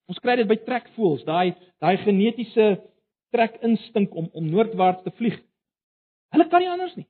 Ons 0.09 0.21
kry 0.23 0.39
dit 0.39 0.49
by 0.49 0.57
trekvoels, 0.65 1.21
daai 1.27 1.53
daai 1.79 2.01
genetiese 2.01 2.79
trek 3.33 3.59
instink 3.65 4.15
om 4.17 4.29
om 4.33 4.47
noordwaarts 4.49 5.05
te 5.05 5.13
vlieg. 5.19 5.37
Hulle 6.33 6.47
kan 6.49 6.63
nie 6.63 6.71
anders 6.71 6.95
nie. 6.97 7.05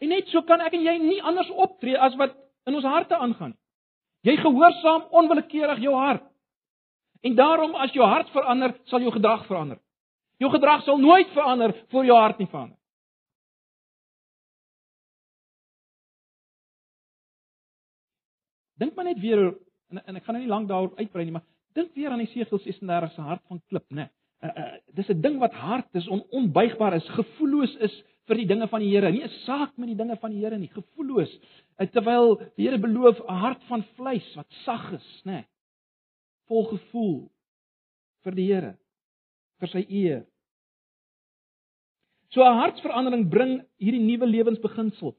En 0.00 0.10
net 0.10 0.30
so 0.32 0.42
kan 0.48 0.62
ek 0.64 0.74
en 0.74 0.86
jy 0.86 0.96
nie 1.02 1.20
anders 1.22 1.50
optree 1.54 1.98
as 1.98 2.16
wat 2.18 2.34
in 2.66 2.74
ons 2.74 2.88
harte 2.88 3.16
aangaan. 3.16 3.54
Jy 4.26 4.36
gehoorsaam 4.40 5.06
onwillekeurig 5.16 5.80
jou 5.84 5.94
hart. 5.96 6.26
En 7.24 7.36
daarom 7.36 7.74
as 7.76 7.92
jou 7.92 8.04
hart 8.04 8.28
verander, 8.32 8.74
sal 8.88 9.04
jou 9.04 9.12
gedrag 9.12 9.46
verander. 9.46 9.78
Jou 10.40 10.50
gedrag 10.52 10.84
sal 10.84 10.98
nooit 10.98 11.28
verander 11.36 11.74
voor 11.92 12.06
jou 12.08 12.16
hart 12.16 12.38
nie 12.40 12.48
verander. 12.48 12.76
Dink 18.80 18.96
maar 18.96 19.04
net 19.04 19.20
weer 19.20 19.50
en, 19.90 20.02
en 20.06 20.16
ek 20.16 20.24
gaan 20.24 20.38
nou 20.38 20.44
nie 20.44 20.52
lank 20.52 20.68
daaroor 20.70 20.94
uitbrei 20.98 21.26
nie, 21.26 21.34
maar 21.34 21.46
dink 21.78 21.92
weer 21.94 22.10
aan 22.14 22.22
Esegiel 22.24 22.58
36 22.58 23.14
se 23.14 23.26
hart 23.26 23.44
van 23.48 23.62
klip, 23.68 23.86
né? 23.94 24.08
Uh, 24.40 24.48
uh, 24.56 24.76
dis 24.96 25.10
'n 25.12 25.20
ding 25.20 25.38
wat 25.38 25.52
hard 25.52 25.88
is, 25.94 26.08
on, 26.08 26.22
onbuigbaar 26.30 26.96
is, 26.96 27.08
gevoelloos 27.16 27.74
is 27.84 27.94
vir 28.30 28.40
die 28.40 28.46
dinge 28.46 28.68
van 28.70 28.80
die 28.80 28.90
Here, 28.90 29.10
nie 29.12 29.24
'n 29.24 29.34
saak 29.44 29.76
met 29.76 29.90
die 29.90 29.98
dinge 29.98 30.16
van 30.16 30.30
die 30.30 30.40
Here 30.40 30.58
nie, 30.58 30.70
gevoelloos. 30.72 31.32
Terwyl 31.92 32.38
die 32.56 32.66
Here 32.66 32.78
beloof 32.78 33.20
'n 33.20 33.42
hart 33.42 33.62
van 33.68 33.84
vleis 33.96 34.34
wat 34.36 34.46
sag 34.64 34.92
is, 34.92 35.22
nê. 35.24 35.32
Nee, 35.32 35.44
vol 36.48 36.64
gevoel 36.64 37.30
vir 38.24 38.34
die 38.34 38.46
Here, 38.46 38.74
vir 39.60 39.68
sy 39.68 39.84
eer. 39.88 40.26
So 42.30 42.42
'n 42.42 42.60
hartsverandering 42.62 43.28
bring 43.28 43.60
hierdie 43.78 44.02
nuwe 44.02 44.26
lewensbeginsel. 44.26 45.14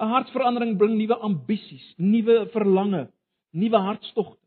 'n 0.00 0.08
Hartsverandering 0.08 0.76
bring 0.78 0.96
nuwe 0.96 1.16
ambisies, 1.20 1.94
nuwe 1.98 2.48
verlange, 2.52 3.08
nuwe 3.56 3.80
hartstogte. 3.88 4.42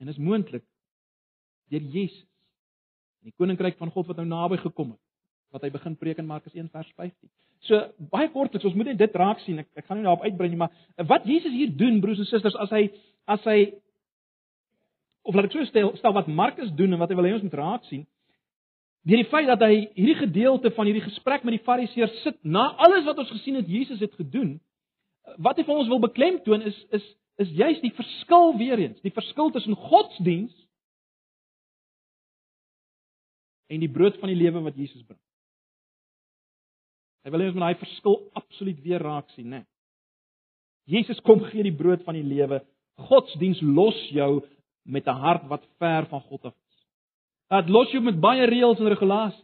En 0.00 0.08
is 0.12 0.20
moontlik 0.22 0.64
deur 1.72 1.82
Jesus. 1.82 2.26
In 3.24 3.32
die 3.32 3.36
koninkryk 3.36 3.78
van 3.80 3.90
God 3.90 4.06
wat 4.06 4.20
nou 4.20 4.26
naby 4.28 4.60
gekom 4.62 4.92
het, 4.94 5.02
wat 5.54 5.64
hy 5.66 5.70
begin 5.74 5.96
preek 5.98 6.20
in 6.22 6.28
Markus 6.28 6.54
1 6.54 6.68
vers 6.70 6.92
15. 6.94 7.30
So 7.66 7.80
baie 8.12 8.28
kortliks, 8.30 8.66
ons 8.68 8.76
moet 8.78 8.92
net 8.92 9.00
dit 9.00 9.16
raak 9.18 9.40
sien. 9.42 9.58
Ek 9.64 9.72
ek 9.80 9.88
gaan 9.88 9.98
nie 9.98 10.06
daarop 10.06 10.22
uitbrei 10.22 10.52
nie, 10.52 10.60
maar 10.60 11.08
wat 11.10 11.26
Jesus 11.26 11.54
hier 11.56 11.72
doen, 11.74 11.98
broers 12.04 12.22
en 12.22 12.28
susters, 12.28 12.58
as 12.62 12.70
hy 12.70 12.84
as 13.26 13.48
hy 13.50 13.58
of 15.26 15.34
laat 15.34 15.48
ek 15.48 15.56
so 15.56 15.66
stel, 15.66 15.90
stel 15.98 16.14
wat 16.14 16.30
Markus 16.30 16.70
doen 16.78 16.94
en 16.94 17.02
wat 17.02 17.10
hy 17.10 17.18
wil 17.18 17.26
hê 17.26 17.34
ons 17.34 17.42
moet 17.42 17.58
raak 17.58 17.88
sien, 17.90 18.06
deur 19.06 19.22
die 19.22 19.30
feit 19.30 19.46
dat 19.46 19.62
hy 19.62 19.86
hierdie 19.94 20.18
gedeelte 20.18 20.72
van 20.74 20.88
hierdie 20.88 21.04
gesprek 21.04 21.44
met 21.46 21.54
die 21.54 21.64
Fariseërs 21.66 22.22
sit 22.24 22.38
na 22.42 22.72
alles 22.82 23.04
wat 23.06 23.20
ons 23.22 23.30
gesien 23.30 23.58
het 23.60 23.68
Jesus 23.70 24.02
het 24.02 24.14
gedoen, 24.18 24.56
wat 25.38 25.58
hy 25.58 25.66
vir 25.66 25.78
ons 25.78 25.90
wil 25.92 26.02
beklemtoon 26.02 26.66
is 26.66 26.78
is 26.96 27.06
is 27.36 27.50
juist 27.52 27.82
die 27.84 27.92
verskil 27.92 28.54
weer 28.56 28.80
eens, 28.80 29.00
die 29.04 29.12
verskil 29.12 29.50
tussen 29.52 29.76
godsdiens 29.76 30.54
en 33.68 33.82
die 33.82 33.92
brood 33.92 34.16
van 34.22 34.32
die 34.32 34.38
lewe 34.38 34.62
wat 34.64 34.78
Jesus 34.78 35.04
bring. 35.04 35.20
Hy 37.26 37.32
wil 37.34 37.42
hê 37.42 37.48
ons 37.50 37.58
moet 37.58 37.66
daai 37.66 37.82
verskil 37.82 38.20
absoluut 38.38 38.82
weer 38.84 39.02
raak 39.02 39.28
sien, 39.34 39.50
né? 39.50 39.64
Jesus 40.86 41.18
kom 41.26 41.42
gee 41.50 41.66
die 41.66 41.74
brood 41.74 42.04
van 42.06 42.14
die 42.14 42.24
lewe. 42.24 42.60
Godsdiens 43.08 43.60
los 43.60 43.98
jou 44.14 44.40
met 44.86 45.06
'n 45.06 45.20
hart 45.20 45.48
wat 45.50 45.66
ver 45.78 46.06
van 46.06 46.22
God 46.30 46.44
af. 46.46 46.54
Dit 47.54 47.68
los 47.70 47.92
jou 47.94 48.02
met 48.02 48.18
baie 48.20 48.46
reëls 48.48 48.80
en 48.82 48.90
regulasies. 48.90 49.42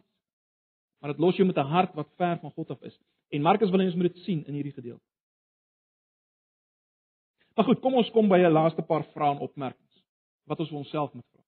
Maar 1.03 1.15
dit 1.15 1.23
los 1.23 1.37
jou 1.37 1.47
met 1.47 1.57
'n 1.57 1.71
hart 1.71 1.95
wat 1.95 2.09
ver 2.17 2.39
van 2.39 2.51
God 2.51 2.71
af 2.71 2.83
is. 2.83 2.99
En 3.31 3.43
Markus 3.43 3.71
wil 3.71 3.81
hê 3.81 3.87
ons 3.87 3.95
moet 3.95 4.13
dit 4.13 4.23
sien 4.23 4.45
in 4.47 4.55
hierdie 4.55 4.73
gedeelte. 4.73 5.05
Maar 7.55 7.65
goed, 7.65 7.81
kom 7.81 7.95
ons 7.95 8.11
kom 8.11 8.29
by 8.29 8.39
'n 8.39 8.53
laaste 8.53 8.83
paar 8.83 9.05
vrae 9.05 9.35
en 9.35 9.39
opmerkings 9.39 10.05
wat 10.45 10.61
ons 10.61 10.69
vir 10.69 10.79
onsself 10.79 11.13
moet 11.13 11.27
vra. 11.33 11.43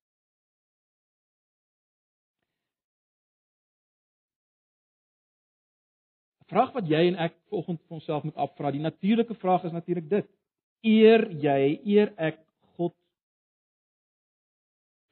Vraag 6.46 6.72
wat 6.72 6.88
jy 6.88 7.06
en 7.08 7.16
ek 7.16 7.36
volgens 7.48 7.80
vir 7.80 7.96
onsself 7.98 8.22
moet 8.22 8.36
afvra. 8.36 8.70
Die 8.70 8.80
natuurlike 8.80 9.34
vraag 9.34 9.64
is 9.64 9.72
natuurlik 9.72 10.08
dit: 10.08 10.26
Eer 10.82 11.30
jy, 11.30 11.80
eer 11.84 12.12
ek 12.16 12.38
God 12.76 12.94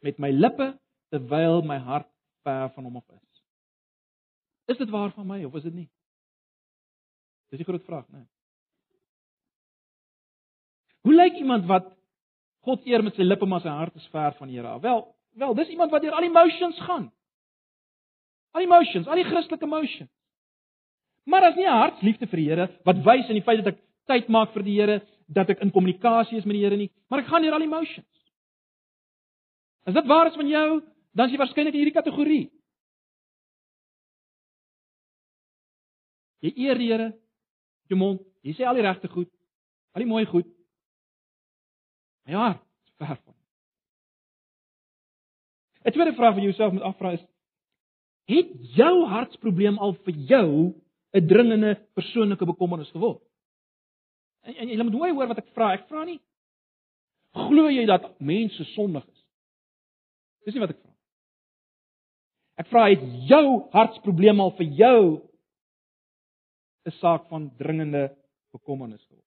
met 0.01 0.18
my 0.18 0.30
lippe 0.30 0.78
terwyl 1.12 1.62
my 1.62 1.78
hart 1.78 2.08
ver 2.42 2.70
van 2.74 2.84
hom 2.88 2.96
af 2.96 3.10
is? 3.16 3.42
Is 4.72 4.78
dit 4.80 4.90
waar 4.90 5.10
van 5.12 5.26
my 5.26 5.42
of 5.44 5.54
is 5.54 5.66
dit 5.68 5.74
nie? 5.74 5.90
Dis 7.50 7.60
'n 7.60 7.64
groot 7.64 7.84
vraag, 7.84 8.08
né? 8.08 8.18
Nee. 8.18 8.28
Hoe 11.02 11.14
lyk 11.14 11.34
iemand 11.34 11.66
wat 11.66 11.90
God 12.62 12.86
eer 12.86 13.02
met 13.02 13.14
sy 13.14 13.22
lippe 13.22 13.46
maar 13.46 13.60
sy 13.60 13.68
hart 13.68 13.94
is 13.94 14.06
ver 14.06 14.32
van 14.38 14.48
die 14.48 14.56
Here 14.56 14.68
af? 14.68 14.80
Wel, 14.80 15.14
wel, 15.34 15.54
dis 15.54 15.68
iemand 15.68 15.90
wat 15.90 16.02
deur 16.02 16.14
al 16.14 16.20
die 16.20 16.30
emotions 16.30 16.80
gaan. 16.80 17.12
Al 18.52 18.60
die 18.60 18.68
emotions, 18.68 19.06
al 19.06 19.20
die 19.20 19.24
Christelike 19.24 19.64
emotions. 19.64 20.10
Maar 21.24 21.42
as 21.50 21.56
nie 21.56 21.66
'n 21.66 21.78
hartsliefde 21.78 22.26
vir 22.26 22.36
die 22.36 22.48
Here 22.48 22.68
wat 22.84 23.02
wys 23.04 23.28
in 23.28 23.34
die 23.34 23.42
feit 23.42 23.64
dat 23.64 23.74
ek 23.74 23.80
tyd 24.06 24.28
maak 24.28 24.52
vir 24.52 24.62
die 24.62 24.80
Here, 24.80 25.02
dat 25.26 25.50
ek 25.50 25.60
in 25.60 25.70
kommunikasie 25.70 26.38
is 26.38 26.44
met 26.44 26.54
die 26.54 26.64
Here 26.64 26.76
nie, 26.76 26.90
maar 27.08 27.20
ek 27.20 27.26
gaan 27.26 27.42
deur 27.42 27.52
al 27.52 27.58
die 27.58 27.68
emotions. 27.68 28.06
As 29.86 29.94
dit 29.94 30.06
waar 30.06 30.26
is 30.26 30.34
van 30.34 30.48
jou, 30.48 30.82
dan 31.12 31.28
is 31.28 31.34
jy 31.34 31.38
waarskynlik 31.38 31.74
in 31.74 31.80
hierdie 31.82 31.96
kategorie. 31.96 32.44
Jy 36.42 36.52
eer 36.56 36.78
die 36.78 36.90
Here 36.90 37.08
met 37.12 37.92
jou 37.92 37.98
mond, 37.98 38.22
jy 38.42 38.56
sê 38.56 38.66
al 38.66 38.78
die 38.78 38.84
regte 38.86 39.08
goed, 39.12 39.30
al 39.94 40.02
die 40.02 40.08
mooi 40.08 40.24
goed, 40.26 40.48
Ja, 42.24 42.62
ver 42.98 43.16
van. 43.24 43.34
'n 45.84 45.90
Tweede 45.90 46.14
vraag 46.14 46.34
wat 46.34 46.42
jy 46.42 46.50
jouself 46.50 46.72
moet 46.72 46.82
afvra 46.82 47.12
is: 47.12 47.24
Het 48.24 48.48
jou 48.76 49.06
hartsprobleem 49.06 49.78
al 49.78 49.94
vir 49.94 50.14
jou 50.14 50.74
'n 51.12 51.26
dringende 51.26 51.88
persoonlike 51.94 52.44
bekommernis 52.44 52.90
geword? 52.90 53.22
En, 54.40 54.54
en 54.54 54.68
jy 54.68 54.82
moet 54.82 54.92
mooi 54.92 55.12
hoor 55.12 55.26
wat 55.26 55.38
ek 55.38 55.48
vra. 55.54 55.72
Ek 55.72 55.88
vra 55.88 56.04
nie 56.04 56.20
glo 57.32 57.68
jy 57.68 57.86
dat 57.86 58.20
mense 58.20 58.64
sondig 58.64 59.06
is? 59.08 59.24
Dis 60.44 60.54
nie 60.54 60.60
wat 60.60 60.70
ek 60.70 60.80
vra. 60.82 60.91
Ek 62.62 62.68
vra 62.70 62.84
het 62.92 63.02
jou 63.26 63.46
hartsprobleem 63.72 64.38
al 64.40 64.52
vir 64.54 64.68
jou 64.78 64.98
'n 66.86 66.92
saak 67.00 67.26
van 67.28 67.50
dringende 67.58 68.14
bekommernis 68.54 69.02
geword? 69.02 69.26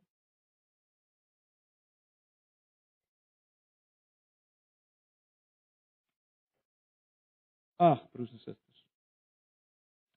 Ag, 7.78 8.12
broers 8.12 8.32
en 8.32 8.40
susters. 8.40 8.86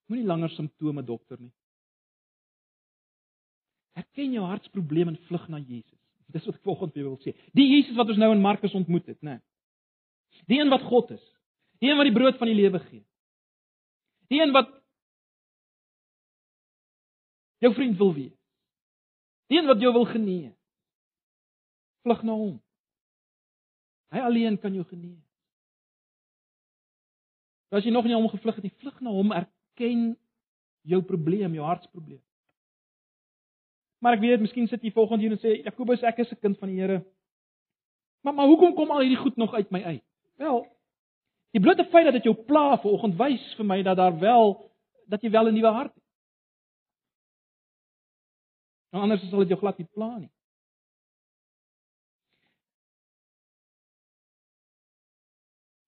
Moenie 0.07 0.27
langer 0.27 0.51
simptome 0.51 1.03
dokter 1.03 1.41
nie. 1.41 1.53
Erken 3.99 4.33
jou 4.33 4.45
hartsprobleem 4.45 5.09
en 5.09 5.19
vlug 5.27 5.49
na 5.49 5.59
Jesus. 5.59 5.99
Dis 6.27 6.47
wat 6.47 6.55
ek 6.55 6.63
volgens 6.63 6.95
wil 6.95 7.19
sê. 7.19 7.35
Die 7.53 7.67
Jesus 7.67 7.97
wat 7.97 8.09
ons 8.09 8.19
nou 8.19 8.31
in 8.33 8.41
Markus 8.41 8.75
ontmoet 8.75 9.07
het, 9.07 9.21
né? 9.23 9.41
Die 10.47 10.61
een 10.61 10.71
wat 10.71 10.83
God 10.83 11.11
is. 11.11 11.25
Die 11.81 11.91
een 11.91 11.97
wat 11.97 12.07
die 12.07 12.15
brood 12.15 12.39
van 12.39 12.47
die 12.47 12.55
lewe 12.55 12.79
gee. 12.79 13.08
Die 14.29 14.41
een 14.43 14.53
wat 14.53 14.71
jou 17.65 17.75
vriend 17.75 17.97
wil 17.97 18.15
wees. 18.15 18.37
Die 19.49 19.59
een 19.59 19.67
wat 19.67 19.81
jou 19.81 19.93
wil 19.93 20.05
genees. 20.05 20.55
Vlug 22.05 22.23
na 22.23 22.33
hom. 22.33 22.59
Hy 24.13 24.21
alleen 24.25 24.59
kan 24.61 24.75
jou 24.77 24.85
genees. 24.89 25.25
As 27.69 27.85
jy 27.85 27.93
nog 27.93 28.07
nie 28.09 28.17
hom 28.17 28.29
gevlug 28.33 28.57
het 28.57 28.65
nie, 28.65 28.77
vlug 28.81 29.01
na 29.05 29.13
hom, 29.13 29.33
erken 29.37 30.15
jou 30.89 31.03
probleem, 31.05 31.53
jou 31.57 31.67
hartsprobleem. 31.67 32.23
Maar 34.01 34.17
ek 34.17 34.23
weet, 34.23 34.41
miskien 34.41 34.69
sit 34.71 34.85
jy 34.87 34.93
volgende 34.95 35.27
hier 35.27 35.35
en 35.35 35.41
sê 35.43 35.57
Jakobus, 35.67 36.05
ek 36.07 36.23
is 36.25 36.33
'n 36.33 36.41
kind 36.41 36.59
van 36.59 36.69
die 36.69 36.81
Here. 36.81 37.05
Maar 38.23 38.35
maar 38.35 38.47
hoekom 38.47 38.75
kom 38.75 38.91
al 38.91 39.01
hierdie 39.01 39.21
goed 39.21 39.37
nog 39.37 39.55
uit 39.55 39.71
my 39.71 39.83
uit? 39.83 40.05
Wel, 40.37 40.67
die 41.59 41.65
blote 41.65 41.89
feit 41.91 42.07
dat 42.07 42.15
dit 42.15 42.29
jou 42.29 42.37
pla 42.47 42.77
vanoggend 42.79 43.17
wys 43.19 43.45
vir 43.59 43.67
my 43.67 43.81
dat 43.83 43.99
daar 43.99 44.15
wel 44.19 44.55
dat 45.11 45.23
jy 45.23 45.31
wel 45.35 45.49
'n 45.49 45.55
nuwe 45.55 45.73
hart 45.75 45.95
het. 45.95 46.05
Nou 48.93 49.03
anders 49.03 49.29
sal 49.29 49.39
dit 49.39 49.49
jou 49.49 49.59
glad 49.61 49.79
nie 49.79 49.89
pla 49.93 50.19
nie. 50.19 50.31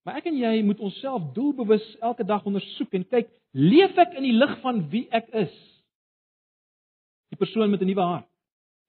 Maar 0.03 0.17
ek 0.17 0.25
en 0.25 0.37
jy 0.37 0.61
moet 0.65 0.79
onsself 0.79 1.33
doelbewus 1.33 1.97
elke 1.99 2.23
dag 2.23 2.45
ondersoek 2.45 2.93
en 2.93 3.07
kyk, 3.07 3.29
leef 3.51 3.97
ek 3.97 4.15
in 4.17 4.23
die 4.23 4.37
lig 4.37 4.59
van 4.61 4.89
wie 4.89 5.07
ek 5.11 5.29
is? 5.29 5.53
Die 7.29 7.37
persoon 7.37 7.69
met 7.69 7.81
'n 7.81 7.85
nuwe 7.85 8.01
hart. 8.01 8.29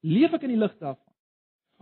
Leef 0.00 0.32
ek 0.32 0.42
in 0.42 0.48
die 0.56 0.62
lig 0.62 0.78
daarvan? 0.78 1.12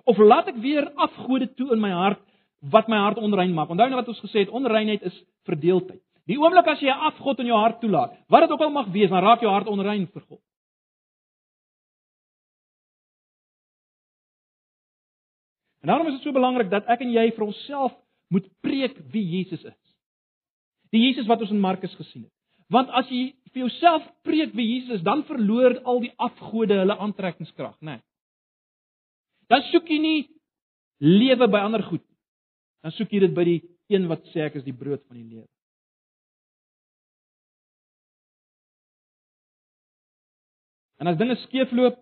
Of 0.05 0.19
laat 0.19 0.49
ek 0.49 0.57
weer 0.57 0.91
afgode 0.95 1.55
toe 1.55 1.73
in 1.73 1.81
my 1.81 1.91
hart 1.91 2.30
wat 2.61 2.89
my 2.89 2.97
hart 2.97 3.19
onrein 3.19 3.55
maak? 3.55 3.71
Onthou 3.73 3.89
nou 3.89 4.01
wat 4.01 4.09
ons 4.09 4.21
gesê 4.21 4.45
het, 4.45 4.53
onreinheid 4.53 5.03
is 5.03 5.17
verdeeldheid. 5.49 6.03
Die 6.29 6.39
oomblik 6.39 6.67
as 6.69 6.81
jy 6.81 6.91
'n 6.91 7.07
afgod 7.11 7.41
in 7.41 7.47
jou 7.47 7.59
hart 7.59 7.81
toelaat, 7.81 8.13
wat 8.29 8.41
dit 8.43 8.51
ook 8.51 8.61
al 8.61 8.71
mag 8.71 8.89
wees, 8.93 9.11
dan 9.11 9.23
raak 9.23 9.41
jou 9.41 9.51
hart 9.51 9.67
onrein 9.67 10.07
vir 10.07 10.23
God. 10.23 10.41
En 15.81 15.89
daarom 15.89 16.07
is 16.07 16.15
dit 16.15 16.23
so 16.23 16.33
belangrik 16.33 16.71
dat 16.71 16.87
ek 16.87 17.01
en 17.01 17.13
jy 17.13 17.31
vir 17.31 17.47
onsself 17.47 17.93
moet 18.29 18.47
preek 18.61 18.99
wie 19.13 19.25
Jesus 19.25 19.65
is. 19.65 19.81
Die 20.91 21.01
Jesus 21.01 21.27
wat 21.27 21.41
ons 21.41 21.51
in 21.51 21.61
Markus 21.61 21.95
gesien 21.95 22.23
het. 22.23 22.33
Want 22.71 22.91
as 22.91 23.09
jy 23.11 23.35
vir 23.55 23.65
jouself 23.65 24.05
preek 24.23 24.53
wie 24.55 24.67
Jesus 24.67 25.01
is, 25.01 25.03
dan 25.03 25.25
verloor 25.25 25.81
al 25.89 26.01
die 26.01 26.13
afgode 26.17 26.77
hulle 26.83 26.97
aantrekkingskrag, 26.97 27.77
né? 27.81 27.99
Nee. 27.99 28.03
Dan 29.51 29.65
soek 29.73 29.89
jy 29.91 29.99
nie 29.99 30.21
lewe 31.03 31.49
by 31.51 31.65
ander 31.67 31.83
goed. 31.83 32.05
Dan 32.81 32.95
soek 32.97 33.13
jy 33.13 33.21
dit 33.27 33.35
by 33.37 33.45
die 33.45 33.61
een 33.93 34.07
wat 34.09 34.25
sê 34.33 34.47
ek 34.47 34.61
is 34.61 34.67
die 34.67 34.77
brood 34.77 35.03
van 35.09 35.19
die 35.21 35.27
lewe. 35.27 35.49
En 41.01 41.09
as 41.09 41.19
dinge 41.21 41.37
skeefloop 41.47 42.01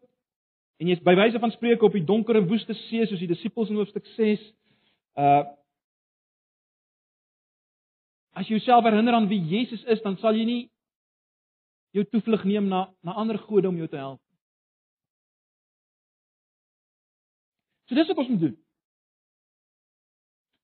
en 0.78 0.90
jy's 0.90 1.02
by 1.06 1.14
wyse 1.18 1.38
van 1.42 1.54
spreuke 1.54 1.86
op 1.86 1.94
die 1.94 2.06
donker 2.06 2.38
en 2.38 2.48
woeste 2.50 2.74
see 2.86 3.06
soos 3.06 3.22
die 3.22 3.30
disippels 3.30 3.70
in 3.70 3.78
hoofstuk 3.78 4.06
6, 4.16 4.42
uh 5.18 5.46
As 8.38 8.46
jy 8.46 8.54
jouself 8.54 8.84
herinner 8.86 9.16
aan 9.16 9.26
wie 9.26 9.40
Jesus 9.50 9.80
is, 9.90 9.98
dan 10.04 10.14
sal 10.22 10.36
jy 10.38 10.44
nie 10.46 10.60
jou 11.96 12.04
toevlug 12.06 12.44
neem 12.46 12.68
na 12.70 12.84
na 13.02 13.16
ander 13.18 13.38
gode 13.48 13.66
om 13.66 13.76
jou 13.80 13.88
te 13.90 13.98
help. 13.98 14.20
So 17.88 17.98
dis 17.98 18.06
wat 18.12 18.20
ons 18.22 18.30
moet 18.30 18.44
doen. 18.44 18.54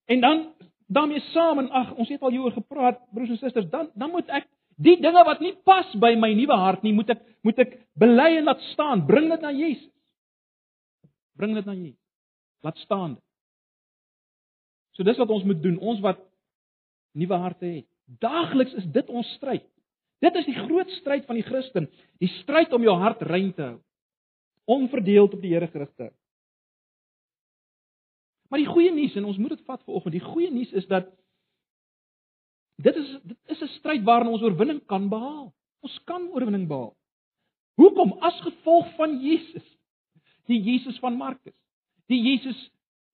En 0.04 0.20
dan 0.20 0.54
daarmee 0.86 1.20
saam 1.32 1.58
en 1.58 1.70
ag, 1.70 1.94
ons 1.94 2.08
het 2.08 2.22
al 2.22 2.30
hieroor 2.30 2.52
gepraat, 2.52 3.00
broers 3.10 3.30
en 3.30 3.40
susters, 3.40 3.68
dan 3.70 3.90
dan 3.94 4.10
moet 4.10 4.28
ek 4.28 4.48
die 4.76 4.96
dinge 5.00 5.24
wat 5.24 5.40
nie 5.40 5.54
pas 5.64 5.92
by 6.02 6.14
my 6.18 6.32
nuwe 6.34 6.56
hart 6.58 6.82
nie, 6.82 6.92
moet 6.92 7.14
ek 7.14 7.22
moet 7.46 7.58
ek 7.62 7.76
bely 8.00 8.30
en 8.38 8.48
laat 8.50 8.62
staan, 8.72 9.04
bring 9.06 9.30
dit 9.30 9.40
na 9.40 9.52
Jesus. 9.52 9.92
Bring 11.38 11.54
dit 11.54 11.66
na 11.66 11.74
Jesus. 11.74 12.00
Laat 12.64 12.78
staan. 12.82 13.16
So 14.94 15.02
dis 15.06 15.18
wat 15.18 15.30
ons 15.30 15.44
moet 15.44 15.62
doen, 15.62 15.78
ons 15.78 16.00
wat 16.04 16.20
nuwe 17.18 17.38
harte 17.38 17.66
het. 17.66 17.88
Daagliks 18.22 18.74
is 18.80 18.86
dit 18.92 19.08
ons 19.10 19.28
stryd. 19.38 19.64
Dit 20.24 20.36
is 20.40 20.46
die 20.48 20.56
groot 20.56 20.90
stryd 21.00 21.26
van 21.28 21.38
die 21.38 21.46
Christen, 21.46 21.88
die 22.22 22.30
stryd 22.40 22.72
om 22.72 22.84
jou 22.86 22.94
hart 23.00 23.22
rein 23.28 23.52
te 23.56 23.64
hou, 23.64 23.78
onverdeeld 24.70 25.34
op 25.36 25.42
die 25.42 25.52
Here 25.52 25.68
gerig 25.68 25.90
te 25.96 26.08
hou. 26.08 26.14
Maar 28.48 28.58
die 28.58 28.68
goeie 28.68 28.92
nuus 28.92 29.14
en 29.14 29.24
ons 29.24 29.38
moet 29.40 29.54
dit 29.56 29.64
vat 29.64 29.82
vanoggend. 29.82 30.12
Die 30.12 30.24
goeie 30.24 30.50
nuus 30.50 30.72
is 30.72 30.86
dat 30.86 31.08
dit 32.82 32.96
is 32.96 33.10
dit 33.22 33.38
is 33.46 33.62
'n 33.62 33.72
stryd 33.78 34.02
waarin 34.02 34.32
ons 34.32 34.42
oorwinning 34.42 34.84
kan 34.86 35.08
behaal. 35.08 35.54
Ons 35.80 36.00
kan 36.04 36.28
oorwinning 36.32 36.68
behaal. 36.68 36.96
Hoekom? 37.74 38.12
As 38.12 38.40
gevolg 38.40 38.94
van 38.96 39.20
Jesus. 39.20 39.66
Die 40.46 40.62
Jesus 40.62 40.98
van 40.98 41.16
Markus. 41.16 41.56
Die 42.06 42.22
Jesus 42.22 42.70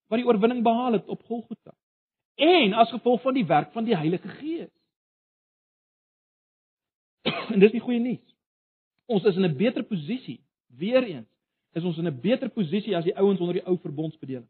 wat 0.06 0.18
die 0.18 0.26
oorwinning 0.26 0.62
behaal 0.62 0.92
het 0.92 1.08
op 1.08 1.22
Golgotha. 1.22 1.74
En 2.34 2.72
as 2.72 2.90
gevolg 2.90 3.22
van 3.22 3.34
die 3.34 3.46
werk 3.46 3.72
van 3.72 3.84
die 3.84 3.96
Heilige 3.96 4.28
Gees. 4.28 4.72
En 7.52 7.58
dis 7.58 7.72
die 7.72 7.80
goeie 7.80 8.00
nuus. 8.00 8.36
Ons 9.06 9.24
is 9.24 9.36
in 9.36 9.44
'n 9.44 9.56
beter 9.56 9.82
posisie. 9.82 10.40
Weereens 10.66 11.28
is 11.72 11.84
ons 11.84 11.98
in 11.98 12.06
'n 12.06 12.20
beter 12.20 12.48
posisie 12.48 12.96
as 12.96 13.04
die 13.04 13.16
ouens 13.16 13.40
onder 13.40 13.54
die 13.54 13.66
ou 13.66 13.78
verbondsbedeling. 13.78 14.48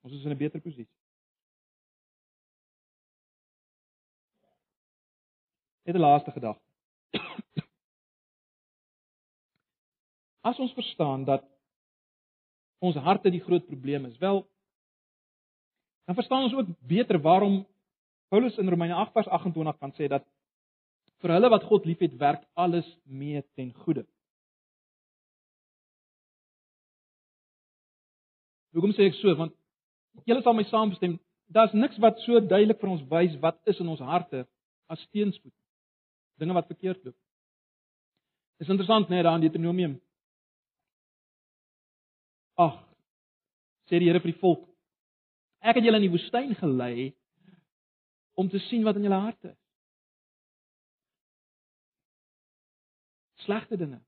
Ons 0.00 0.12
is 0.14 0.24
in 0.24 0.30
'n 0.30 0.36
beter 0.36 0.60
posisie. 0.60 0.88
Net 5.84 5.94
'n 5.94 6.00
laaste 6.00 6.30
gedagte. 6.30 6.68
As 10.48 10.58
ons 10.58 10.72
verstaan 10.72 11.24
dat 11.24 11.44
ons 12.78 12.96
harte 12.96 13.30
die 13.30 13.40
groot 13.40 13.66
probleem 13.66 14.04
is, 14.04 14.18
wel 14.18 14.48
dan 16.04 16.14
verstaan 16.14 16.42
ons 16.42 16.54
ook 16.54 16.66
beter 16.78 17.20
waarom 17.20 17.66
Paulus 18.28 18.56
in 18.56 18.68
Romeine 18.68 18.94
8 18.94 19.12
vers 19.12 19.28
28 19.28 19.78
kan 19.78 19.92
sê 19.92 20.08
dat 20.08 20.24
vir 21.20 21.30
hulle 21.30 21.48
wat 21.52 21.64
God 21.68 21.84
liefhet, 21.84 22.16
werk 22.18 22.44
alles 22.54 22.98
mee 23.04 23.42
ten 23.54 23.72
goeie. 23.84 24.06
Hoekom 28.72 28.94
sê 28.94 29.10
ek 29.10 29.18
so? 29.18 29.34
Want 29.36 29.54
Julle 30.28 30.42
sal 30.42 30.54
my 30.54 30.64
saamstem, 30.68 31.18
daar's 31.50 31.72
niks 31.72 31.98
wat 32.02 32.20
so 32.24 32.40
duidelik 32.40 32.80
vir 32.80 32.92
ons 32.92 33.06
wys 33.10 33.36
wat 33.42 33.58
is 33.70 33.80
in 33.82 33.88
ons 33.88 34.02
harte 34.04 34.44
as 34.90 35.02
teenspoed. 35.14 35.54
Dinge 36.40 36.54
wat 36.56 36.70
verkeerd 36.70 37.04
loop. 37.04 37.16
Dis 38.60 38.68
interessant 38.68 39.08
net 39.08 39.24
daar 39.24 39.38
in 39.38 39.44
Deuteronomium. 39.46 39.96
Ag, 42.60 42.76
sê 43.88 43.98
die 43.98 44.10
Here 44.10 44.20
vir 44.20 44.34
die 44.34 44.40
volk. 44.42 44.66
Ek 45.60 45.78
het 45.78 45.84
julle 45.84 46.00
in 46.00 46.06
die 46.08 46.12
woestyn 46.12 46.54
gelei 46.56 47.10
om 48.40 48.48
te 48.48 48.60
sien 48.68 48.84
wat 48.84 48.96
in 48.96 49.04
julle 49.08 49.20
harte 49.20 49.50
is. 49.52 49.58
Slegte 53.44 53.76
dinge. 53.80 54.00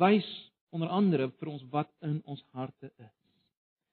Wys 0.00 0.28
onder 0.72 0.88
andere 0.88 1.30
vir 1.40 1.52
ons 1.52 1.64
wat 1.72 1.90
in 2.04 2.20
ons 2.24 2.44
harte 2.56 2.92
is. 2.96 3.19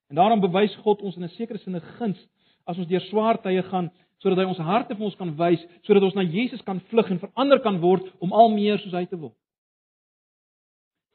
En 0.08 0.16
daarom 0.16 0.40
bewys 0.40 0.76
God 0.76 1.02
ons 1.02 1.16
in 1.16 1.24
'n 1.24 1.30
sekere 1.30 1.58
sin 1.58 1.76
'n 1.76 1.82
guns 1.98 2.28
as 2.66 2.78
ons 2.78 2.88
deur 2.88 3.02
swaar 3.02 3.42
tye 3.42 3.64
gaan 3.64 3.92
sodat 4.18 4.38
hy 4.38 4.46
ons 4.50 4.58
harte 4.58 4.96
vir 4.96 5.06
ons 5.06 5.16
kan 5.16 5.36
wys, 5.38 5.64
sodat 5.86 6.04
ons 6.04 6.16
na 6.16 6.24
Jesus 6.24 6.62
kan 6.62 6.80
vlug 6.90 7.12
en 7.12 7.20
verander 7.20 7.60
kan 7.62 7.80
word 7.80 8.08
om 8.20 8.34
al 8.34 8.50
meer 8.50 8.80
soos 8.80 8.94
hy 8.94 9.06
te 9.06 9.18
word. 9.20 9.36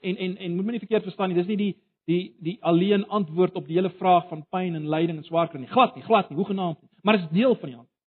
En 0.03 0.17
en 0.17 0.37
en 0.37 0.57
moet 0.57 0.65
my 0.65 0.73
nie 0.73 0.83
verkeerd 0.83 1.03
verstaan 1.03 1.29
nie, 1.33 1.39
dis 1.39 1.51
nie 1.51 1.57
die 1.57 1.75
die 2.11 2.35
die 2.43 2.59
alleen 2.63 3.05
antwoord 3.09 3.55
op 3.55 3.67
die 3.67 3.79
hele 3.79 3.91
vraag 3.91 4.29
van 4.29 4.45
pyn 4.51 4.75
en 4.75 4.89
lyding 4.91 5.19
en 5.19 5.25
swaar 5.25 5.49
kry 5.49 5.61
nie. 5.61 5.71
Glad 5.71 5.97
nie, 5.97 6.03
glad 6.03 6.31
nie, 6.31 6.39
hoegenaamd 6.39 6.81
nie. 6.83 6.91
Maar 7.03 7.19
dit 7.19 7.27
is 7.27 7.35
deel 7.39 7.55
van 7.55 7.69
die 7.69 7.79
antwoord. 7.79 7.99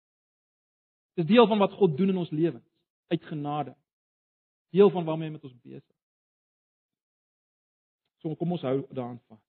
Dit 1.15 1.25
is 1.25 1.31
deel 1.31 1.47
van 1.47 1.59
wat 1.63 1.71
God 1.79 1.97
doen 1.97 2.09
in 2.09 2.17
ons 2.17 2.31
lewens 2.31 2.67
uit 3.07 3.23
genade. 3.23 3.75
Deel 4.75 4.89
van 4.89 5.05
waarmee 5.05 5.27
hy 5.27 5.35
met 5.37 5.43
ons 5.43 5.55
besig 5.63 5.83
is. 5.83 6.01
So 8.23 8.35
kom 8.35 8.51
ons 8.51 8.63
hou 8.67 8.81
daaraan 8.91 9.21
vas. 9.27 9.44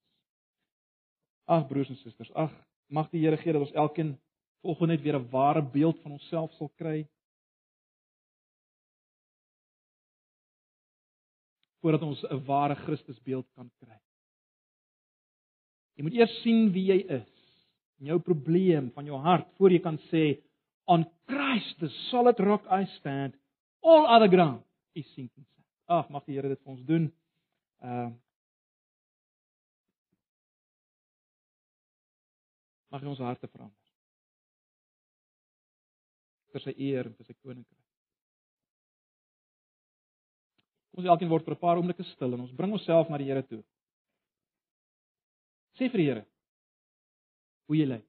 Ag 1.47 1.68
broers 1.68 1.88
en 1.88 1.97
susters, 1.97 2.32
ag 2.34 2.53
mag 2.90 3.11
die 3.11 3.22
Here 3.22 3.36
gee 3.36 3.53
dat 3.53 3.62
ons 3.62 3.72
elkeen 3.72 4.16
volgens 4.62 4.90
net 4.90 5.03
weer 5.03 5.18
'n 5.18 5.30
ware 5.30 5.62
beeld 5.62 6.01
van 6.03 6.12
onsself 6.12 6.53
sal 6.53 6.70
kry. 6.76 7.07
voordat 11.86 12.03
ons 12.03 12.22
'n 12.22 12.44
ware 12.44 12.74
Christusbeeld 12.74 13.47
kan 13.55 13.70
kry. 13.78 14.01
Jy 15.94 16.03
moet 16.03 16.14
eers 16.18 16.40
sien 16.42 16.72
wie 16.72 16.84
jy 16.90 16.99
is, 17.09 17.32
jou 17.97 18.18
probleem 18.18 18.90
van 18.90 19.05
jou 19.05 19.18
hart 19.22 19.47
voor 19.57 19.70
jy 19.70 19.78
kan 19.78 19.99
sê 20.11 20.42
on 20.84 21.07
Christ 21.26 21.78
the 21.78 21.88
solid 22.11 22.38
rock 22.38 22.66
I 22.70 22.84
stand 22.99 23.34
all 23.80 24.07
other 24.07 24.28
ground 24.28 24.64
is 24.92 25.07
sinking 25.14 25.47
sand. 25.55 25.66
Ag 25.86 26.11
mag 26.11 26.24
die 26.24 26.34
Here 26.34 26.49
dit 26.49 26.61
vir 26.61 26.72
ons 26.72 26.84
doen. 26.84 27.12
Ehm 27.82 28.07
uh, 28.07 28.12
mag 32.91 33.03
hy 33.03 33.09
ons 33.09 33.24
harte 33.24 33.49
verander. 33.49 33.87
vir 36.57 36.64
sy 36.64 36.74
eer 36.89 37.09
en 37.09 37.16
vir 37.16 37.28
sy 37.28 37.34
koninkryk. 37.37 37.82
Kom 40.91 41.03
ons 41.03 41.11
elkeen 41.12 41.28
word 41.32 41.45
vir 41.45 41.55
'n 41.55 41.61
paar 41.64 41.80
oomblikke 41.80 42.05
stil 42.12 42.34
en 42.34 42.45
ons 42.47 42.57
bring 42.57 42.72
onsself 42.72 43.11
na 43.11 43.18
die 43.18 43.28
Here 43.28 43.43
toe. 43.43 43.62
Sê 45.76 45.91
vir 45.93 46.01
die 46.01 46.09
Here 46.09 46.24
hoe 47.66 47.76
jy 47.76 47.87
lê. 47.87 48.01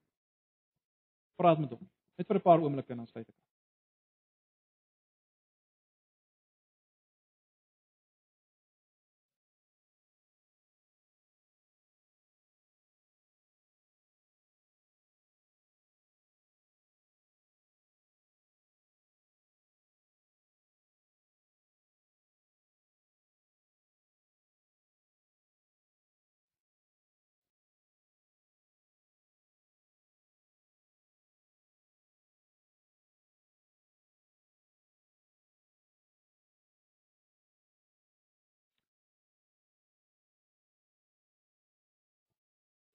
Praat 1.35 1.59
met 1.59 1.71
hom. 1.71 1.83
Net 2.17 2.27
vir 2.27 2.37
'n 2.37 2.47
paar 2.47 2.59
oomblikke 2.59 2.91
en 2.91 3.03
dan 3.03 3.07
sluit 3.07 3.27
ek. 3.27 3.46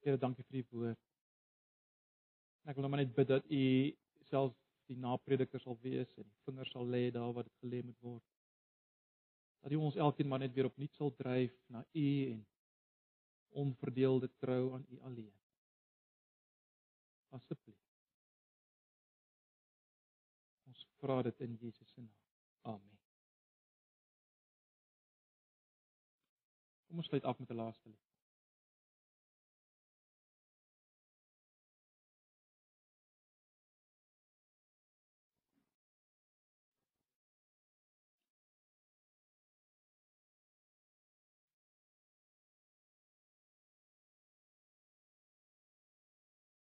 Here, 0.03 0.19
dankie 0.19 0.43
vir 0.49 0.59
u 0.59 0.65
woord. 0.71 0.99
Ek 2.67 2.79
wil 2.79 2.87
nou 2.87 2.99
net 2.99 3.15
bid 3.15 3.29
dat 3.31 3.45
u 3.47 3.65
self 4.27 4.55
die 4.91 4.99
naprediker 4.99 5.63
sal 5.63 5.79
wees 5.83 6.11
en 6.19 6.27
die 6.27 6.43
vinger 6.47 6.69
sal 6.71 6.89
lê 6.91 7.05
daar 7.15 7.31
waar 7.35 7.47
dit 7.47 7.61
gelê 7.63 7.83
moet 7.87 7.99
word. 8.03 8.25
Dat 9.63 9.73
u 9.73 9.79
ons 9.79 9.99
elkeen 10.07 10.29
maar 10.29 10.43
net 10.43 10.55
weer 10.57 10.67
opnuut 10.67 10.95
sal 10.99 11.15
dryf 11.19 11.55
na 11.71 11.85
u 11.95 12.09
en 12.33 12.43
onverdeelde 13.63 14.31
trou 14.43 14.75
aan 14.75 14.87
u 14.89 15.01
alleen. 15.01 15.35
Asseblief. 17.39 17.79
Ons 20.67 20.87
vra 20.99 21.23
dit 21.23 21.47
in 21.47 21.55
Jesus 21.61 21.95
se 21.95 22.01
naam. 22.01 22.19
Amen. 22.75 22.99
Kom 26.89 26.99
ons 26.99 27.07
sluit 27.07 27.25
af 27.25 27.39
met 27.39 27.51
'n 27.51 27.63
laaste 27.63 27.89
lied. 27.89 28.12